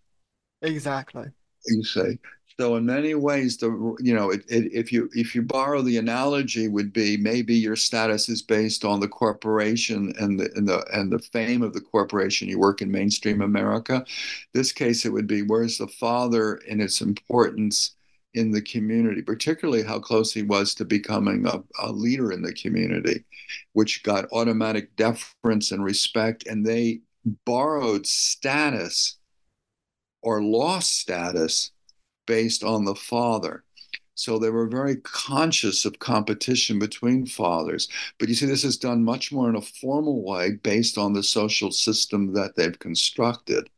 exactly 0.63 1.27
you 1.67 1.85
say 1.85 2.19
So 2.61 2.77
in 2.77 2.85
many 2.85 3.15
ways, 3.15 3.57
the 3.57 3.71
you 4.01 4.15
know, 4.15 4.29
it, 4.29 4.45
it, 4.51 4.71
if 4.75 4.93
you 4.93 5.09
if 5.15 5.35
you 5.35 5.41
borrow 5.41 5.81
the 5.81 5.97
analogy, 5.97 6.69
would 6.69 6.93
be 6.93 7.17
maybe 7.17 7.55
your 7.55 7.75
status 7.75 8.29
is 8.29 8.43
based 8.43 8.85
on 8.85 9.01
the 9.01 9.09
corporation 9.09 10.13
and 10.21 10.39
the 10.39 10.51
and 10.55 10.69
the 10.69 10.85
and 10.93 11.11
the 11.11 11.21
fame 11.21 11.63
of 11.63 11.73
the 11.73 11.81
corporation. 11.81 12.49
You 12.49 12.59
work 12.59 12.83
in 12.83 12.91
mainstream 12.91 13.41
America. 13.41 14.05
This 14.53 14.73
case, 14.73 15.07
it 15.07 15.13
would 15.13 15.27
be 15.27 15.41
where's 15.41 15.79
the 15.79 15.89
father 15.89 16.57
in 16.69 16.83
its 16.83 17.01
importance 17.01 17.97
in 18.35 18.51
the 18.51 18.63
community, 18.63 19.23
particularly 19.23 19.83
how 19.83 19.99
close 19.99 20.33
he 20.33 20.43
was 20.43 20.75
to 20.75 20.85
becoming 20.85 21.47
a, 21.47 21.63
a 21.83 21.91
leader 21.91 22.33
in 22.33 22.43
the 22.43 22.53
community, 22.53 23.25
which 23.73 24.03
got 24.03 24.31
automatic 24.33 24.95
deference 24.97 25.73
and 25.73 25.83
respect, 25.83 26.47
and 26.47 26.65
they 26.65 27.01
borrowed 27.45 28.07
status 28.07 29.19
or 30.23 30.43
lost 30.43 31.01
status 31.01 31.73
based 32.27 32.63
on 32.63 32.85
the 32.85 32.95
father. 32.95 33.65
So 34.15 34.39
they 34.39 34.51
were 34.51 34.69
very 34.69 34.97
conscious 34.97 35.87
of 35.87 35.99
competition 35.99 36.79
between 36.79 37.25
fathers. 37.25 37.89
But 38.19 38.29
you 38.29 38.35
see, 38.35 38.45
this 38.45 38.65
is 38.65 38.77
done 38.77 39.03
much 39.03 39.33
more 39.33 39.49
in 39.49 39.57
a 39.57 39.63
formal 39.63 40.23
way 40.23 40.53
based 40.63 40.99
on 40.99 41.15
the 41.15 41.23
social 41.23 41.73
system 41.73 42.35
that 42.35 42.55
they've 42.55 42.79
constructed. 42.79 43.71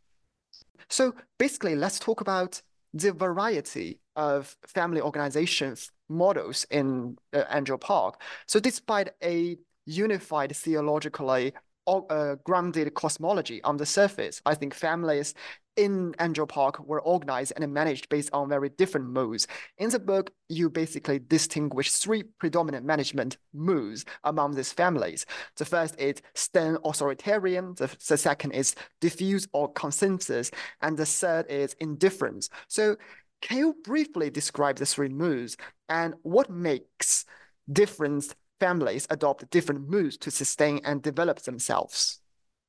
So 0.88 1.14
basically, 1.38 1.76
let's 1.76 2.00
talk 2.00 2.20
about 2.20 2.60
the 2.94 3.12
variety 3.12 4.00
of 4.16 4.56
family 4.66 5.00
organizations 5.00 5.90
models 6.08 6.66
in 6.70 7.16
uh, 7.32 7.44
Angel 7.50 7.78
Park. 7.78 8.20
So 8.46 8.60
despite 8.60 9.10
a 9.22 9.56
unified 9.86 10.54
theologically 10.54 11.54
uh, 11.86 12.36
grounded 12.44 12.94
cosmology 12.94 13.62
on 13.64 13.76
the 13.76 13.86
surface, 13.86 14.40
I 14.46 14.54
think 14.54 14.74
families 14.74 15.34
in 15.76 16.14
Angel 16.20 16.46
Park 16.46 16.80
were 16.86 17.00
organized 17.00 17.52
and 17.56 17.72
managed 17.72 18.08
based 18.08 18.30
on 18.32 18.48
very 18.48 18.68
different 18.68 19.08
modes. 19.08 19.46
In 19.78 19.90
the 19.90 19.98
book, 19.98 20.30
you 20.48 20.68
basically 20.68 21.18
distinguish 21.18 21.90
three 21.92 22.24
predominant 22.38 22.84
management 22.84 23.38
modes 23.54 24.04
among 24.24 24.54
these 24.54 24.72
families. 24.72 25.24
The 25.56 25.64
first 25.64 25.98
is 25.98 26.22
stern 26.34 26.78
authoritarian, 26.84 27.74
the, 27.74 27.94
the 28.06 28.18
second 28.18 28.52
is 28.52 28.74
diffuse 29.00 29.48
or 29.52 29.72
consensus, 29.72 30.50
and 30.82 30.96
the 30.96 31.06
third 31.06 31.46
is 31.48 31.74
indifference. 31.80 32.50
So 32.68 32.96
can 33.40 33.58
you 33.58 33.76
briefly 33.82 34.30
describe 34.30 34.76
the 34.76 34.86
three 34.86 35.08
modes 35.08 35.56
and 35.88 36.14
what 36.22 36.50
makes 36.50 37.24
different 37.72 38.34
families 38.60 39.06
adopt 39.10 39.50
different 39.50 39.88
modes 39.88 40.16
to 40.18 40.30
sustain 40.30 40.80
and 40.84 41.02
develop 41.02 41.40
themselves? 41.40 42.20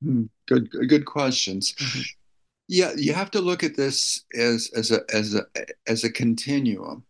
Hmm, 0.02 0.24
good, 0.46 0.68
good 0.88 1.04
questions. 1.04 1.74
Yeah, 2.68 2.92
you 2.96 3.12
have 3.12 3.30
to 3.32 3.40
look 3.40 3.62
at 3.62 3.76
this 3.76 4.24
as 4.34 4.70
as 4.74 4.90
a 4.90 5.02
as 5.12 5.34
a 5.34 5.46
as 5.86 6.04
a 6.04 6.12
continuum. 6.12 7.04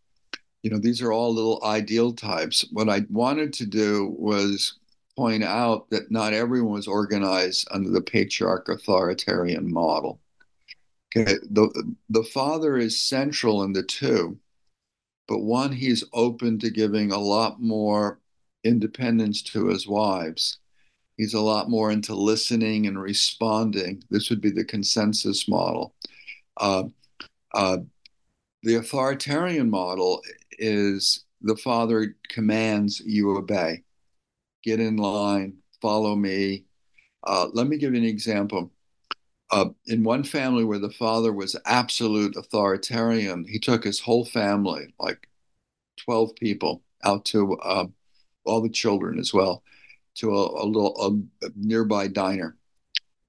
You 0.63 0.71
know, 0.71 0.79
these 0.79 1.03
are 1.03 1.13
all 1.13 1.33
little 1.35 1.63
ideal 1.65 2.13
types. 2.13 2.65
What 2.73 2.89
I 2.89 3.03
wanted 3.11 3.53
to 3.55 3.67
do 3.67 4.15
was 4.19 4.79
point 5.17 5.45
out 5.45 5.91
that 5.91 6.11
not 6.11 6.33
everyone 6.33 6.73
was 6.73 6.89
organized 6.89 7.69
under 7.71 7.91
the 7.91 8.01
patriarch 8.01 8.69
authoritarian 8.69 9.73
model. 9.73 10.21
Okay, 11.17 11.35
the 11.51 11.95
the 12.09 12.25
father 12.25 12.77
is 12.77 13.01
central 13.01 13.63
in 13.63 13.73
the 13.73 13.85
two, 13.85 14.39
but 15.29 15.39
one 15.41 15.73
he's 15.73 16.03
open 16.13 16.59
to 16.61 16.71
giving 16.71 17.13
a 17.13 17.19
lot 17.19 17.61
more 17.61 18.21
independence 18.65 19.43
to 19.43 19.69
his 19.69 19.87
wives 19.87 20.59
He's 21.17 21.35
a 21.35 21.41
lot 21.41 21.71
more 21.71 21.91
into 21.91 22.15
listening 22.15 22.87
and 22.87 23.01
responding. 23.01 24.03
This 24.11 24.31
would 24.31 24.41
be 24.41 24.51
the 24.51 24.65
consensus 24.65 25.49
model. 25.49 25.95
Uh, 26.57 26.85
uh, 27.55 27.79
the 28.63 28.77
authoritarian 28.77 29.71
model 29.71 30.23
is 30.59 31.25
the 31.41 31.57
father 31.57 32.17
commands, 32.29 33.01
you 33.05 33.37
obey. 33.37 33.83
Get 34.65 34.81
in 34.81 34.97
line, 34.97 35.59
follow 35.81 36.17
me. 36.17 36.65
Uh, 37.23 37.49
let 37.53 37.69
me 37.69 37.77
give 37.77 37.95
you 37.95 38.01
an 38.01 38.07
example. 38.07 38.73
Uh, 39.51 39.67
in 39.87 40.03
one 40.03 40.25
family 40.25 40.65
where 40.65 40.79
the 40.79 40.91
father 40.91 41.33
was 41.33 41.55
absolute 41.67 42.35
authoritarian, 42.37 43.45
he 43.45 43.59
took 43.59 43.85
his 43.85 44.01
whole 44.01 44.25
family, 44.25 44.93
like 44.99 45.29
12 46.05 46.35
people, 46.35 46.83
out 47.05 47.25
to 47.27 47.55
uh, 47.59 47.87
all 48.45 48.63
the 48.63 48.69
children 48.69 49.19
as 49.19 49.33
well 49.33 49.63
to 50.17 50.31
a, 50.31 50.65
a 50.65 50.67
little 50.67 51.25
a 51.43 51.49
nearby 51.57 52.09
diner 52.09 52.57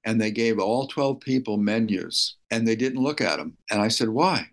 and 0.05 0.21
they 0.21 0.31
gave 0.31 0.59
all 0.59 0.87
12 0.87 1.19
people 1.19 1.57
menus 1.57 2.35
and 2.51 2.67
they 2.67 2.75
didn't 2.75 3.01
look 3.01 3.21
at 3.21 3.37
them. 3.37 3.57
And 3.71 3.81
I 3.81 3.87
said, 3.87 4.09
Why? 4.09 4.49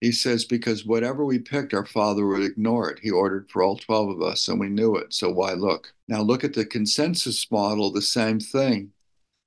He 0.00 0.12
says, 0.12 0.44
Because 0.44 0.86
whatever 0.86 1.24
we 1.24 1.38
picked, 1.40 1.74
our 1.74 1.84
father 1.84 2.26
would 2.26 2.42
ignore 2.42 2.90
it. 2.90 3.00
He 3.00 3.10
ordered 3.10 3.50
for 3.50 3.62
all 3.62 3.76
12 3.76 4.10
of 4.10 4.22
us 4.22 4.48
and 4.48 4.58
we 4.58 4.68
knew 4.68 4.96
it. 4.96 5.12
So 5.12 5.30
why 5.30 5.52
look? 5.52 5.92
Now 6.08 6.22
look 6.22 6.44
at 6.44 6.54
the 6.54 6.64
consensus 6.64 7.50
model, 7.50 7.90
the 7.90 8.02
same 8.02 8.38
thing. 8.40 8.92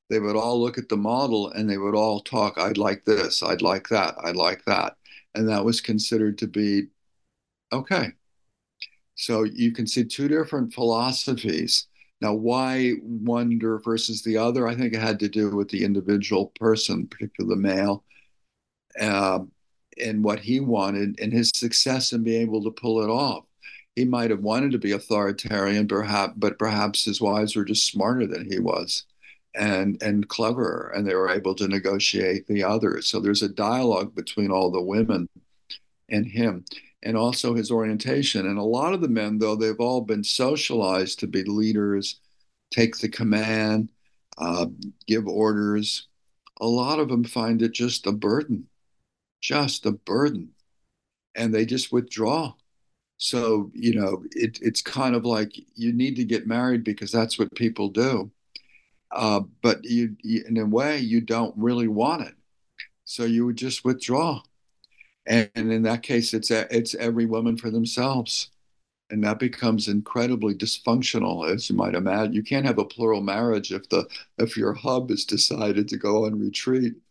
They 0.09 0.19
would 0.19 0.35
all 0.35 0.61
look 0.61 0.77
at 0.77 0.89
the 0.89 0.97
model 0.97 1.51
and 1.51 1.69
they 1.69 1.77
would 1.77 1.95
all 1.95 2.19
talk, 2.21 2.57
I'd 2.57 2.77
like 2.77 3.05
this, 3.05 3.41
I'd 3.41 3.63
like 3.63 3.87
that, 3.89 4.15
I'd 4.23 4.35
like 4.35 4.63
that. 4.65 4.97
And 5.33 5.49
that 5.49 5.65
was 5.65 5.81
considered 5.81 6.37
to 6.39 6.47
be 6.47 6.87
okay. 7.73 8.13
So 9.15 9.43
you 9.43 9.71
can 9.71 9.87
see 9.87 10.03
two 10.03 10.27
different 10.27 10.73
philosophies. 10.73 11.87
Now, 12.21 12.33
why 12.33 12.91
one 13.01 13.59
versus 13.83 14.21
the 14.21 14.37
other? 14.37 14.67
I 14.67 14.75
think 14.75 14.93
it 14.93 15.01
had 15.01 15.19
to 15.19 15.29
do 15.29 15.55
with 15.55 15.69
the 15.69 15.83
individual 15.83 16.47
person, 16.59 17.07
particularly 17.07 17.55
the 17.55 17.61
male, 17.61 18.03
uh, 18.99 19.39
and 20.01 20.23
what 20.23 20.39
he 20.39 20.59
wanted 20.59 21.19
and 21.19 21.31
his 21.31 21.51
success 21.53 22.11
in 22.11 22.23
being 22.23 22.41
able 22.41 22.63
to 22.63 22.71
pull 22.71 23.01
it 23.01 23.09
off. 23.09 23.45
He 23.95 24.05
might 24.05 24.31
have 24.31 24.41
wanted 24.41 24.71
to 24.71 24.77
be 24.77 24.91
authoritarian, 24.91 25.87
perhaps, 25.87 26.33
but 26.35 26.59
perhaps 26.59 27.05
his 27.05 27.21
wives 27.21 27.55
were 27.55 27.65
just 27.65 27.87
smarter 27.87 28.27
than 28.27 28.49
he 28.51 28.59
was 28.59 29.05
and 29.55 30.01
and 30.01 30.27
cleverer, 30.27 30.91
and 30.95 31.07
they 31.07 31.15
were 31.15 31.29
able 31.29 31.55
to 31.55 31.67
negotiate 31.67 32.47
the 32.47 32.63
others. 32.63 33.09
So 33.09 33.19
there's 33.19 33.41
a 33.41 33.49
dialogue 33.49 34.13
between 34.15 34.51
all 34.51 34.71
the 34.71 34.81
women 34.81 35.29
and 36.09 36.25
him 36.25 36.65
and 37.05 37.15
also 37.15 37.53
his 37.53 37.69
orientation. 37.71 38.47
And 38.47 38.57
a 38.57 38.63
lot 38.63 38.93
of 38.93 38.99
the 38.99 39.07
men, 39.07 39.37
though, 39.37 39.55
they've 39.55 39.79
all 39.79 40.01
been 40.01 40.23
socialized 40.23 41.19
to 41.19 41.27
be 41.27 41.43
leaders, 41.43 42.19
take 42.71 42.97
the 42.97 43.07
command, 43.07 43.91
uh, 44.39 44.65
give 45.05 45.27
orders. 45.27 46.07
A 46.59 46.65
lot 46.65 46.99
of 46.99 47.07
them 47.07 47.23
find 47.23 47.61
it 47.61 47.73
just 47.73 48.07
a 48.07 48.11
burden, 48.11 48.67
just 49.39 49.85
a 49.85 49.91
burden. 49.91 50.49
And 51.35 51.53
they 51.53 51.65
just 51.65 51.93
withdraw. 51.93 52.53
So, 53.17 53.71
you 53.73 53.93
know, 53.93 54.23
it, 54.31 54.57
it's 54.61 54.81
kind 54.81 55.15
of 55.15 55.25
like 55.25 55.53
you 55.75 55.93
need 55.93 56.15
to 56.15 56.25
get 56.25 56.47
married 56.47 56.83
because 56.83 57.11
that's 57.11 57.37
what 57.37 57.53
people 57.55 57.89
do. 57.89 58.31
Uh, 59.11 59.41
but 59.61 59.83
you, 59.83 60.15
in 60.23 60.57
a 60.57 60.65
way, 60.65 60.97
you 60.97 61.21
don't 61.21 61.53
really 61.55 61.87
want 61.87 62.23
it. 62.23 62.33
So 63.03 63.25
you 63.25 63.45
would 63.45 63.57
just 63.57 63.85
withdraw 63.85 64.41
and 65.27 65.49
in 65.55 65.83
that 65.83 66.03
case 66.03 66.33
it's 66.33 66.51
it's 66.51 66.95
every 66.95 67.25
woman 67.25 67.57
for 67.57 67.71
themselves. 67.71 68.51
And 69.11 69.23
that 69.23 69.39
becomes 69.39 69.87
incredibly 69.87 70.55
dysfunctional 70.55 71.49
as 71.53 71.69
you 71.69 71.75
might 71.75 71.95
imagine. 71.95 72.33
You 72.33 72.43
can't 72.43 72.65
have 72.65 72.79
a 72.79 72.85
plural 72.85 73.21
marriage 73.21 73.71
if 73.71 73.87
the 73.89 74.07
if 74.39 74.57
your 74.57 74.73
hub 74.73 75.09
has 75.11 75.25
decided 75.25 75.87
to 75.89 75.97
go 75.97 76.25
on 76.25 76.39
retreat. 76.39 76.95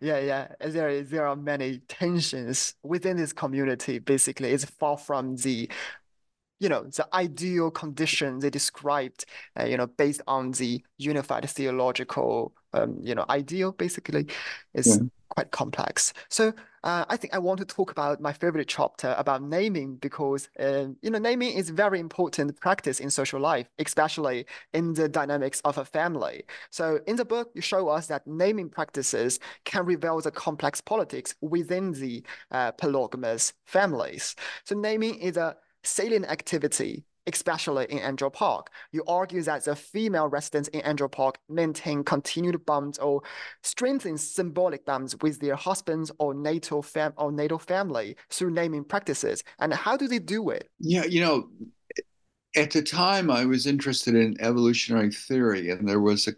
Yeah 0.00 0.18
yeah. 0.18 0.48
There 0.60 1.02
there 1.02 1.26
are 1.26 1.36
many 1.36 1.78
tensions 1.88 2.74
within 2.82 3.16
this 3.16 3.32
community 3.32 3.98
basically. 3.98 4.50
It's 4.50 4.64
far 4.64 4.98
from 4.98 5.36
the 5.36 5.70
you 6.60 6.68
know 6.68 6.84
the 6.84 7.08
ideal 7.14 7.70
condition 7.70 8.38
they 8.40 8.50
described 8.50 9.24
uh, 9.58 9.64
you 9.64 9.76
know 9.76 9.86
based 9.86 10.22
on 10.26 10.52
the 10.52 10.84
unified 10.98 11.48
theological 11.48 12.54
um, 12.74 12.98
you 13.02 13.14
know 13.14 13.24
ideal 13.30 13.72
basically. 13.72 14.26
Is 14.74 15.00
yeah 15.00 15.19
quite 15.30 15.50
complex. 15.50 16.12
So 16.28 16.52
uh, 16.82 17.04
I 17.08 17.16
think 17.16 17.34
I 17.34 17.38
want 17.38 17.58
to 17.60 17.64
talk 17.64 17.90
about 17.90 18.20
my 18.20 18.32
favorite 18.32 18.68
chapter 18.68 19.14
about 19.18 19.42
naming 19.42 19.96
because 19.96 20.48
uh, 20.58 20.88
you 21.02 21.10
know 21.10 21.18
naming 21.18 21.52
is 21.52 21.70
very 21.70 21.98
important 21.98 22.58
practice 22.60 23.00
in 23.00 23.10
social 23.10 23.40
life, 23.40 23.68
especially 23.78 24.46
in 24.72 24.94
the 24.94 25.08
dynamics 25.08 25.60
of 25.64 25.78
a 25.78 25.84
family. 25.84 26.44
So 26.70 27.00
in 27.06 27.16
the 27.16 27.24
book, 27.24 27.50
you 27.54 27.62
show 27.62 27.88
us 27.88 28.06
that 28.08 28.26
naming 28.26 28.68
practices 28.68 29.38
can 29.64 29.84
reveal 29.86 30.20
the 30.20 30.30
complex 30.30 30.80
politics 30.80 31.34
within 31.40 31.92
the 31.92 32.22
uh, 32.50 32.72
polygamous 32.72 33.52
families. 33.64 34.36
So 34.64 34.74
naming 34.74 35.16
is 35.16 35.36
a 35.36 35.56
salient 35.82 36.26
activity 36.26 37.04
especially 37.26 37.86
in 37.88 37.98
Angel 37.98 38.30
Park. 38.30 38.70
You 38.92 39.04
argue 39.06 39.42
that 39.42 39.64
the 39.64 39.76
female 39.76 40.28
residents 40.28 40.68
in 40.68 40.82
Angel 40.84 41.08
Park 41.08 41.38
maintain 41.48 42.04
continued 42.04 42.64
bonds 42.66 42.98
or 42.98 43.22
strengthen 43.62 44.18
symbolic 44.18 44.84
bonds 44.84 45.16
with 45.20 45.40
their 45.40 45.56
husbands 45.56 46.10
or 46.18 46.34
natal 46.34 46.82
fam 46.82 47.12
or 47.16 47.32
natal 47.32 47.58
family 47.58 48.16
through 48.30 48.50
naming 48.50 48.84
practices. 48.84 49.44
And 49.58 49.72
how 49.72 49.96
do 49.96 50.08
they 50.08 50.18
do 50.18 50.50
it? 50.50 50.68
Yeah, 50.78 51.04
you 51.04 51.20
know, 51.20 51.48
at 52.56 52.72
the 52.72 52.82
time 52.82 53.30
I 53.30 53.44
was 53.44 53.66
interested 53.66 54.14
in 54.14 54.40
evolutionary 54.40 55.12
theory, 55.12 55.70
and 55.70 55.88
there 55.88 56.00
was 56.00 56.26
a 56.28 56.34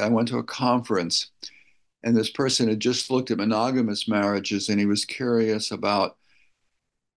I 0.00 0.08
went 0.08 0.28
to 0.28 0.38
a 0.38 0.44
conference, 0.44 1.30
and 2.02 2.16
this 2.16 2.30
person 2.30 2.68
had 2.68 2.80
just 2.80 3.10
looked 3.10 3.30
at 3.30 3.38
monogamous 3.38 4.06
marriages 4.06 4.68
and 4.68 4.78
he 4.78 4.86
was 4.86 5.04
curious 5.04 5.70
about 5.70 6.16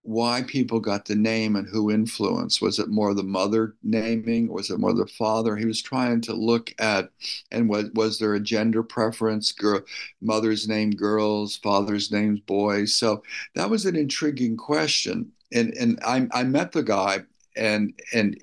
why 0.08 0.42
people 0.46 0.80
got 0.80 1.04
the 1.04 1.14
name 1.14 1.54
and 1.54 1.68
who 1.68 1.90
influenced. 1.90 2.62
Was 2.62 2.78
it 2.78 2.88
more 2.88 3.12
the 3.12 3.22
mother 3.22 3.74
naming? 3.82 4.48
Was 4.50 4.70
it 4.70 4.78
more 4.78 4.94
the 4.94 5.06
father? 5.06 5.54
He 5.54 5.66
was 5.66 5.82
trying 5.82 6.22
to 6.22 6.32
look 6.32 6.74
at, 6.78 7.10
and 7.52 7.68
was, 7.68 7.90
was 7.92 8.18
there 8.18 8.32
a 8.32 8.40
gender 8.40 8.82
preference? 8.82 9.52
Girl, 9.52 9.82
mother's 10.22 10.66
name 10.66 10.92
girls, 10.92 11.58
father's 11.58 12.10
names 12.10 12.40
boys. 12.40 12.94
So 12.94 13.22
that 13.54 13.68
was 13.68 13.84
an 13.84 13.96
intriguing 13.96 14.56
question. 14.56 15.30
And 15.52 15.74
and 15.74 15.98
I, 16.02 16.26
I 16.32 16.42
met 16.44 16.72
the 16.72 16.82
guy 16.82 17.18
and 17.54 17.92
and 18.14 18.42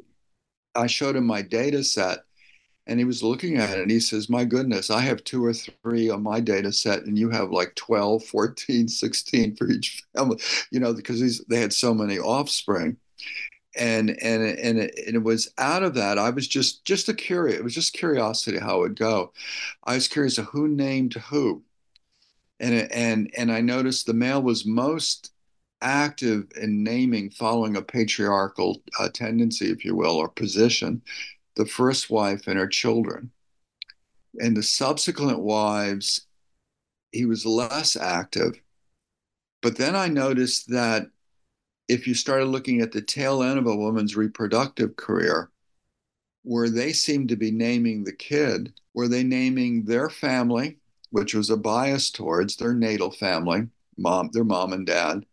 I 0.75 0.85
showed 0.85 1.15
him 1.15 1.25
my 1.25 1.41
data 1.41 1.83
set 1.83 2.19
and 2.87 2.99
he 2.99 3.05
was 3.05 3.23
looking 3.23 3.57
at 3.57 3.71
it 3.71 3.81
and 3.81 3.91
he 3.91 3.99
says, 3.99 4.29
My 4.29 4.45
goodness, 4.45 4.89
I 4.89 5.01
have 5.01 5.23
two 5.23 5.43
or 5.43 5.53
three 5.53 6.09
on 6.09 6.23
my 6.23 6.39
data 6.39 6.71
set, 6.71 7.05
and 7.05 7.17
you 7.17 7.29
have 7.29 7.51
like 7.51 7.75
12, 7.75 8.23
14, 8.23 8.87
16 8.87 9.55
for 9.55 9.69
each 9.69 10.03
family, 10.15 10.39
you 10.71 10.79
know, 10.79 10.93
because 10.93 11.19
these, 11.19 11.43
they 11.45 11.59
had 11.59 11.73
so 11.73 11.93
many 11.93 12.19
offspring. 12.19 12.97
And 13.77 14.11
and 14.21 14.41
and 14.41 14.79
it, 14.79 14.97
and 15.05 15.15
it 15.17 15.23
was 15.23 15.51
out 15.57 15.83
of 15.83 15.95
that. 15.95 16.17
I 16.17 16.29
was 16.29 16.47
just 16.47 16.85
just 16.85 17.09
a 17.09 17.13
curious. 17.13 17.59
It 17.59 17.63
was 17.63 17.75
just 17.75 17.91
curiosity 17.91 18.57
how 18.57 18.77
it 18.77 18.81
would 18.81 18.99
go. 18.99 19.33
I 19.83 19.95
was 19.95 20.07
curious 20.07 20.37
of 20.37 20.45
who 20.45 20.69
named 20.69 21.15
who, 21.15 21.61
and 22.61 22.89
and 22.89 23.29
and 23.37 23.51
I 23.51 23.59
noticed 23.59 24.05
the 24.05 24.13
male 24.13 24.41
was 24.41 24.65
most 24.65 25.33
active 25.81 26.47
in 26.55 26.83
naming, 26.83 27.29
following 27.29 27.75
a 27.75 27.81
patriarchal 27.81 28.81
uh, 28.97 29.09
tendency, 29.13 29.69
if 29.71 29.83
you 29.83 29.93
will, 29.93 30.15
or 30.15 30.29
position, 30.29 31.01
the 31.55 31.65
first 31.65 32.09
wife 32.09 32.47
and 32.47 32.59
her 32.59 32.67
children. 32.67 33.31
And 34.39 34.55
the 34.55 34.63
subsequent 34.63 35.39
wives, 35.39 36.27
he 37.11 37.25
was 37.25 37.45
less 37.45 37.95
active. 37.95 38.59
But 39.61 39.77
then 39.77 39.95
I 39.95 40.07
noticed 40.07 40.69
that 40.69 41.07
if 41.87 42.07
you 42.07 42.13
started 42.13 42.45
looking 42.45 42.81
at 42.81 42.91
the 42.91 43.01
tail 43.01 43.43
end 43.43 43.57
of 43.57 43.67
a 43.67 43.75
woman's 43.75 44.15
reproductive 44.15 44.95
career, 44.95 45.49
where 46.43 46.69
they 46.69 46.93
seemed 46.93 47.29
to 47.29 47.35
be 47.35 47.51
naming 47.51 48.03
the 48.03 48.13
kid, 48.13 48.73
were 48.93 49.07
they 49.07 49.23
naming 49.23 49.85
their 49.85 50.09
family, 50.09 50.77
which 51.09 51.33
was 51.33 51.49
a 51.49 51.57
bias 51.57 52.11
towards 52.11 52.55
their 52.55 52.73
natal 52.73 53.11
family, 53.11 53.67
mom, 53.97 54.29
their 54.33 54.43
mom 54.43 54.73
and 54.73 54.85
dad, 54.85 55.25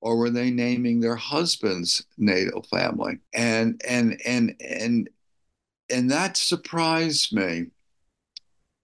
or 0.00 0.16
were 0.16 0.30
they 0.30 0.50
naming 0.50 1.00
their 1.00 1.16
husband's 1.16 2.04
natal 2.18 2.62
family? 2.62 3.18
And 3.32 3.80
and 3.86 4.20
and 4.24 4.54
and 4.60 5.08
and 5.92 6.10
that 6.10 6.36
surprised 6.36 7.34
me 7.34 7.66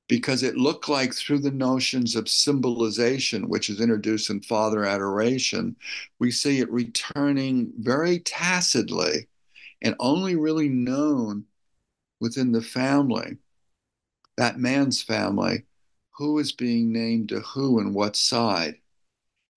because 0.08 0.42
it 0.42 0.56
looked 0.56 0.88
like 0.88 1.14
through 1.14 1.40
the 1.40 1.50
notions 1.50 2.16
of 2.16 2.28
symbolization, 2.28 3.48
which 3.48 3.68
is 3.68 3.80
introduced 3.80 4.30
in 4.30 4.40
Father 4.40 4.84
Adoration, 4.84 5.76
we 6.18 6.30
see 6.30 6.60
it 6.60 6.70
returning 6.70 7.72
very 7.78 8.18
tacitly 8.20 9.28
and 9.82 9.94
only 10.00 10.34
really 10.34 10.68
known 10.68 11.44
within 12.20 12.52
the 12.52 12.62
family, 12.62 13.36
that 14.36 14.58
man's 14.58 15.02
family, 15.02 15.64
who 16.16 16.38
is 16.38 16.52
being 16.52 16.90
named 16.90 17.28
to 17.28 17.40
who 17.40 17.78
and 17.78 17.94
what 17.94 18.16
side. 18.16 18.76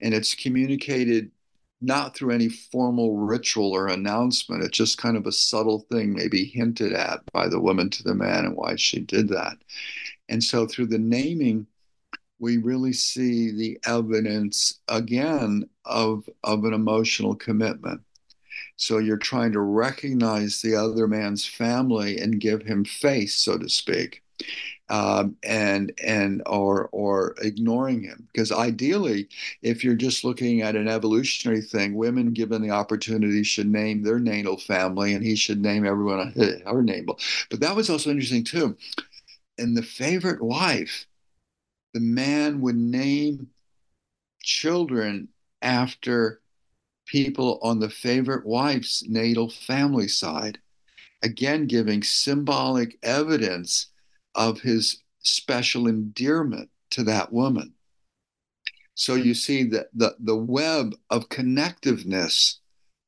And 0.02 0.14
it's 0.14 0.36
communicated 0.36 1.32
not 1.82 2.16
through 2.16 2.32
any 2.34 2.50
formal 2.50 3.18
ritual 3.18 3.72
or 3.72 3.88
announcement. 3.88 4.64
It's 4.64 4.78
just 4.78 4.98
kind 4.98 5.18
of 5.18 5.26
a 5.26 5.32
subtle 5.32 5.86
thing, 5.92 6.14
maybe 6.14 6.46
hinted 6.46 6.94
at 6.94 7.22
by 7.34 7.48
the 7.48 7.60
woman 7.60 7.90
to 7.90 8.04
the 8.04 8.14
man 8.14 8.46
and 8.46 8.56
why 8.56 8.76
she 8.76 9.00
did 9.00 9.30
that. 9.30 9.58
And 10.30 10.44
so 10.44 10.68
through 10.68 10.88
the 10.88 11.00
naming, 11.00 11.68
we 12.40 12.58
really 12.58 12.94
see 12.94 13.52
the 13.52 13.80
evidence 13.86 14.80
again 14.88 15.70
of, 15.86 16.28
of 16.44 16.64
an 16.66 16.74
emotional 16.74 17.36
commitment. 17.36 18.02
So 18.76 18.98
you're 18.98 19.18
trying 19.18 19.52
to 19.54 19.60
recognize 19.60 20.62
the 20.62 20.76
other 20.76 21.08
man's 21.08 21.46
family 21.46 22.18
and 22.18 22.40
give 22.40 22.64
him 22.64 22.86
face, 22.86 23.36
so 23.36 23.58
to 23.58 23.70
speak 23.70 24.24
um, 24.92 25.38
and 25.44 25.94
and 26.04 26.44
or 26.46 26.90
or 26.92 27.34
ignoring 27.42 28.04
him. 28.04 28.28
Because 28.32 28.52
ideally 28.52 29.30
if 29.62 29.84
you're 29.84 29.96
just 29.96 30.24
looking 30.26 30.62
at 30.62 30.76
an 30.76 30.88
evolutionary 30.88 31.62
thing 31.62 31.96
women 31.96 32.34
given 32.34 32.62
the 32.62 32.72
opportunity 32.72 33.44
should 33.44 33.68
name 33.68 34.04
their 34.04 34.20
natal 34.20 34.58
family 34.58 35.14
and 35.14 35.24
he 35.26 35.36
should 35.36 35.62
name 35.62 35.86
everyone 35.86 36.34
her 36.66 36.84
name 36.84 37.08
but 37.50 37.60
that 37.62 37.76
was 37.76 37.90
also 37.90 38.12
interesting 38.12 38.44
too. 38.44 38.78
In 39.58 39.74
the 39.74 39.84
favorite 39.84 40.42
wife 40.42 41.08
the 41.94 42.02
man 42.02 42.62
would 42.62 42.76
name 42.76 43.50
children 44.44 45.30
after 45.62 46.42
people 47.06 47.60
on 47.62 47.80
the 47.80 47.90
favorite 47.90 48.46
wife's 48.46 49.04
natal 49.08 49.50
family 49.50 50.08
side. 50.08 50.60
Again 51.24 51.68
giving 51.68 52.04
symbolic 52.04 52.98
evidence 53.04 53.91
of 54.36 54.62
his 54.62 55.04
special 55.20 55.88
endearment 55.88 56.70
to 56.92 57.04
that 57.04 57.32
woman. 57.32 57.74
So 58.94 59.16
you 59.16 59.34
see 59.34 59.64
that 59.70 59.88
the, 59.94 60.16
the 60.20 60.36
web 60.36 60.96
of 61.10 61.30
connectiveness 61.30 62.58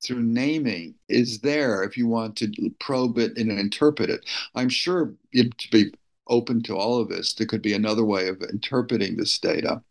through 0.03 0.23
naming 0.23 0.95
is 1.07 1.39
there 1.39 1.83
if 1.83 1.97
you 1.97 2.07
want 2.07 2.35
to 2.37 2.51
probe 2.79 3.17
it 3.17 3.37
and 3.37 3.51
interpret 3.51 4.09
it. 4.09 4.25
I'm 4.55 4.69
sure 4.69 5.13
to 5.33 5.49
be 5.71 5.93
open 6.27 6.63
to 6.63 6.75
all 6.75 6.99
of 6.99 7.09
this, 7.09 7.33
there 7.33 7.47
could 7.47 7.61
be 7.61 7.73
another 7.73 8.03
way 8.03 8.27
of 8.27 8.41
interpreting 8.41 9.17
this 9.17 9.37
data. 9.37 9.81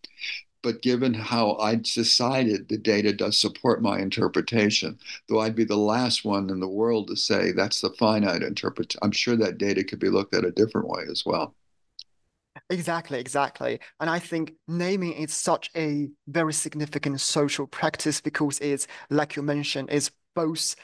But 0.63 0.83
given 0.83 1.15
how 1.15 1.57
I 1.57 1.75
decided 1.77 2.69
the 2.69 2.79
data 2.79 3.13
does 3.13 3.37
support 3.39 3.83
my 3.83 3.99
interpretation, 4.01 4.99
though 5.29 5.41
I'd 5.41 5.57
be 5.57 5.65
the 5.65 5.77
last 5.77 6.25
one 6.25 6.51
in 6.51 6.61
the 6.61 6.69
world 6.69 7.09
to 7.09 7.17
say 7.17 7.53
that's 7.53 7.81
the 7.81 7.91
finite 7.91 8.43
interpretation, 8.43 9.01
I'm 9.03 9.13
sure 9.13 9.37
that 9.37 9.59
data 9.59 9.85
could 9.85 9.99
be 10.01 10.09
looked 10.11 10.35
at 10.35 10.45
a 10.45 10.53
different 10.53 10.89
way 10.89 11.05
as 11.11 11.25
well. 11.27 11.55
Exactly, 12.71 13.19
exactly. 13.19 13.81
And 14.01 14.09
I 14.11 14.19
think 14.19 14.55
naming 14.69 15.13
is 15.13 15.33
such 15.33 15.71
a 15.77 16.09
very 16.27 16.53
significant 16.53 17.21
social 17.21 17.67
practice 17.67 18.21
because 18.21 18.59
it's, 18.61 18.87
like 19.11 19.37
you 19.37 19.43
mentioned, 19.43 19.91
is 19.91 20.11
both 20.35 20.77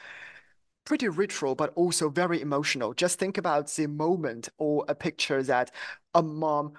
pretty 0.85 1.09
ritual 1.09 1.55
but 1.55 1.73
also 1.75 2.09
very 2.09 2.41
emotional. 2.41 2.93
Just 2.93 3.19
think 3.19 3.37
about 3.37 3.69
the 3.69 3.87
moment 3.87 4.49
or 4.57 4.85
a 4.87 4.95
picture 4.95 5.43
that 5.43 5.71
a 6.15 6.23
mom 6.23 6.73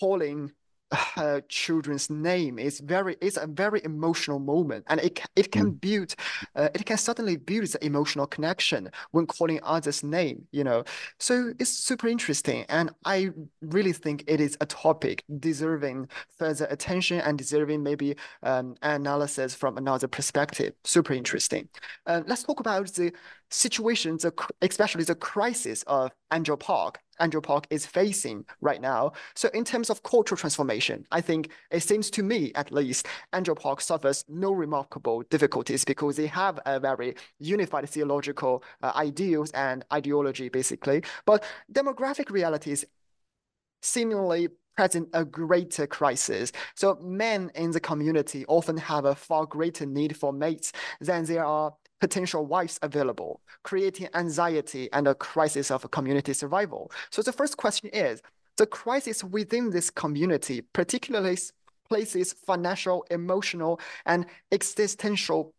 calling 0.00 0.52
her 0.92 1.40
children's 1.48 2.10
name 2.10 2.58
is 2.58 2.80
very 2.80 3.16
it's 3.20 3.36
a 3.36 3.46
very 3.46 3.80
emotional 3.84 4.38
moment. 4.38 4.84
And 4.88 5.00
it 5.00 5.20
it 5.36 5.52
can 5.52 5.72
mm. 5.72 5.80
build 5.80 6.14
uh, 6.56 6.68
it 6.74 6.86
can 6.86 6.98
suddenly 6.98 7.36
build 7.36 7.66
the 7.68 7.84
emotional 7.84 8.26
connection 8.26 8.90
when 9.12 9.26
calling 9.26 9.60
others 9.62 10.02
name 10.02 10.46
you 10.52 10.64
know. 10.64 10.84
So 11.18 11.52
it's 11.58 11.70
super 11.70 12.08
interesting 12.08 12.64
and 12.68 12.90
i 13.04 13.30
really 13.60 13.92
think 13.92 14.24
it 14.26 14.40
is 14.40 14.56
a 14.60 14.66
topic 14.66 15.24
deserving 15.38 16.08
further 16.38 16.66
attention 16.70 17.20
and 17.20 17.38
deserving 17.38 17.82
maybe 17.82 18.16
um, 18.42 18.74
analysis 18.82 19.54
from 19.54 19.76
another 19.76 20.08
perspective. 20.08 20.72
Super 20.84 21.12
interesting. 21.12 21.68
Uh, 22.06 22.22
let's 22.26 22.42
talk 22.42 22.60
about 22.60 22.86
the 22.94 23.12
situations, 23.50 24.24
especially 24.62 25.04
the 25.04 25.14
crisis 25.14 25.82
of 25.86 26.10
Angel 26.32 26.56
Park, 26.56 27.00
Angel 27.20 27.40
Park 27.40 27.66
is 27.70 27.86
facing 27.86 28.44
right 28.60 28.80
now. 28.80 29.12
So 29.34 29.48
in 29.52 29.64
terms 29.64 29.90
of 29.90 30.02
cultural 30.02 30.38
transformation, 30.38 31.06
I 31.10 31.20
think 31.20 31.50
it 31.70 31.82
seems 31.82 32.10
to 32.12 32.22
me, 32.22 32.52
at 32.54 32.72
least, 32.72 33.06
Angel 33.34 33.54
Park 33.54 33.80
suffers 33.80 34.24
no 34.28 34.52
remarkable 34.52 35.22
difficulties 35.30 35.84
because 35.84 36.16
they 36.16 36.26
have 36.26 36.58
a 36.66 36.80
very 36.80 37.14
unified 37.38 37.88
theological 37.88 38.64
uh, 38.82 38.92
ideals 38.96 39.50
and 39.52 39.84
ideology, 39.92 40.48
basically. 40.48 41.02
But 41.26 41.44
demographic 41.72 42.30
realities 42.30 42.84
seemingly 43.82 44.48
present 44.76 45.08
a 45.12 45.24
greater 45.24 45.86
crisis. 45.86 46.52
So 46.74 46.96
men 47.02 47.50
in 47.54 47.70
the 47.72 47.80
community 47.80 48.46
often 48.46 48.76
have 48.78 49.04
a 49.04 49.14
far 49.14 49.44
greater 49.44 49.84
need 49.84 50.16
for 50.16 50.32
mates 50.32 50.72
than 51.00 51.24
there 51.24 51.44
are 51.44 51.74
potential 52.00 52.46
wives 52.46 52.78
available, 52.82 53.40
creating 53.62 54.08
anxiety 54.14 54.88
and 54.92 55.06
a 55.06 55.14
crisis 55.14 55.70
of 55.70 55.90
community 55.90 56.32
survival. 56.32 56.90
So 57.10 57.22
the 57.22 57.32
first 57.32 57.56
question 57.56 57.90
is, 57.90 58.22
the 58.56 58.66
crisis 58.66 59.24
within 59.24 59.70
this 59.70 59.90
community 59.90 60.60
particularly 60.60 61.38
places 61.88 62.32
financial, 62.32 63.04
emotional, 63.10 63.80
and 64.06 64.26
existential 64.52 65.54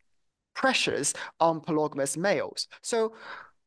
pressures 0.53 1.13
on 1.39 1.61
polygamous 1.61 2.17
males. 2.17 2.67
So 2.81 3.13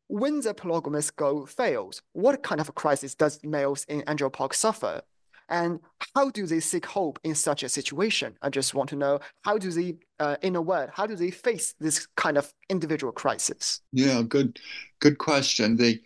when 0.08 0.40
the 0.40 0.54
polygamous 0.54 1.10
goal 1.10 1.46
fails, 1.46 2.02
what 2.12 2.42
kind 2.42 2.60
of 2.60 2.74
crisis 2.74 3.14
does 3.14 3.40
males 3.42 3.84
in 3.88 4.04
Angel 4.08 4.30
Park 4.30 4.54
suffer? 4.54 5.02
And 5.48 5.80
how 6.14 6.30
do 6.30 6.46
they 6.46 6.60
seek 6.60 6.86
hope 6.86 7.18
in 7.24 7.34
such 7.34 7.62
a 7.62 7.68
situation? 7.68 8.36
I 8.42 8.50
just 8.50 8.74
want 8.74 8.88
to 8.90 8.96
know 8.96 9.20
how 9.42 9.58
do 9.58 9.70
they, 9.70 9.96
uh, 10.18 10.36
in 10.42 10.56
a 10.56 10.62
word, 10.62 10.90
how 10.92 11.06
do 11.06 11.16
they 11.16 11.30
face 11.30 11.74
this 11.80 12.06
kind 12.16 12.38
of 12.38 12.52
individual 12.68 13.12
crisis? 13.12 13.80
Yeah, 13.92 14.22
good, 14.22 14.58
good 15.00 15.18
question. 15.18 15.76
The 15.76 16.00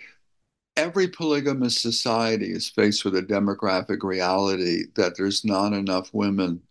every 0.76 1.08
polygamous 1.08 1.76
society 1.76 2.52
is 2.52 2.68
faced 2.68 3.04
with 3.04 3.16
a 3.16 3.22
demographic 3.22 4.02
reality 4.02 4.84
that 4.94 5.16
there's 5.16 5.44
not 5.44 5.72
enough 5.72 6.08
women 6.12 6.62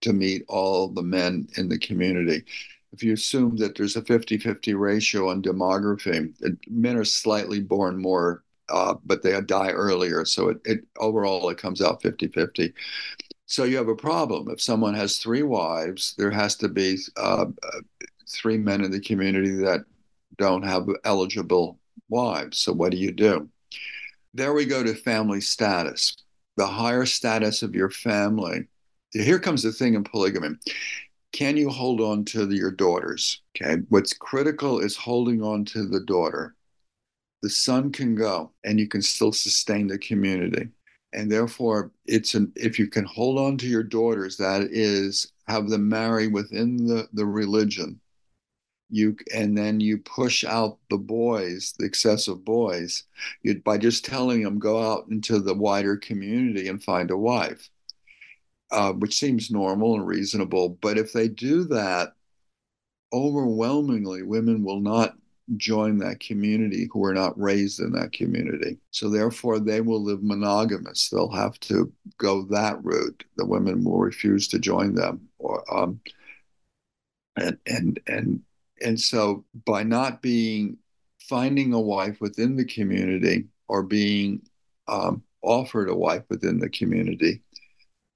to 0.00 0.12
meet 0.12 0.42
all 0.48 0.88
the 0.88 1.02
men 1.02 1.46
in 1.56 1.68
the 1.68 1.78
community. 1.78 2.44
If 2.92 3.02
you 3.02 3.12
assume 3.12 3.56
that 3.56 3.76
there's 3.76 3.96
a 3.96 4.02
50 4.02 4.38
50 4.38 4.74
ratio 4.74 5.30
on 5.30 5.42
demography, 5.42 6.32
men 6.68 6.96
are 6.96 7.04
slightly 7.04 7.60
born 7.60 8.00
more, 8.00 8.42
uh, 8.68 8.94
but 9.04 9.22
they 9.22 9.38
die 9.40 9.70
earlier. 9.70 10.24
So 10.24 10.48
it, 10.48 10.58
it 10.64 10.80
overall 10.98 11.48
it 11.50 11.58
comes 11.58 11.82
out 11.82 12.02
50 12.02 12.28
50. 12.28 12.72
So 13.46 13.64
you 13.64 13.76
have 13.76 13.88
a 13.88 13.96
problem. 13.96 14.48
If 14.48 14.62
someone 14.62 14.94
has 14.94 15.18
three 15.18 15.42
wives, 15.42 16.14
there 16.16 16.30
has 16.30 16.56
to 16.56 16.68
be 16.68 16.96
uh, 17.16 17.46
three 18.28 18.56
men 18.56 18.82
in 18.82 18.90
the 18.90 19.00
community 19.00 19.52
that 19.56 19.84
don't 20.38 20.62
have 20.62 20.88
eligible 21.04 21.78
wives. 22.08 22.58
So 22.58 22.72
what 22.72 22.92
do 22.92 22.96
you 22.96 23.12
do? 23.12 23.48
There 24.34 24.54
we 24.54 24.64
go 24.64 24.82
to 24.82 24.94
family 24.94 25.40
status. 25.40 26.16
The 26.56 26.66
higher 26.66 27.04
status 27.04 27.62
of 27.62 27.74
your 27.74 27.90
family. 27.90 28.66
Here 29.12 29.38
comes 29.38 29.62
the 29.62 29.72
thing 29.72 29.94
in 29.94 30.04
polygamy. 30.04 30.56
Can 31.32 31.56
you 31.56 31.70
hold 31.70 32.00
on 32.00 32.24
to 32.26 32.46
the, 32.46 32.56
your 32.56 32.70
daughters? 32.70 33.42
Okay. 33.56 33.82
What's 33.88 34.12
critical 34.12 34.80
is 34.80 34.96
holding 34.96 35.42
on 35.42 35.64
to 35.66 35.86
the 35.86 36.00
daughter. 36.00 36.54
The 37.42 37.50
son 37.50 37.90
can 37.92 38.14
go 38.14 38.52
and 38.64 38.78
you 38.78 38.88
can 38.88 39.02
still 39.02 39.32
sustain 39.32 39.88
the 39.88 39.98
community. 39.98 40.68
And 41.12 41.30
therefore, 41.30 41.92
it's 42.06 42.34
an 42.34 42.52
if 42.56 42.78
you 42.78 42.86
can 42.86 43.04
hold 43.04 43.38
on 43.38 43.58
to 43.58 43.66
your 43.66 43.82
daughters, 43.82 44.36
that 44.38 44.62
is 44.70 45.32
have 45.46 45.68
them 45.68 45.88
marry 45.88 46.28
within 46.28 46.86
the, 46.86 47.08
the 47.12 47.26
religion 47.26 48.00
you 48.92 49.16
and 49.34 49.56
then 49.56 49.80
you 49.80 49.96
push 49.98 50.44
out 50.44 50.78
the 50.90 50.98
boys 50.98 51.74
the 51.78 51.86
excessive 51.86 52.44
boys 52.44 53.04
you, 53.42 53.58
by 53.60 53.78
just 53.78 54.04
telling 54.04 54.42
them 54.42 54.58
go 54.58 54.92
out 54.92 55.06
into 55.08 55.38
the 55.40 55.54
wider 55.54 55.96
community 55.96 56.68
and 56.68 56.84
find 56.84 57.10
a 57.10 57.16
wife 57.16 57.70
uh, 58.70 58.92
which 58.92 59.18
seems 59.18 59.50
normal 59.50 59.94
and 59.94 60.06
reasonable 60.06 60.68
but 60.82 60.98
if 60.98 61.12
they 61.12 61.26
do 61.26 61.64
that 61.64 62.12
overwhelmingly 63.14 64.22
women 64.22 64.62
will 64.62 64.80
not 64.80 65.16
join 65.56 65.98
that 65.98 66.20
community 66.20 66.88
who 66.92 67.04
are 67.04 67.14
not 67.14 67.38
raised 67.38 67.80
in 67.80 67.92
that 67.92 68.12
community. 68.12 68.78
So 68.90 69.08
therefore 69.08 69.58
they 69.58 69.80
will 69.80 70.02
live 70.02 70.22
monogamous. 70.22 71.08
They'll 71.08 71.30
have 71.30 71.58
to 71.60 71.92
go 72.18 72.42
that 72.50 72.82
route. 72.82 73.24
The 73.36 73.46
women 73.46 73.84
will 73.84 73.98
refuse 73.98 74.48
to 74.48 74.58
join 74.58 74.94
them 74.94 75.28
or 75.38 75.64
um, 75.74 76.00
and 77.36 77.58
and 77.66 78.00
and 78.06 78.40
and 78.80 79.00
so 79.00 79.44
by 79.64 79.82
not 79.82 80.22
being 80.22 80.78
finding 81.20 81.72
a 81.72 81.80
wife 81.80 82.20
within 82.20 82.56
the 82.56 82.64
community 82.64 83.46
or 83.68 83.82
being 83.82 84.42
um, 84.88 85.22
offered 85.42 85.88
a 85.88 85.94
wife 85.94 86.24
within 86.28 86.58
the 86.58 86.68
community, 86.68 87.42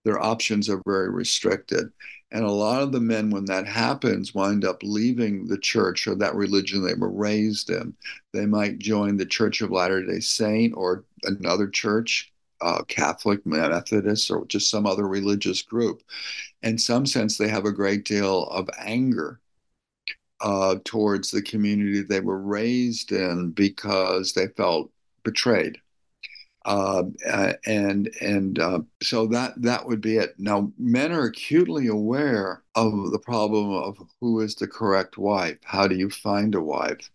their 0.05 0.23
options 0.23 0.69
are 0.69 0.83
very 0.87 1.11
restricted. 1.11 1.87
And 2.33 2.45
a 2.45 2.51
lot 2.51 2.83
of 2.83 2.91
the 2.91 3.01
men, 3.01 3.31
when 3.31 3.45
that 3.47 3.67
happens, 3.67 4.35
wind 4.35 4.65
up 4.65 4.83
leaving 4.83 5.47
the 5.47 5.59
church 5.59 6.09
or 6.09 6.17
that 6.17 6.35
religion 6.35 6.85
they 6.85 6.95
were 6.95 7.11
raised 7.11 7.71
in. 7.71 7.95
They 8.33 8.47
might 8.47 8.79
join 8.79 9.17
the 9.17 9.27
Church 9.27 9.63
of 9.63 9.71
Latter 9.71 10.05
day 10.05 10.21
Saint 10.21 10.75
or 10.77 11.05
another 11.23 11.69
church, 11.69 12.33
uh, 12.61 12.83
Catholic, 12.89 13.47
Methodist, 13.47 14.31
or 14.31 14.45
just 14.47 14.71
some 14.71 14.87
other 14.87 15.07
religious 15.07 15.63
group. 15.63 16.03
In 16.63 16.79
some 16.79 17.07
sense, 17.07 17.39
they 17.39 17.49
have 17.49 17.65
a 17.65 17.73
great 17.73 18.05
deal 18.05 18.45
of 18.49 18.69
anger 18.77 19.41
uh, 20.41 20.77
towards 20.85 21.31
the 21.31 21.43
community 21.43 22.03
they 22.03 22.21
were 22.21 22.41
raised 22.41 23.13
in 23.13 23.53
because 23.53 24.33
they 24.33 24.49
felt 24.49 24.91
betrayed. 25.23 25.79
Uh, 26.67 27.05
and 27.65 28.11
and 28.21 28.59
uh, 28.59 28.81
so 29.03 29.27
that 29.29 29.55
that 29.63 29.87
would 29.87 30.03
be 30.03 30.19
it. 30.19 30.35
Now, 30.39 30.73
men 30.79 31.13
are 31.13 31.25
acutely 31.27 31.87
aware 31.89 32.65
of 32.75 33.13
the 33.13 33.21
problem 33.21 33.71
of 33.73 33.99
who 34.21 34.41
is 34.41 34.57
the 34.57 34.69
correct 34.69 35.17
wife. 35.19 35.59
How 35.65 35.89
do 35.89 35.95
you 35.97 36.11
find 36.11 36.55
a 36.57 36.61
wife? 36.63 37.11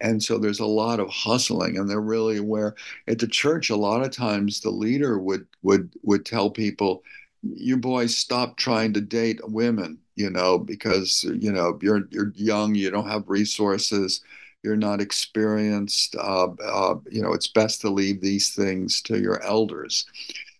And 0.00 0.22
so 0.22 0.38
there's 0.38 0.60
a 0.60 0.66
lot 0.66 1.00
of 1.00 1.08
hustling, 1.10 1.78
and 1.78 1.88
they're 1.88 2.00
really 2.00 2.36
aware. 2.38 2.74
At 3.08 3.18
the 3.20 3.28
church, 3.28 3.70
a 3.70 3.76
lot 3.76 4.04
of 4.04 4.10
times 4.12 4.60
the 4.60 4.70
leader 4.70 5.18
would 5.18 5.46
would 5.62 5.94
would 6.02 6.26
tell 6.26 6.50
people, 6.50 7.02
"You 7.42 7.76
boys 7.78 8.16
stop 8.16 8.56
trying 8.56 8.92
to 8.94 9.00
date 9.00 9.40
women 9.48 9.98
you 10.16 10.30
know, 10.30 10.58
because 10.58 11.24
you 11.24 11.50
know 11.52 11.76
you're 11.82 12.06
you're 12.10 12.32
young, 12.36 12.74
you 12.76 12.88
don't 12.90 13.08
have 13.08 13.28
resources, 13.28 14.20
you're 14.64 14.76
not 14.76 15.00
experienced. 15.00 16.16
Uh, 16.16 16.48
uh, 16.64 16.96
you 17.10 17.22
know, 17.22 17.34
it's 17.34 17.46
best 17.48 17.82
to 17.82 17.90
leave 17.90 18.20
these 18.20 18.54
things 18.54 19.02
to 19.02 19.20
your 19.20 19.42
elders. 19.42 20.06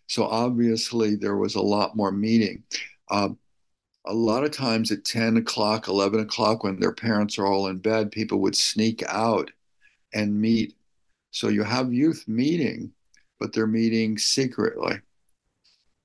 So 0.07 0.25
obviously, 0.25 1.17
there 1.17 1.37
was 1.37 1.55
a 1.55 1.63
lot 1.63 1.97
more 1.97 2.13
meeting. 2.13 2.63
Uh, 3.11 3.31
a 4.05 4.13
lot 4.13 4.45
of 4.45 4.51
times 4.51 4.93
at 4.93 5.07
10 5.07 5.39
o'clock, 5.39 5.89
11 5.89 6.21
o'clock, 6.21 6.63
when 6.63 6.79
their 6.79 6.93
parents 6.93 7.39
are 7.39 7.47
all 7.47 7.69
in 7.69 7.79
bed, 7.79 8.13
people 8.13 8.39
would 8.41 8.55
sneak 8.55 9.03
out 9.09 9.51
and 10.13 10.39
meet. 10.39 10.77
So 11.31 11.49
you 11.49 11.63
have 11.63 11.93
youth 11.93 12.25
meeting, 12.29 12.93
but 13.41 13.55
they're 13.55 13.67
meeting 13.67 14.19
secretly 14.19 15.01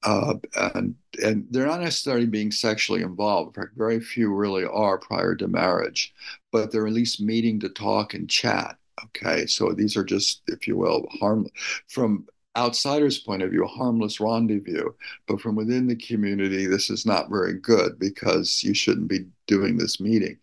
uh, 0.04 0.36
and 0.56 0.95
and 1.24 1.45
they're 1.50 1.68
not 1.68 1.82
necessarily 1.82 2.26
being 2.26 2.52
sexually 2.52 3.02
involved. 3.02 3.58
In 3.58 3.64
fact, 3.64 3.76
very 3.78 4.00
few 4.00 4.34
really 4.34 4.66
are 4.66 4.97
prior 4.97 5.36
to 5.36 5.47
marriage, 5.47 6.14
but 6.52 6.72
they're 6.72 6.88
at 6.88 6.93
least 6.93 7.22
meeting 7.22 7.60
to 7.60 7.70
talk 7.70 8.14
and 8.14 8.30
chat. 8.30 8.78
Okay, 9.06 9.45
so 9.45 9.72
these 9.72 9.95
are 9.95 10.04
just, 10.04 10.41
if 10.47 10.68
you 10.68 10.78
will, 10.78 11.08
harmless 11.20 11.52
from 11.88 12.26
outsiders' 12.58 13.18
point 13.20 13.41
of 13.41 13.52
view, 13.52 13.64
a 13.64 13.68
harmless 13.68 14.20
rendezvous. 14.20 14.89
But 15.28 15.39
from 15.39 15.56
within 15.56 15.88
the 15.88 15.95
community, 15.95 16.66
this 16.66 16.89
is 16.89 17.06
not 17.06 17.30
very 17.30 17.54
good 17.54 18.00
because 18.00 18.64
you 18.64 18.74
shouldn't 18.74 19.08
be 19.08 19.26
doing 19.47 19.78
this 19.78 20.00
meeting. 20.00 20.38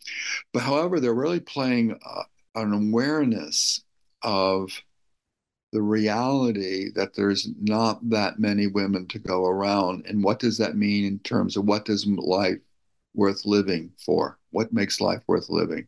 But 0.53 0.63
however, 0.63 1.01
they're 1.01 1.15
really 1.15 1.41
playing 1.41 1.99
uh, 2.05 2.23
an 2.55 2.73
awareness 2.73 3.83
of 4.23 4.71
the 5.73 5.83
reality 5.83 6.91
that 6.95 7.14
there's 7.14 7.49
not 7.61 8.09
that 8.09 8.39
many 8.39 8.67
women 8.67 9.07
to 9.09 9.19
go 9.19 9.47
around. 9.47 10.07
And 10.07 10.23
what 10.23 10.39
does 10.39 10.59
that 10.59 10.77
mean 10.77 11.05
in 11.05 11.19
terms 11.21 11.57
of 11.57 11.64
what 11.64 11.85
does 11.85 12.07
life 12.07 12.59
worth 13.14 13.45
living 13.45 13.91
for? 14.05 14.39
What 14.51 14.73
makes 14.73 15.01
life 15.01 15.23
worth 15.27 15.49
living? 15.49 15.87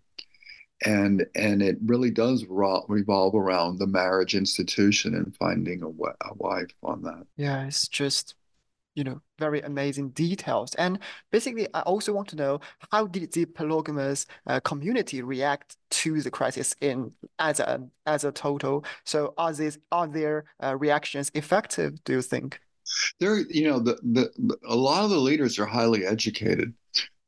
And 0.84 1.26
and 1.34 1.60
it 1.60 1.78
really 1.84 2.10
does 2.10 2.44
revolve 2.48 3.34
around 3.34 3.78
the 3.78 3.86
marriage 3.86 4.34
institution 4.36 5.14
and 5.14 5.34
finding 5.36 5.82
a, 5.82 5.88
a 5.88 6.34
wife 6.34 6.70
on 6.82 7.02
that. 7.02 7.26
Yeah, 7.36 7.66
it's 7.66 7.88
just 7.88 8.34
you 8.98 9.04
know, 9.04 9.20
very 9.38 9.60
amazing 9.60 10.08
details. 10.10 10.74
And 10.74 10.98
basically, 11.30 11.68
I 11.72 11.82
also 11.82 12.12
want 12.12 12.26
to 12.30 12.36
know 12.36 12.60
how 12.90 13.06
did 13.06 13.32
the 13.32 13.46
polygamous 13.46 14.26
uh, 14.48 14.58
community 14.58 15.22
react 15.22 15.76
to 15.90 16.20
the 16.20 16.32
crisis 16.32 16.74
in 16.80 17.12
as 17.38 17.60
a 17.60 17.80
as 18.06 18.24
a 18.24 18.32
total? 18.32 18.84
So 19.04 19.34
are 19.38 19.52
these 19.52 19.78
are 19.92 20.08
their 20.08 20.46
uh, 20.60 20.76
reactions 20.76 21.30
effective? 21.34 22.02
Do 22.02 22.14
you 22.14 22.22
think? 22.22 22.60
There, 23.20 23.38
you 23.48 23.68
know, 23.68 23.78
the, 23.78 23.98
the 24.02 24.56
a 24.66 24.74
lot 24.74 25.04
of 25.04 25.10
the 25.10 25.18
leaders 25.18 25.60
are 25.60 25.66
highly 25.66 26.04
educated. 26.04 26.74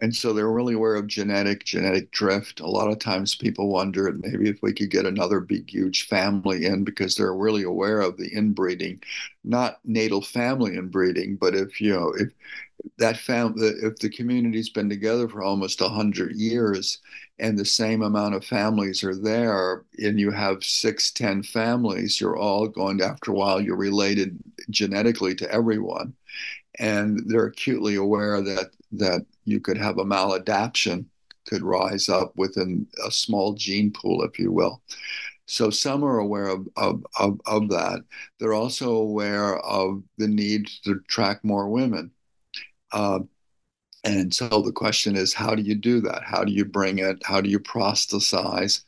And 0.03 0.15
so 0.17 0.33
they're 0.33 0.51
really 0.51 0.75
aware 0.75 0.95
of 0.95 1.07
genetic, 1.07 1.65
genetic 1.65 2.11
drift. 2.11 2.61
A 2.61 2.67
lot 2.67 2.91
of 2.91 2.99
times 2.99 3.35
people 3.35 3.69
wonder 3.69 4.13
maybe 4.23 4.49
if 4.49 4.63
we 4.63 4.73
could 4.73 4.91
get 4.91 5.05
another 5.05 5.41
big, 5.41 5.69
huge 5.71 6.07
family 6.09 6.65
in 6.65 6.85
because 6.85 7.17
they're 7.17 7.35
really 7.35 7.65
aware 7.65 8.01
of 8.01 8.17
the 8.17 8.29
inbreeding, 8.35 9.03
not 9.45 9.79
natal 9.85 10.23
family 10.23 10.77
inbreeding, 10.77 11.37
but 11.37 11.55
if, 11.55 11.83
you 11.83 11.93
know, 11.93 12.15
if 12.19 12.31
that 12.99 13.17
family, 13.19 13.69
if 13.83 13.97
the 13.99 14.09
community's 14.09 14.71
been 14.71 14.89
together 14.89 15.29
for 15.29 15.43
almost 15.43 15.81
100 15.81 16.33
years 16.37 16.99
and 17.39 17.59
the 17.59 17.65
same 17.65 18.03
amount 18.03 18.35
of 18.35 18.45
families 18.45 19.05
are 19.05 19.17
there 19.17 19.85
and 19.99 20.19
you 20.21 20.31
have 20.31 20.65
six, 20.65 21.11
ten 21.11 21.43
families, 21.43 22.21
you're 22.21 22.37
all 22.39 22.69
going 22.69 22.99
to, 22.99 23.05
after 23.05 23.33
a 23.33 23.35
while, 23.35 23.61
you're 23.61 23.77
related 23.77 24.39
genetically 24.71 25.35
to 25.35 25.51
everyone 25.53 26.15
and 26.79 27.23
they're 27.29 27.47
acutely 27.47 27.97
aware 27.97 28.41
that 28.43 28.71
that 28.93 29.25
you 29.45 29.61
could 29.61 29.79
have 29.79 29.99
a 29.99 30.05
maladaptation 30.05 31.07
could 31.47 31.63
rise 31.63 32.09
up 32.09 32.33
within 32.37 32.87
a 33.07 33.11
small 33.11 33.55
gene 33.55 33.91
pool, 33.93 34.23
if 34.23 34.39
you 34.39 34.53
will. 34.53 34.83
So 35.47 35.69
some 35.71 36.05
are 36.05 36.19
aware 36.19 36.47
of, 36.47 36.69
of, 36.77 37.05
of, 37.19 37.41
of 37.47 37.69
that. 37.71 38.05
They're 38.39 38.53
also 38.53 38.93
aware 38.93 39.59
of 39.59 40.03
the 40.17 40.29
need 40.29 40.69
to 40.85 40.93
attract 40.93 41.45
more 41.45 41.69
women. 41.69 42.13
Uh, 42.93 43.21
and 44.05 44.33
so 44.33 44.49
the 44.49 44.73
question 44.73 45.17
is, 45.17 45.35
how 45.35 45.55
do 45.55 45.63
you 45.63 45.75
do 45.75 46.01
that? 46.03 46.23
How 46.25 46.45
do 46.45 46.53
you 46.53 46.65
bring 46.65 46.99
it? 46.99 47.23
How 47.25 47.41
do 47.41 47.51
you 47.51 47.59
prosticize? 47.59 48.83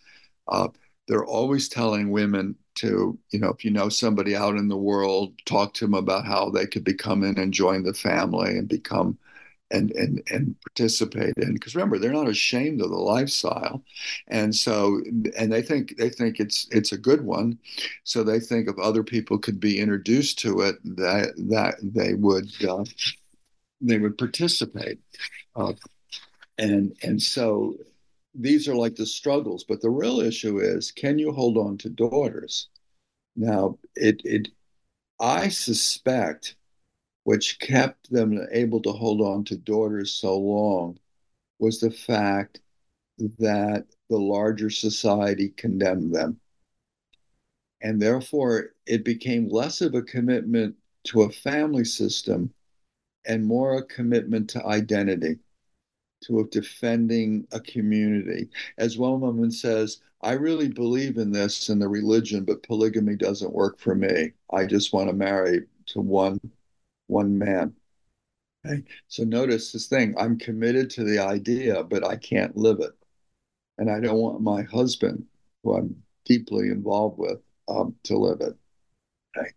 Uh, 0.47 0.69
they're 1.09 1.25
always 1.25 1.69
telling 1.69 2.11
women 2.11 2.55
to, 2.77 3.19
you 3.31 3.39
know, 3.39 3.51
if 3.51 3.65
you 3.65 3.71
know 3.71 3.89
somebody 3.89 4.35
out 4.37 4.57
in 4.57 4.69
the 4.69 4.77
world, 4.77 5.35
talk 5.45 5.75
to 5.75 5.85
them 5.85 5.95
about 5.95 6.25
how 6.25 6.49
they 6.49 6.67
could 6.67 6.85
become 6.85 7.25
in 7.25 7.39
and 7.39 7.53
join 7.53 7.83
the 7.83 7.93
family 7.93 8.57
and 8.57 8.69
become 8.69 9.19
and 9.73 9.91
and 9.93 10.23
and 10.31 10.55
participate 10.61 11.35
in 11.39 11.55
because 11.55 11.75
remember 11.75 11.99
they're 11.99 12.13
not 12.13 12.29
ashamed 12.29 12.81
of 12.81 12.91
the 12.91 12.97
lifestyle. 12.97 13.83
And 14.29 14.55
so 14.55 15.01
and 15.37 15.53
they 15.53 15.63
think 15.63 15.97
they 15.97 16.11
think 16.11 16.39
it's 16.39 16.69
it's 16.71 16.93
a 16.93 16.99
good 16.99 17.25
one. 17.25 17.59
So 18.05 18.23
they 18.23 18.39
think 18.39 18.69
if 18.69 18.79
other 18.79 19.03
people 19.03 19.39
could 19.39 19.59
be 19.59 19.81
introduced 19.81 20.39
to 20.41 20.61
it 20.61 20.77
that 20.97 21.33
that 21.49 21.77
they 21.83 22.15
would 22.15 22.51
uh, 22.65 22.85
they 23.81 23.99
would 23.99 24.19
participate. 24.19 25.01
Uh, 25.57 25.73
and 26.59 26.95
and 27.03 27.21
so 27.21 27.75
these 28.35 28.69
are 28.69 28.75
like 28.75 28.95
the 28.95 29.05
struggles 29.05 29.63
but 29.63 29.83
the 29.83 29.91
real 29.91 30.21
issue 30.21 30.59
is 30.59 30.91
can 30.91 31.19
you 31.19 31.33
hold 31.33 31.57
on 31.57 31.79
to 31.79 31.89
daughters? 31.89 32.69
Now 33.35 33.79
it 33.95 34.21
it 34.25 34.49
i 35.21 35.49
suspect 35.49 36.57
which 37.25 37.61
kept 37.61 38.11
them 38.11 38.47
able 38.51 38.81
to 38.83 38.93
hold 38.93 39.21
on 39.21 39.45
to 39.45 39.57
daughters 39.57 40.13
so 40.13 40.37
long 40.37 40.99
was 41.59 41.79
the 41.79 41.91
fact 41.91 42.61
that 43.39 43.87
the 44.11 44.19
larger 44.19 44.71
society 44.71 45.51
condemned 45.51 46.15
them. 46.15 46.39
And 47.81 48.01
therefore, 48.01 48.75
it 48.87 49.05
became 49.05 49.49
less 49.49 49.81
of 49.81 49.95
a 49.95 50.03
commitment 50.03 50.77
to 51.05 51.23
a 51.23 51.31
family 51.31 51.85
system 51.85 52.53
and 53.27 53.45
more 53.45 53.79
a 53.79 53.85
commitment 53.85 54.51
to 54.51 54.67
identity, 54.67 55.39
to 56.25 56.49
defending 56.51 57.47
a 57.53 57.61
community. 57.61 58.49
As 58.79 58.99
one 58.99 59.21
woman 59.21 59.51
says, 59.51 60.01
I 60.23 60.33
really 60.33 60.69
believe 60.69 61.19
in 61.19 61.33
this 61.33 61.69
and 61.69 61.83
the 61.83 61.89
religion, 61.89 62.45
but 62.45 62.63
polygamy 62.63 63.17
doesn't 63.17 63.53
work 63.53 63.79
for 63.79 63.95
me. 63.95 64.33
I 64.53 64.67
just 64.67 64.93
want 64.93 65.09
to 65.09 65.15
marry 65.15 65.63
to 65.87 66.01
one 66.01 66.41
one 67.07 67.39
man. 67.39 67.75
Okay? 68.65 68.83
So 69.09 69.25
notice 69.25 69.73
this 69.73 69.87
thing 69.87 70.15
I'm 70.19 70.39
committed 70.39 70.91
to 70.91 71.05
the 71.05 71.19
idea, 71.19 71.83
but 71.83 72.07
I 72.07 72.17
can't 72.17 72.57
live 72.57 72.81
it. 72.81 72.93
And 73.79 73.91
I 73.91 74.01
don't 74.01 74.19
want 74.19 74.41
my 74.41 74.63
husband, 74.63 75.25
who 75.63 75.77
I'm 75.77 76.03
deeply 76.25 76.69
involved 76.69 77.19
with, 77.19 77.41
um, 77.69 77.95
to 78.05 78.17
live 78.17 78.41
it. 78.41 78.57
Okay? 79.37 79.51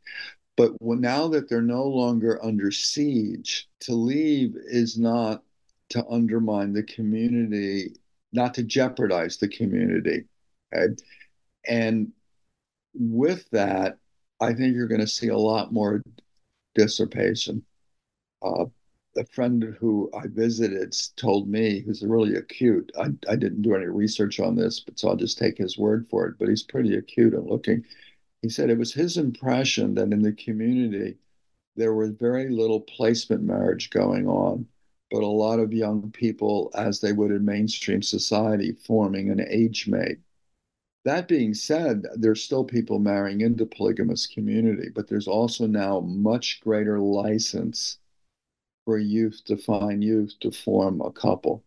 But 0.57 0.71
now 0.81 1.27
that 1.27 1.49
they're 1.49 1.61
no 1.61 1.83
longer 1.83 2.43
under 2.43 2.71
siege, 2.71 3.67
to 3.81 3.93
leave 3.93 4.55
is 4.65 4.97
not 4.97 5.43
to 5.89 6.05
undermine 6.07 6.73
the 6.73 6.83
community, 6.83 7.95
not 8.31 8.53
to 8.55 8.63
jeopardize 8.63 9.37
the 9.37 9.49
community. 9.49 10.23
Okay? 10.73 10.95
And 11.67 12.11
with 12.93 13.49
that, 13.51 13.97
I 14.39 14.53
think 14.53 14.75
you're 14.75 14.87
going 14.87 15.01
to 15.01 15.07
see 15.07 15.27
a 15.27 15.37
lot 15.37 15.73
more 15.73 16.01
dissipation. 16.75 17.65
Uh, 18.41 18.65
a 19.17 19.25
friend 19.25 19.63
who 19.79 20.09
I 20.13 20.27
visited 20.27 20.95
told 21.17 21.47
me, 21.49 21.81
who's 21.81 22.03
really 22.03 22.35
acute, 22.35 22.91
I, 22.99 23.09
I 23.29 23.35
didn't 23.37 23.61
do 23.63 23.75
any 23.75 23.85
research 23.87 24.39
on 24.39 24.55
this, 24.55 24.79
but 24.81 24.99
so 24.99 25.09
I'll 25.09 25.15
just 25.15 25.37
take 25.37 25.57
his 25.57 25.77
word 25.77 26.07
for 26.09 26.27
it, 26.27 26.35
but 26.39 26.49
he's 26.49 26.63
pretty 26.63 26.95
acute 26.95 27.33
and 27.33 27.47
looking. 27.47 27.85
He 28.41 28.49
said 28.49 28.69
it 28.69 28.77
was 28.77 28.93
his 28.93 29.17
impression 29.17 29.95
that 29.95 30.13
in 30.13 30.21
the 30.21 30.33
community, 30.33 31.17
there 31.75 31.93
was 31.93 32.11
very 32.11 32.49
little 32.49 32.81
placement 32.81 33.43
marriage 33.43 33.89
going 33.91 34.27
on, 34.27 34.67
but 35.11 35.23
a 35.23 35.27
lot 35.27 35.59
of 35.59 35.73
young 35.73 36.11
people, 36.11 36.71
as 36.75 37.01
they 37.01 37.13
would 37.13 37.31
in 37.31 37.45
mainstream 37.45 38.01
society, 38.01 38.73
forming 38.73 39.29
an 39.29 39.41
age 39.49 39.87
mate. 39.87 40.19
That 41.05 41.27
being 41.27 41.53
said, 41.53 42.07
there's 42.15 42.43
still 42.43 42.63
people 42.63 42.97
marrying 42.97 43.41
into 43.41 43.65
polygamous 43.67 44.25
community, 44.25 44.89
but 44.89 45.07
there's 45.07 45.27
also 45.27 45.67
now 45.67 45.99
much 45.99 46.59
greater 46.61 46.99
license 46.99 47.99
for 48.85 48.97
youth 48.97 49.41
to 49.45 49.55
find 49.55 50.03
youth 50.03 50.33
to 50.41 50.51
form 50.51 51.01
a 51.01 51.11
couple 51.11 51.63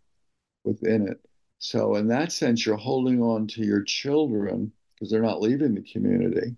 within 0.64 1.07
it. 1.07 1.20
So 1.61 1.95
in 1.95 2.09
that 2.09 2.32
sense, 2.32 2.66
you're 2.66 2.76
holding 2.76 3.22
on 3.22 3.47
to 3.49 3.62
your 3.64 3.82
children 3.82 4.72
because 4.95 5.11
they're 5.11 5.22
not 5.22 5.41
leaving 5.41 5.74
the 5.74 5.82
community, 5.82 6.57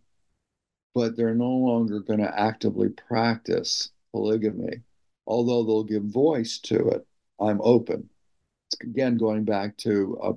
but 0.94 1.16
they're 1.16 1.34
no 1.34 1.50
longer 1.50 2.00
going 2.00 2.20
to 2.20 2.40
actively 2.40 2.88
practice 2.88 3.90
polygamy, 4.12 4.80
although 5.26 5.64
they'll 5.64 5.84
give 5.84 6.04
voice 6.04 6.58
to 6.60 6.88
it. 6.88 7.06
I'm 7.38 7.60
open. 7.62 8.08
Again, 8.82 9.18
going 9.18 9.44
back 9.44 9.76
to 9.78 10.18
a, 10.22 10.32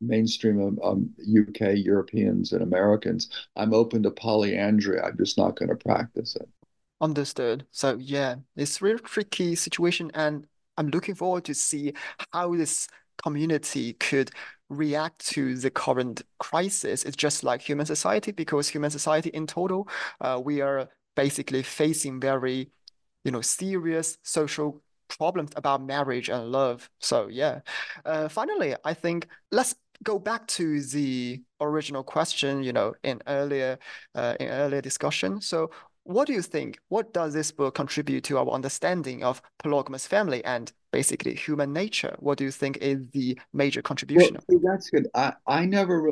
mainstream 0.00 0.78
um, 0.82 1.10
UK 1.20 1.76
Europeans 1.76 2.52
and 2.52 2.62
Americans. 2.62 3.28
I'm 3.56 3.74
open 3.74 4.02
to 4.04 4.10
polyandry. 4.10 5.00
I'm 5.00 5.16
just 5.16 5.36
not 5.38 5.56
going 5.56 5.68
to 5.68 5.76
practice 5.76 6.36
it. 6.36 6.48
Understood. 7.00 7.66
So 7.70 7.96
yeah, 7.98 8.36
it's 8.56 8.80
a 8.80 8.84
really 8.84 9.00
tricky 9.00 9.54
situation, 9.54 10.10
and 10.14 10.46
I'm 10.76 10.88
looking 10.88 11.14
forward 11.14 11.44
to 11.44 11.54
see 11.54 11.94
how 12.32 12.54
this 12.54 12.88
community 13.22 13.94
could 13.94 14.30
react 14.68 15.26
to 15.28 15.56
the 15.56 15.70
current 15.70 16.22
crisis. 16.38 17.04
It's 17.04 17.16
just 17.16 17.42
like 17.42 17.62
human 17.62 17.86
society, 17.86 18.32
because 18.32 18.68
human 18.68 18.90
society 18.90 19.30
in 19.30 19.46
total, 19.46 19.88
uh, 20.20 20.40
we 20.42 20.60
are 20.60 20.88
basically 21.16 21.62
facing 21.62 22.20
very, 22.20 22.70
you 23.24 23.30
know, 23.32 23.40
serious 23.40 24.16
social 24.22 24.82
problems 25.08 25.50
about 25.56 25.82
marriage 25.82 26.28
and 26.28 26.52
love. 26.52 26.88
So 27.00 27.28
yeah. 27.28 27.60
Uh, 28.04 28.28
finally, 28.28 28.74
I 28.84 28.94
think 28.94 29.26
let's 29.50 29.74
go 30.02 30.18
back 30.18 30.46
to 30.46 30.82
the 30.82 31.42
original 31.60 32.02
question, 32.02 32.62
you 32.62 32.72
know, 32.72 32.94
in 33.02 33.20
earlier 33.26 33.78
uh, 34.14 34.34
in 34.40 34.48
earlier 34.48 34.80
discussion. 34.80 35.40
So 35.40 35.70
what 36.04 36.26
do 36.26 36.32
you 36.32 36.42
think? 36.42 36.78
What 36.88 37.12
does 37.12 37.34
this 37.34 37.52
book 37.52 37.74
contribute 37.74 38.24
to 38.24 38.38
our 38.38 38.48
understanding 38.48 39.22
of 39.22 39.42
polygamous 39.58 40.06
family 40.06 40.42
and 40.44 40.72
basically 40.92 41.34
human 41.34 41.72
nature? 41.72 42.16
What 42.18 42.38
do 42.38 42.44
you 42.44 42.50
think 42.50 42.78
is 42.78 43.06
the 43.12 43.38
major 43.52 43.82
contribution? 43.82 44.38
Well, 44.48 44.60
that's 44.62 44.90
good. 44.90 45.08
I, 45.14 45.34
I 45.46 45.66
never 45.66 46.10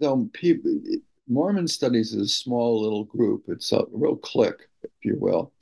though 0.00 0.28
people, 0.32 0.80
Mormon 1.28 1.68
studies 1.68 2.14
is 2.14 2.22
a 2.22 2.28
small 2.28 2.82
little 2.82 3.04
group. 3.04 3.44
It's 3.48 3.72
a 3.72 3.84
real 3.92 4.16
clique, 4.16 4.68
if 4.82 4.90
you 5.02 5.16
will, 5.18 5.52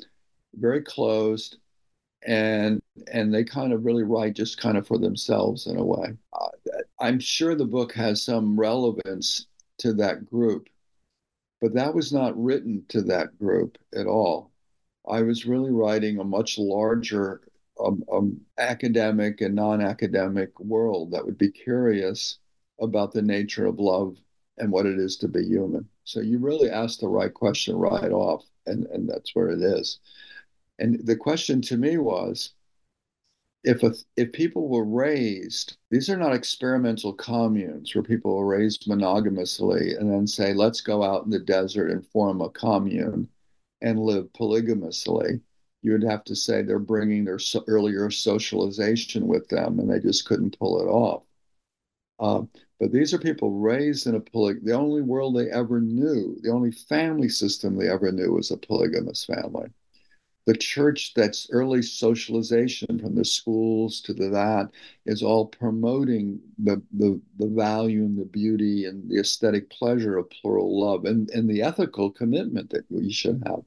very 0.54 0.82
closed 0.82 1.58
and 2.26 2.80
and 3.12 3.32
they 3.32 3.44
kind 3.44 3.72
of 3.72 3.84
really 3.84 4.02
write 4.02 4.34
just 4.34 4.58
kind 4.58 4.76
of 4.76 4.86
for 4.86 4.98
themselves 4.98 5.66
in 5.66 5.76
a 5.76 5.84
way. 5.84 6.14
Uh, 6.32 6.48
I'm 7.00 7.20
sure 7.20 7.54
the 7.54 7.64
book 7.64 7.92
has 7.94 8.22
some 8.22 8.58
relevance 8.58 9.46
to 9.78 9.92
that 9.94 10.28
group, 10.30 10.68
but 11.60 11.74
that 11.74 11.94
was 11.94 12.12
not 12.12 12.42
written 12.42 12.84
to 12.88 13.02
that 13.02 13.38
group 13.38 13.78
at 13.94 14.06
all. 14.06 14.50
I 15.08 15.22
was 15.22 15.46
really 15.46 15.70
writing 15.70 16.18
a 16.18 16.24
much 16.24 16.58
larger 16.58 17.42
um, 17.84 18.02
um, 18.10 18.40
academic 18.58 19.40
and 19.40 19.54
non-academic 19.54 20.58
world 20.58 21.12
that 21.12 21.24
would 21.24 21.38
be 21.38 21.50
curious 21.50 22.38
about 22.80 23.12
the 23.12 23.22
nature 23.22 23.66
of 23.66 23.78
love 23.78 24.16
and 24.58 24.72
what 24.72 24.86
it 24.86 24.98
is 24.98 25.16
to 25.18 25.28
be 25.28 25.44
human. 25.44 25.86
So 26.04 26.20
you 26.20 26.38
really 26.38 26.70
asked 26.70 27.00
the 27.00 27.08
right 27.08 27.32
question 27.32 27.76
right 27.76 28.10
off, 28.10 28.44
and, 28.66 28.86
and 28.86 29.08
that's 29.08 29.34
where 29.34 29.50
it 29.50 29.62
is. 29.62 29.98
And 30.78 31.06
the 31.06 31.16
question 31.16 31.60
to 31.62 31.76
me 31.76 31.98
was 31.98 32.52
if 33.66 33.82
a, 33.82 33.92
if 34.16 34.30
people 34.32 34.68
were 34.68 34.84
raised, 34.84 35.76
these 35.90 36.08
are 36.08 36.16
not 36.16 36.32
experimental 36.32 37.12
communes 37.12 37.92
where 37.92 38.04
people 38.04 38.38
are 38.38 38.46
raised 38.46 38.86
monogamously 38.86 39.96
and 39.96 40.10
then 40.10 40.24
say, 40.24 40.54
let's 40.54 40.80
go 40.80 41.02
out 41.02 41.24
in 41.24 41.30
the 41.30 41.40
desert 41.40 41.90
and 41.90 42.06
form 42.06 42.40
a 42.40 42.48
commune 42.48 43.28
and 43.82 43.98
live 43.98 44.32
polygamously. 44.34 45.40
You 45.82 45.92
would 45.92 46.04
have 46.04 46.22
to 46.24 46.36
say 46.36 46.62
they're 46.62 46.78
bringing 46.78 47.24
their 47.24 47.40
so 47.40 47.64
earlier 47.66 48.08
socialization 48.08 49.26
with 49.26 49.48
them 49.48 49.80
and 49.80 49.90
they 49.90 49.98
just 49.98 50.26
couldn't 50.26 50.56
pull 50.56 50.80
it 50.80 50.86
off. 50.86 51.24
Uh, 52.20 52.42
but 52.78 52.92
these 52.92 53.12
are 53.12 53.18
people 53.18 53.50
raised 53.50 54.06
in 54.06 54.14
a 54.14 54.20
poly. 54.20 54.54
The 54.62 54.74
only 54.74 55.02
world 55.02 55.36
they 55.36 55.50
ever 55.50 55.80
knew, 55.80 56.38
the 56.40 56.52
only 56.52 56.70
family 56.70 57.28
system 57.28 57.76
they 57.76 57.88
ever 57.88 58.12
knew 58.12 58.32
was 58.32 58.52
a 58.52 58.56
polygamous 58.56 59.24
family 59.24 59.70
the 60.46 60.56
church 60.56 61.12
that's 61.14 61.48
early 61.50 61.82
socialization 61.82 62.98
from 63.00 63.16
the 63.16 63.24
schools 63.24 64.00
to 64.00 64.14
the 64.14 64.30
that 64.30 64.70
is 65.04 65.22
all 65.22 65.46
promoting 65.46 66.40
the, 66.58 66.80
the, 66.96 67.20
the 67.38 67.48
value 67.48 68.04
and 68.04 68.16
the 68.16 68.24
beauty 68.24 68.84
and 68.84 69.10
the 69.10 69.18
aesthetic 69.18 69.68
pleasure 69.70 70.16
of 70.16 70.30
plural 70.30 70.80
love 70.80 71.04
and, 71.04 71.28
and 71.30 71.50
the 71.50 71.62
ethical 71.62 72.10
commitment 72.10 72.70
that 72.70 72.84
we 72.90 73.12
should 73.12 73.42
have. 73.44 73.62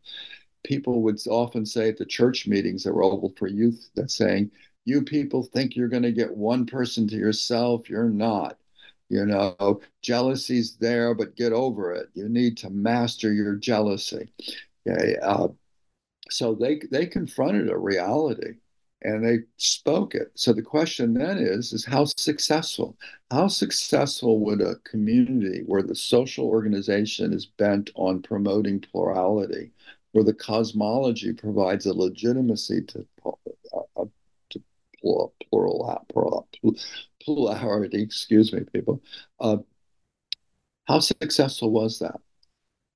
People 0.64 1.02
would 1.02 1.20
often 1.28 1.66
say 1.66 1.90
at 1.90 1.98
the 1.98 2.06
church 2.06 2.48
meetings 2.48 2.84
that 2.84 2.94
were 2.94 3.04
open 3.04 3.34
for 3.38 3.48
youth 3.48 3.90
that 3.96 4.10
saying, 4.10 4.50
you 4.86 5.02
people 5.02 5.44
think 5.44 5.76
you're 5.76 5.90
going 5.90 6.04
to 6.04 6.12
get 6.14 6.36
one 6.36 6.66
person 6.66 7.08
to 7.10 7.16
yourself, 7.16 7.90
you're 7.90 8.10
not. 8.10 8.58
You 9.10 9.26
know, 9.26 9.82
jealousy's 10.04 10.78
there, 10.78 11.16
but 11.16 11.36
get 11.36 11.52
over 11.52 11.94
it. 11.94 12.10
You 12.14 12.30
need 12.30 12.58
to 12.58 12.70
master 12.70 13.34
your 13.34 13.56
jealousy. 13.56 14.32
Okay, 14.88 15.18
uh, 15.22 15.48
so 16.30 16.56
they 16.56 16.80
they 16.92 17.06
confronted 17.06 17.70
a 17.70 17.78
reality 17.78 18.54
and 19.02 19.26
they 19.26 19.40
spoke 19.58 20.14
it. 20.14 20.32
So 20.36 20.54
the 20.54 20.62
question 20.62 21.14
then 21.14 21.38
is 21.38 21.74
is 21.74 21.86
how 21.86 22.06
successful? 22.06 22.98
How 23.32 23.48
successful 23.48 24.40
would 24.42 24.62
a 24.62 24.76
community 24.78 25.64
where 25.66 25.84
the 25.84 25.96
social 25.96 26.46
organization 26.46 27.34
is 27.34 27.46
bent 27.46 27.92
on 27.96 28.22
promoting 28.22 28.82
plurality, 28.82 29.72
where 30.12 30.24
the 30.24 30.34
cosmology 30.34 31.34
provides 31.34 31.86
a 31.86 31.94
legitimacy 31.94 32.82
to, 32.84 33.08
uh, 33.26 34.06
to 34.50 34.64
plural, 35.00 35.34
plural, 35.50 36.06
plural, 36.12 36.48
plurality, 37.24 38.02
excuse 38.02 38.52
me, 38.52 38.62
people. 38.74 39.02
Uh, 39.40 39.58
how 40.88 41.00
successful 41.00 41.72
was 41.72 42.00
that? 42.00 42.20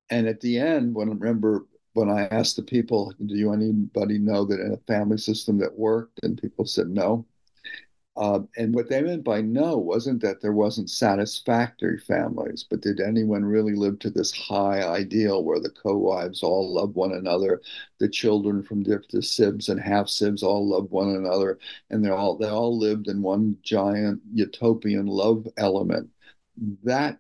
And 0.10 0.28
at 0.28 0.42
the 0.42 0.58
end, 0.58 0.96
when 0.96 1.10
I 1.10 1.14
remember 1.14 1.66
when 1.94 2.10
I 2.10 2.26
asked 2.28 2.56
the 2.56 2.64
people, 2.64 3.14
do 3.26 3.36
you 3.36 3.54
anybody 3.54 4.18
know 4.18 4.46
that 4.46 4.60
in 4.60 4.74
a 4.74 4.78
family 4.94 5.18
system 5.18 5.58
that 5.60 5.78
worked? 5.78 6.20
And 6.24 6.42
people 6.42 6.66
said 6.66 6.90
no. 6.90 7.26
Uh, 8.16 8.42
and 8.58 8.76
what 8.76 8.90
they 8.90 9.02
meant 9.02 9.24
by 9.24 9.42
no 9.42 9.76
wasn't 9.76 10.22
that 10.22 10.40
there 10.40 10.54
wasn't 10.54 10.88
satisfactory 10.90 11.98
families, 11.98 12.64
but 12.70 12.80
did 12.82 13.00
anyone 13.00 13.44
really 13.44 13.74
live 13.74 13.98
to 13.98 14.12
this 14.12 14.32
high 14.32 14.84
ideal 14.84 15.44
where 15.44 15.60
the 15.60 15.72
co-wives 15.72 16.44
all 16.44 16.72
love 16.72 16.96
one 16.96 17.14
another, 17.14 17.60
the 18.00 18.08
children 18.08 18.62
from 18.62 18.84
different 18.84 19.26
sibs 19.26 19.68
and 19.70 19.80
half 19.80 20.08
sibs 20.08 20.44
all 20.44 20.68
love 20.68 20.92
one 20.92 21.16
another, 21.16 21.58
and 21.90 22.06
they 22.06 22.10
all 22.10 22.38
they 22.38 22.48
all 22.50 22.78
lived 22.78 23.08
in 23.08 23.22
one 23.24 23.58
giant 23.64 24.22
utopian 24.32 25.08
love 25.08 25.48
element. 25.58 26.08
That 26.84 27.18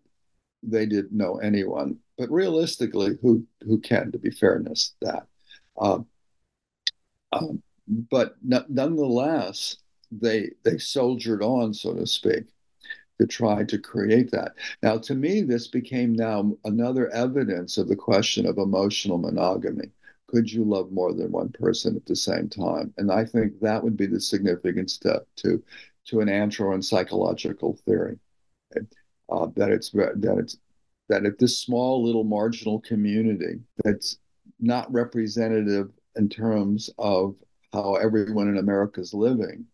they 0.61 0.85
didn't 0.85 1.11
know 1.11 1.37
anyone, 1.37 1.97
but 2.17 2.31
realistically, 2.31 3.17
who 3.21 3.45
who 3.61 3.79
can? 3.79 4.11
To 4.11 4.19
be 4.19 4.31
fairness, 4.31 4.95
that. 5.01 5.27
Uh, 5.77 5.99
um, 7.31 7.61
but 7.87 8.35
nonetheless, 8.43 9.77
they 10.11 10.51
they 10.63 10.77
soldiered 10.77 11.41
on, 11.41 11.73
so 11.73 11.93
to 11.93 12.05
speak, 12.05 12.45
to 13.19 13.27
try 13.27 13.63
to 13.63 13.77
create 13.77 14.31
that. 14.31 14.53
Now, 14.81 14.97
to 14.99 15.15
me, 15.15 15.41
this 15.41 15.67
became 15.67 16.13
now 16.13 16.53
another 16.65 17.09
evidence 17.09 17.77
of 17.77 17.87
the 17.87 17.95
question 17.95 18.45
of 18.45 18.57
emotional 18.57 19.17
monogamy. 19.17 19.89
Could 20.27 20.51
you 20.51 20.63
love 20.63 20.91
more 20.91 21.13
than 21.13 21.31
one 21.31 21.49
person 21.49 21.95
at 21.95 22.05
the 22.05 22.15
same 22.15 22.49
time? 22.49 22.93
And 22.97 23.11
I 23.11 23.25
think 23.25 23.59
that 23.59 23.83
would 23.83 23.97
be 23.97 24.07
the 24.07 24.19
significant 24.19 24.89
step 24.89 25.27
to 25.37 25.63
to 26.05 26.19
an 26.19 26.29
antro 26.29 26.73
and 26.73 26.83
psychological 26.83 27.77
theory. 27.85 28.19
Uh, 29.29 29.47
that 29.55 29.69
it's 29.69 29.91
that 29.91 30.37
it's 30.39 30.57
that 31.09 31.25
if 31.25 31.37
this 31.37 31.59
small 31.59 32.03
little 32.03 32.23
marginal 32.23 32.79
community 32.81 33.59
that's 33.83 34.17
not 34.59 34.91
representative 34.91 35.91
in 36.15 36.29
terms 36.29 36.89
of 36.97 37.35
how 37.73 37.95
everyone 37.95 38.47
in 38.47 38.57
America 38.57 39.01
is 39.01 39.13
living, 39.13 39.65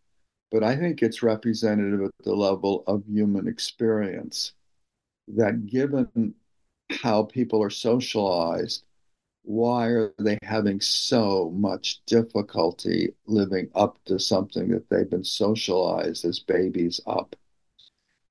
but 0.52 0.64
I 0.64 0.76
think 0.76 1.02
it's 1.02 1.22
representative 1.22 2.02
at 2.02 2.12
the 2.24 2.34
level 2.34 2.84
of 2.88 3.04
human 3.06 3.48
experience. 3.48 4.54
That 5.28 5.68
given 5.68 6.34
how 6.90 7.24
people 7.24 7.62
are 7.62 7.70
socialized, 7.70 8.84
why 9.44 9.88
are 9.88 10.14
they 10.18 10.38
having 10.44 10.82
so 10.82 11.52
much 11.52 12.02
difficulty 12.06 13.14
living 13.28 13.70
up 13.76 14.00
to 14.06 14.20
something 14.20 14.70
that 14.70 14.90
they've 14.90 15.10
been 15.10 15.24
socialized 15.24 16.26
as 16.26 16.40
babies 16.40 17.00
up? 17.06 17.36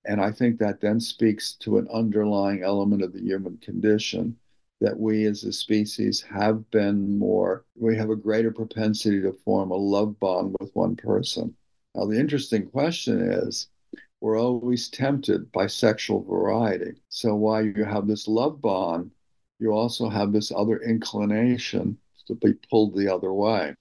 And 0.05 0.21
I 0.21 0.31
think 0.31 0.59
that 0.59 0.81
then 0.81 1.01
speaks 1.01 1.53
to 1.61 1.79
an 1.79 1.89
underlying 1.93 2.63
element 2.63 3.03
of 3.03 3.13
the 3.13 3.21
human 3.21 3.59
condition 3.59 4.37
that 4.81 4.99
we 4.99 5.25
as 5.25 5.43
a 5.45 5.53
species 5.53 6.23
have 6.23 6.71
been 6.71 7.19
more, 7.19 7.65
we 7.75 7.97
have 7.97 8.11
a 8.11 8.17
greater 8.17 8.53
propensity 8.53 9.21
to 9.21 9.33
form 9.45 9.71
a 9.71 9.77
love 9.77 10.19
bond 10.21 10.55
with 10.61 10.75
one 10.75 10.95
person. 10.95 11.55
Now, 11.95 12.07
the 12.07 12.19
interesting 12.19 12.69
question 12.71 13.21
is 13.21 13.69
we're 14.21 14.41
always 14.41 14.89
tempted 14.89 15.51
by 15.53 15.67
sexual 15.67 16.23
variety. 16.23 17.01
So 17.09 17.35
while 17.35 17.65
you 17.65 17.85
have 17.85 18.07
this 18.07 18.29
love 18.29 18.61
bond, 18.61 19.11
you 19.59 19.73
also 19.73 20.09
have 20.09 20.33
this 20.33 20.53
other 20.53 20.79
inclination 20.79 21.99
to 22.27 22.35
be 22.35 22.55
pulled 22.71 22.97
the 22.97 23.13
other 23.13 23.33
way. 23.33 23.75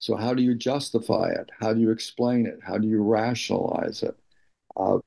So, 0.00 0.16
how 0.16 0.34
do 0.34 0.42
you 0.42 0.54
justify 0.54 1.30
it? 1.30 1.50
How 1.60 1.74
do 1.74 1.80
you 1.80 1.90
explain 1.90 2.46
it? 2.46 2.58
How 2.62 2.78
do 2.78 2.88
you 2.88 3.02
rationalize 3.02 4.02
it? 4.02 4.16
Uh, 4.80 4.98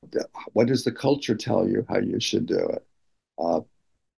what 0.52 0.68
does 0.68 0.84
the 0.84 0.92
culture 0.92 1.34
tell 1.34 1.66
you 1.68 1.84
how 1.88 1.98
you 1.98 2.20
should 2.20 2.46
do 2.46 2.58
it? 2.58 2.86
Uh, 3.38 3.60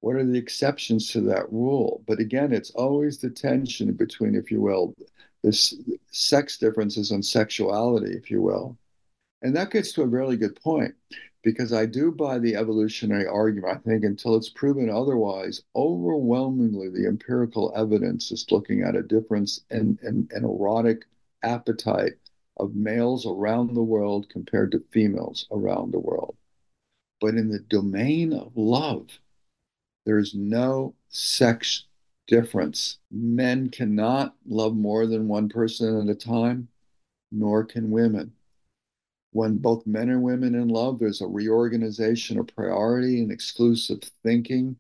what 0.01 0.17
are 0.17 0.25
the 0.25 0.39
exceptions 0.39 1.11
to 1.13 1.21
that 1.23 1.51
rule? 1.51 2.03
But 2.07 2.21
again, 2.21 2.53
it's 2.53 2.71
always 2.73 3.19
the 3.19 3.31
tension 3.31 3.93
between, 3.95 4.35
if 4.35 4.51
you 4.51 4.61
will, 4.61 4.95
this 5.43 5.75
sex 6.11 6.59
differences 6.59 7.11
on 7.11 7.23
sexuality, 7.23 8.13
if 8.13 8.31
you 8.31 8.43
will. 8.43 8.77
And 9.43 9.57
that 9.57 9.71
gets 9.71 9.93
to 9.93 10.03
a 10.03 10.07
really 10.07 10.37
good 10.37 10.61
point 10.61 10.95
because 11.43 11.73
I 11.73 11.87
do 11.87 12.11
buy 12.11 12.39
the 12.39 12.57
evolutionary 12.57 13.27
argument. 13.27 13.81
I 13.87 13.89
think 13.89 14.05
until 14.05 14.37
it's 14.37 14.49
proven 14.49 14.91
otherwise, 14.91 15.63
overwhelmingly 15.75 16.89
the 16.89 17.07
empirical 17.07 17.73
evidence 17.77 18.31
is 18.31 18.51
looking 18.51 18.83
at 18.83 18.97
a 18.97 19.03
difference 19.03 19.61
in, 19.71 19.99
in, 20.03 20.29
in 20.35 20.45
erotic 20.45 21.05
appetite 21.43 22.15
of 22.57 22.75
males 22.75 23.27
around 23.27 23.75
the 23.75 23.83
world 23.83 24.29
compared 24.29 24.73
to 24.73 24.85
females 24.91 25.47
around 25.51 25.93
the 25.93 26.01
world. 26.01 26.37
But 27.21 27.35
in 27.35 27.49
the 27.49 27.61
domain 27.61 28.33
of 28.33 28.57
love, 28.57 29.19
there's 30.05 30.35
no 30.35 30.95
sex 31.09 31.85
difference. 32.27 32.99
Men 33.11 33.71
cannot 33.71 34.35
love 34.47 34.77
more 34.77 35.07
than 35.07 35.29
one 35.29 35.49
person 35.49 36.01
at 36.01 36.15
a 36.15 36.19
time, 36.19 36.69
nor 37.31 37.65
can 37.65 37.91
women. 37.91 38.33
When 39.33 39.59
both 39.59 39.87
men 39.87 40.09
and 40.09 40.23
women 40.23 40.55
in 40.55 40.69
love, 40.69 40.99
there's 40.99 41.21
a 41.21 41.27
reorganization 41.27 42.39
of 42.39 42.47
priority 42.49 43.21
and 43.21 43.31
exclusive 43.31 44.01
thinking, 44.23 44.77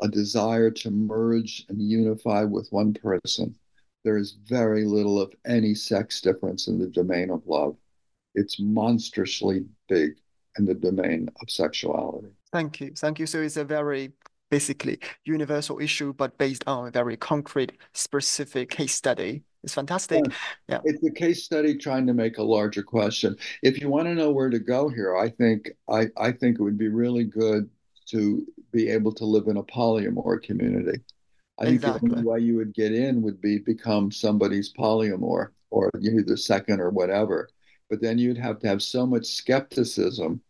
a 0.00 0.08
desire 0.08 0.70
to 0.70 0.90
merge 0.90 1.66
and 1.68 1.82
unify 1.82 2.44
with 2.44 2.70
one 2.70 2.94
person. 2.94 3.54
There 4.08 4.16
is 4.16 4.38
very 4.46 4.86
little 4.86 5.20
of 5.20 5.34
any 5.46 5.74
sex 5.74 6.22
difference 6.22 6.66
in 6.66 6.78
the 6.78 6.86
domain 6.86 7.28
of 7.28 7.42
love. 7.46 7.76
It's 8.34 8.58
monstrously 8.58 9.66
big 9.86 10.12
in 10.58 10.64
the 10.64 10.72
domain 10.72 11.28
of 11.42 11.50
sexuality. 11.50 12.28
Thank 12.50 12.80
you. 12.80 12.94
Thank 12.96 13.18
you. 13.18 13.26
So 13.26 13.42
it's 13.42 13.58
a 13.58 13.66
very 13.66 14.12
basically 14.50 14.98
universal 15.26 15.78
issue, 15.78 16.14
but 16.14 16.38
based 16.38 16.64
on 16.66 16.88
a 16.88 16.90
very 16.90 17.18
concrete, 17.18 17.72
specific 17.92 18.70
case 18.70 18.94
study. 18.94 19.42
It's 19.62 19.74
fantastic. 19.74 20.24
Yeah. 20.26 20.32
yeah. 20.68 20.80
It's 20.84 21.04
a 21.04 21.10
case 21.10 21.44
study 21.44 21.76
trying 21.76 22.06
to 22.06 22.14
make 22.14 22.38
a 22.38 22.42
larger 22.42 22.82
question. 22.82 23.36
If 23.62 23.78
you 23.78 23.90
want 23.90 24.06
to 24.06 24.14
know 24.14 24.30
where 24.30 24.48
to 24.48 24.58
go 24.58 24.88
here, 24.88 25.18
I 25.18 25.28
think 25.28 25.68
I, 25.86 26.06
I 26.16 26.32
think 26.32 26.58
it 26.58 26.62
would 26.62 26.78
be 26.78 26.88
really 26.88 27.24
good 27.24 27.68
to 28.06 28.46
be 28.72 28.88
able 28.88 29.12
to 29.12 29.26
live 29.26 29.48
in 29.48 29.58
a 29.58 29.62
polyamor 29.62 30.42
community. 30.42 31.02
I 31.58 31.66
exactly. 31.66 32.00
think 32.00 32.12
the 32.12 32.16
only 32.18 32.30
way 32.30 32.40
you 32.40 32.56
would 32.56 32.74
get 32.74 32.92
in 32.92 33.22
would 33.22 33.40
be 33.40 33.58
become 33.58 34.10
somebody's 34.12 34.72
polyamor 34.72 35.50
or 35.70 35.90
you 36.00 36.22
the 36.22 36.36
second 36.36 36.80
or 36.80 36.90
whatever. 36.90 37.48
But 37.90 38.00
then 38.00 38.18
you'd 38.18 38.38
have 38.38 38.58
to 38.60 38.68
have 38.68 38.82
so 38.82 39.06
much 39.06 39.26
skepticism 39.26 40.40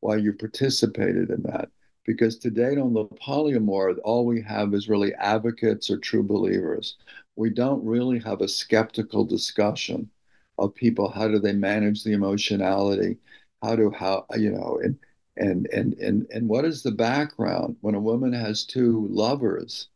while 0.00 0.18
you 0.18 0.32
participated 0.32 1.30
in 1.30 1.42
that 1.42 1.70
because 2.04 2.38
to 2.38 2.50
date 2.50 2.78
on 2.78 2.94
the 2.94 3.04
polyamor, 3.04 3.96
all 4.04 4.24
we 4.26 4.40
have 4.42 4.74
is 4.74 4.88
really 4.88 5.14
advocates 5.14 5.90
or 5.90 5.98
true 5.98 6.22
believers. 6.22 6.96
We 7.36 7.50
don't 7.50 7.84
really 7.84 8.18
have 8.20 8.40
a 8.40 8.48
skeptical 8.48 9.24
discussion 9.24 10.10
of 10.58 10.74
people. 10.74 11.08
How 11.10 11.28
do 11.28 11.38
they 11.38 11.52
manage 11.52 12.04
the 12.04 12.12
emotionality? 12.12 13.18
How 13.62 13.76
do 13.76 13.90
how 13.90 14.26
you 14.36 14.50
know 14.52 14.80
and 14.82 14.98
and 15.36 15.66
and 15.72 15.94
and 15.94 16.26
and 16.32 16.48
what 16.48 16.64
is 16.64 16.82
the 16.82 16.92
background 16.92 17.76
when 17.80 17.94
a 17.94 18.00
woman 18.00 18.32
has 18.32 18.64
two 18.64 19.06
lovers? 19.10 19.88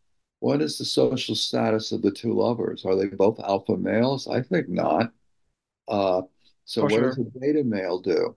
What 0.43 0.61
is 0.61 0.77
the 0.77 0.85
social 0.85 1.37
status 1.37 1.93
of 1.93 2.03
the 2.03 2.11
two 2.11 2.33
lovers? 2.33 2.85
Are 2.85 2.97
they 2.97 3.07
both 3.07 3.39
alpha 3.39 3.77
males? 3.77 4.27
I 4.27 4.43
think 4.43 4.69
not. 4.69 5.13
Uh, 5.87 6.23
so, 6.65 6.83
what 6.83 6.91
sure. 6.91 7.03
does 7.03 7.19
a 7.19 7.39
beta 7.39 7.63
male 7.63 8.01
do? 8.01 8.35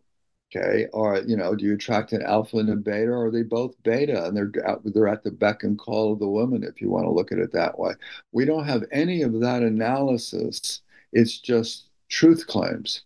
Okay, 0.56 0.86
or 0.94 1.18
you 1.26 1.36
know, 1.36 1.56
do 1.56 1.66
you 1.66 1.74
attract 1.74 2.14
an 2.14 2.22
alpha 2.22 2.58
and 2.58 2.70
a 2.70 2.76
beta, 2.76 3.10
or 3.10 3.26
are 3.26 3.32
they 3.32 3.42
both 3.42 3.74
beta 3.82 4.24
and 4.24 4.38
they're 4.38 4.52
they're 4.84 5.08
at 5.08 5.24
the 5.24 5.32
beck 5.32 5.64
and 5.64 5.80
call 5.80 6.14
of 6.14 6.20
the 6.20 6.30
woman, 6.30 6.64
if 6.64 6.80
you 6.80 6.92
want 6.92 7.06
to 7.06 7.12
look 7.12 7.32
at 7.32 7.40
it 7.40 7.52
that 7.54 7.80
way? 7.80 7.94
We 8.32 8.46
don't 8.46 8.66
have 8.66 8.84
any 8.92 9.24
of 9.24 9.40
that 9.40 9.64
analysis. 9.64 10.82
It's 11.12 11.40
just 11.40 11.88
truth 12.10 12.46
claims. 12.46 13.02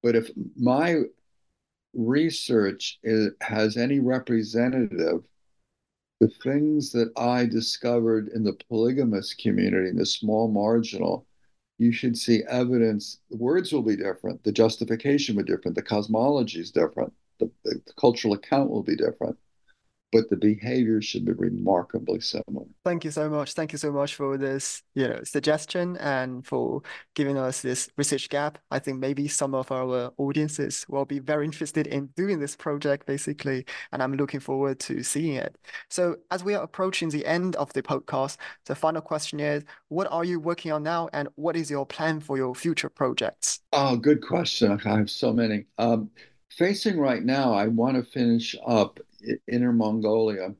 But 0.00 0.14
if 0.14 0.30
my 0.56 1.00
research 1.92 3.00
is, 3.02 3.32
has 3.40 3.76
any 3.76 3.98
representative, 3.98 5.24
the 6.22 6.28
things 6.28 6.92
that 6.92 7.10
I 7.16 7.46
discovered 7.46 8.28
in 8.28 8.44
the 8.44 8.56
polygamous 8.68 9.34
community, 9.34 9.88
in 9.88 9.96
the 9.96 10.06
small 10.06 10.46
marginal, 10.46 11.26
you 11.78 11.90
should 11.90 12.16
see 12.16 12.44
evidence. 12.48 13.18
The 13.28 13.38
words 13.38 13.72
will 13.72 13.82
be 13.82 13.96
different, 13.96 14.44
the 14.44 14.52
justification 14.52 15.34
will 15.34 15.42
be 15.42 15.50
different, 15.50 15.74
the 15.74 15.82
cosmology 15.82 16.60
is 16.60 16.70
different, 16.70 17.12
the, 17.40 17.50
the, 17.64 17.80
the 17.84 17.92
cultural 17.94 18.34
account 18.34 18.70
will 18.70 18.84
be 18.84 18.94
different. 18.94 19.36
But 20.12 20.28
the 20.28 20.36
behavior 20.36 21.00
should 21.00 21.24
be 21.24 21.32
remarkably 21.32 22.20
similar. 22.20 22.66
Thank 22.84 23.04
you 23.04 23.10
so 23.10 23.30
much. 23.30 23.54
Thank 23.54 23.72
you 23.72 23.78
so 23.78 23.90
much 23.90 24.14
for 24.14 24.36
this, 24.36 24.82
you 24.94 25.08
know, 25.08 25.20
suggestion 25.24 25.96
and 25.96 26.46
for 26.46 26.82
giving 27.14 27.38
us 27.38 27.62
this 27.62 27.88
research 27.96 28.28
gap. 28.28 28.58
I 28.70 28.78
think 28.78 28.98
maybe 28.98 29.26
some 29.26 29.54
of 29.54 29.72
our 29.72 30.12
audiences 30.18 30.84
will 30.88 31.06
be 31.06 31.18
very 31.18 31.46
interested 31.46 31.86
in 31.86 32.08
doing 32.14 32.38
this 32.38 32.54
project, 32.54 33.06
basically, 33.06 33.64
and 33.92 34.02
I'm 34.02 34.14
looking 34.14 34.40
forward 34.40 34.78
to 34.80 35.02
seeing 35.02 35.34
it. 35.34 35.56
So, 35.88 36.16
as 36.30 36.44
we 36.44 36.54
are 36.54 36.62
approaching 36.62 37.08
the 37.08 37.24
end 37.24 37.56
of 37.56 37.72
the 37.72 37.82
podcast, 37.82 38.36
the 38.66 38.74
final 38.74 39.00
question 39.00 39.40
is: 39.40 39.64
What 39.88 40.08
are 40.12 40.24
you 40.24 40.38
working 40.38 40.72
on 40.72 40.82
now, 40.82 41.08
and 41.14 41.28
what 41.36 41.56
is 41.56 41.70
your 41.70 41.86
plan 41.86 42.20
for 42.20 42.36
your 42.36 42.54
future 42.54 42.90
projects? 42.90 43.60
Oh, 43.72 43.96
good 43.96 44.22
question. 44.22 44.78
I 44.84 44.98
have 44.98 45.10
so 45.10 45.32
many. 45.32 45.64
Um, 45.78 46.10
facing 46.50 46.98
right 46.98 47.22
now, 47.22 47.54
I 47.54 47.66
want 47.68 47.96
to 47.96 48.02
finish 48.02 48.54
up 48.66 49.00
Inner 49.46 49.72
Mongolia 49.72 50.54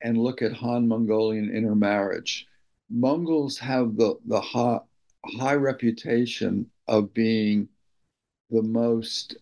and 0.00 0.18
look 0.18 0.42
at 0.42 0.52
Han 0.52 0.86
Mongolian 0.86 1.50
intermarriage. 1.50 2.46
Mongols 2.90 3.58
have 3.58 3.96
the, 3.96 4.14
the 4.26 4.40
high, 4.40 4.80
high 5.24 5.54
reputation 5.54 6.70
of 6.86 7.12
being 7.12 7.68
the 8.50 8.62
most 8.62 9.36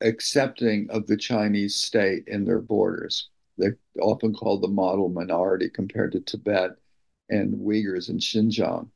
accepting 0.00 0.88
of 0.90 1.06
the 1.06 1.16
Chinese 1.16 1.74
state 1.74 2.24
in 2.26 2.44
their 2.44 2.60
borders. 2.60 3.28
They're 3.58 3.78
often 4.00 4.34
called 4.34 4.62
the 4.62 4.68
model 4.68 5.08
minority 5.08 5.68
compared 5.68 6.12
to 6.12 6.20
Tibet 6.20 6.72
and 7.28 7.54
Uyghurs 7.54 8.08
in 8.08 8.18
Xinjiang 8.18 8.88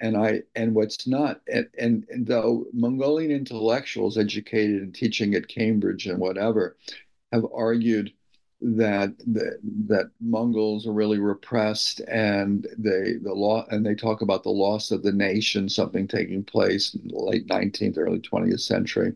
and 0.00 0.16
I 0.16 0.42
and 0.54 0.74
what's 0.74 1.06
not 1.06 1.40
and, 1.52 1.68
and, 1.78 2.06
and 2.10 2.26
though 2.26 2.66
Mongolian 2.72 3.30
intellectuals 3.30 4.18
educated 4.18 4.82
and 4.82 4.94
teaching 4.94 5.34
at 5.34 5.48
Cambridge 5.48 6.06
and 6.06 6.18
whatever 6.18 6.76
have 7.36 7.46
argued 7.54 8.12
that 8.60 9.16
the, 9.18 9.58
that 9.86 10.10
Mongols 10.20 10.86
are 10.86 10.92
really 10.92 11.18
repressed 11.18 12.00
and 12.00 12.66
they 12.78 13.14
the 13.22 13.34
law 13.34 13.66
and 13.70 13.84
they 13.84 13.94
talk 13.94 14.22
about 14.22 14.42
the 14.42 14.50
loss 14.50 14.90
of 14.90 15.02
the 15.02 15.12
nation, 15.12 15.68
something 15.68 16.08
taking 16.08 16.42
place 16.42 16.94
in 16.94 17.08
the 17.08 17.18
late 17.18 17.46
19th, 17.48 17.98
early 17.98 18.18
20th 18.18 18.60
century. 18.60 19.12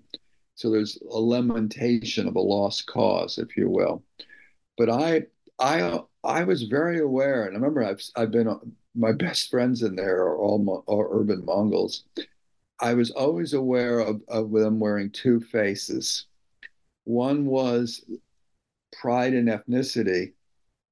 So 0.54 0.70
there's 0.70 0.98
a 1.10 1.18
lamentation 1.18 2.28
of 2.28 2.36
a 2.36 2.40
lost 2.40 2.86
cause, 2.86 3.38
if 3.38 3.56
you 3.56 3.70
will. 3.70 4.04
But 4.76 4.90
I 4.90 5.22
I 5.58 6.00
I 6.22 6.44
was 6.44 6.64
very 6.64 7.00
aware, 7.00 7.44
and 7.44 7.52
I 7.56 7.58
remember 7.58 7.82
I've 7.82 8.02
I've 8.16 8.30
been 8.30 8.54
my 8.94 9.12
best 9.12 9.50
friends 9.50 9.82
in 9.82 9.96
there 9.96 10.18
are 10.18 10.36
all 10.36 10.84
are 10.86 11.20
urban 11.20 11.44
Mongols. 11.44 12.04
I 12.80 12.94
was 12.94 13.10
always 13.10 13.52
aware 13.52 14.00
of, 14.00 14.22
of 14.28 14.52
them 14.52 14.80
wearing 14.80 15.10
two 15.10 15.40
faces. 15.40 16.26
One 17.04 17.46
was 17.46 18.04
pride 18.92 19.34
in 19.34 19.46
ethnicity. 19.46 20.32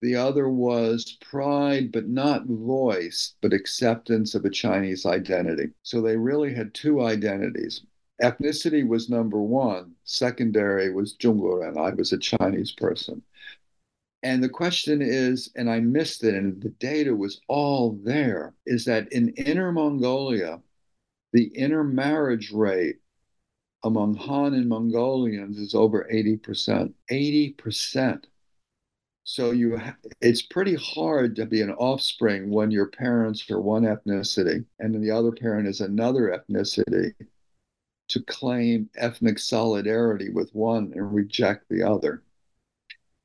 The 0.01 0.15
other 0.15 0.49
was 0.49 1.19
pride, 1.21 1.91
but 1.91 2.09
not 2.09 2.47
voice, 2.47 3.35
but 3.41 3.53
acceptance 3.53 4.35
of 4.35 4.45
a 4.45 4.51
Chinese 4.51 5.05
identity. 5.05 5.71
So 5.83 6.01
they 6.01 6.17
really 6.17 6.55
had 6.55 6.73
two 6.73 7.03
identities. 7.03 7.85
Ethnicity 8.23 8.87
was 8.87 9.09
number 9.09 9.41
one. 9.41 9.95
Secondary 10.05 10.93
was 10.93 11.17
Zhongguoren. 11.17 11.77
I 11.77 11.95
was 11.95 12.13
a 12.13 12.19
Chinese 12.19 12.73
person. 12.73 13.23
And 14.23 14.43
the 14.43 14.49
question 14.49 15.01
is, 15.01 15.51
and 15.55 15.71
I 15.71 15.79
missed 15.81 16.25
it, 16.25 16.35
and 16.35 16.61
the 16.61 16.71
data 16.71 17.15
was 17.15 17.41
all 17.47 17.99
there, 18.03 18.55
is 18.67 18.85
that 18.87 19.13
in 19.13 19.29
Inner 19.31 19.71
Mongolia, 19.71 20.61
the 21.33 21.47
intermarriage 21.55 22.51
rate 22.51 22.97
among 23.85 24.14
Han 24.16 24.55
and 24.55 24.68
Mongolians 24.68 25.59
is 25.59 25.74
over 25.74 26.09
80%. 26.12 26.93
80%. 27.11 28.24
So 29.24 29.51
you 29.51 29.76
ha- 29.76 29.97
it's 30.20 30.43
pretty 30.43 30.74
hard 30.74 31.37
to 31.37 31.47
be 31.47 31.61
an 31.61 31.72
offspring 31.72 32.51
when 32.51 32.70
your 32.70 32.87
parents 32.87 33.51
are 33.51 33.61
one 33.61 33.83
ethnicity 33.83 34.64
and 34.79 34.95
then 34.95 35.03
the 35.03 35.11
other 35.11 35.33
parent 35.33 35.68
is 35.68 35.81
another 35.81 36.35
ethnicity 36.35 37.12
to 38.09 38.22
claim 38.22 38.89
ethnic 38.97 39.39
solidarity 39.39 40.31
with 40.31 40.55
one 40.55 40.93
and 40.95 41.14
reject 41.14 41.68
the 41.68 41.83
other. 41.83 42.22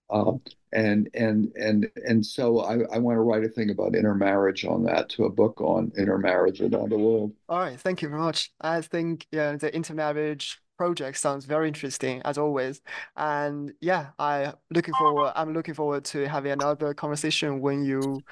Uh, 0.10 0.34
and 0.74 1.10
and 1.14 1.52
and 1.56 1.90
and 2.06 2.26
so 2.26 2.60
I, 2.60 2.80
I 2.94 2.98
want 3.00 3.18
to 3.18 3.22
write 3.22 3.44
a 3.44 3.50
thing 3.50 3.70
about 3.70 3.96
intermarriage 3.96 4.66
on 4.66 4.84
that 4.84 5.10
to 5.10 5.26
a 5.26 5.30
book 5.30 5.62
on 5.62 5.92
intermarriage 5.98 6.62
around 6.62 6.92
the 6.92 6.98
world. 6.98 7.34
All 7.50 7.60
right, 7.60 7.80
thank 7.80 8.02
you 8.02 8.10
very 8.10 8.22
much. 8.22 8.52
I 8.62 8.82
think 8.82 9.28
yeah, 9.32 9.56
the 9.56 9.74
intermarriage 9.74 10.60
project 10.78 11.18
sounds 11.18 11.46
very 11.46 11.68
interesting 11.68 12.22
as 12.26 12.38
always, 12.38 12.82
and 13.16 13.74
yeah, 13.82 14.08
I 14.20 14.54
looking 14.72 14.94
forward. 14.96 15.34
I'm 15.36 15.54
looking 15.54 15.74
forward 15.74 16.04
to 16.06 16.28
having 16.28 16.52
another 16.52 16.94
conversation 16.94 17.62
when 17.62 17.86
you 17.86 18.24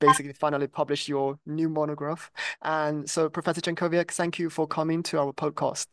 basically 0.00 0.32
finally 0.32 0.68
publish 0.68 1.08
your 1.08 1.38
new 1.46 1.68
monograph. 1.68 2.30
And 2.62 3.08
so, 3.08 3.28
Professor 3.28 3.60
Jankowiak, 3.60 4.10
thank 4.12 4.38
you 4.38 4.48
for 4.50 4.66
coming 4.66 5.02
to 5.04 5.18
our 5.18 5.32
podcast. 5.32 5.86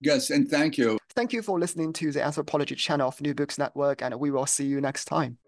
Yes, 0.00 0.30
and 0.30 0.48
thank 0.48 0.78
you. 0.78 0.98
Thank 1.14 1.32
you 1.32 1.42
for 1.42 1.58
listening 1.58 1.92
to 1.94 2.12
the 2.12 2.22
Anthropology 2.22 2.74
channel 2.74 3.08
of 3.08 3.20
New 3.20 3.34
Books 3.34 3.58
Network, 3.58 4.02
and 4.02 4.14
we 4.20 4.30
will 4.30 4.46
see 4.46 4.66
you 4.66 4.80
next 4.80 5.06
time. 5.06 5.38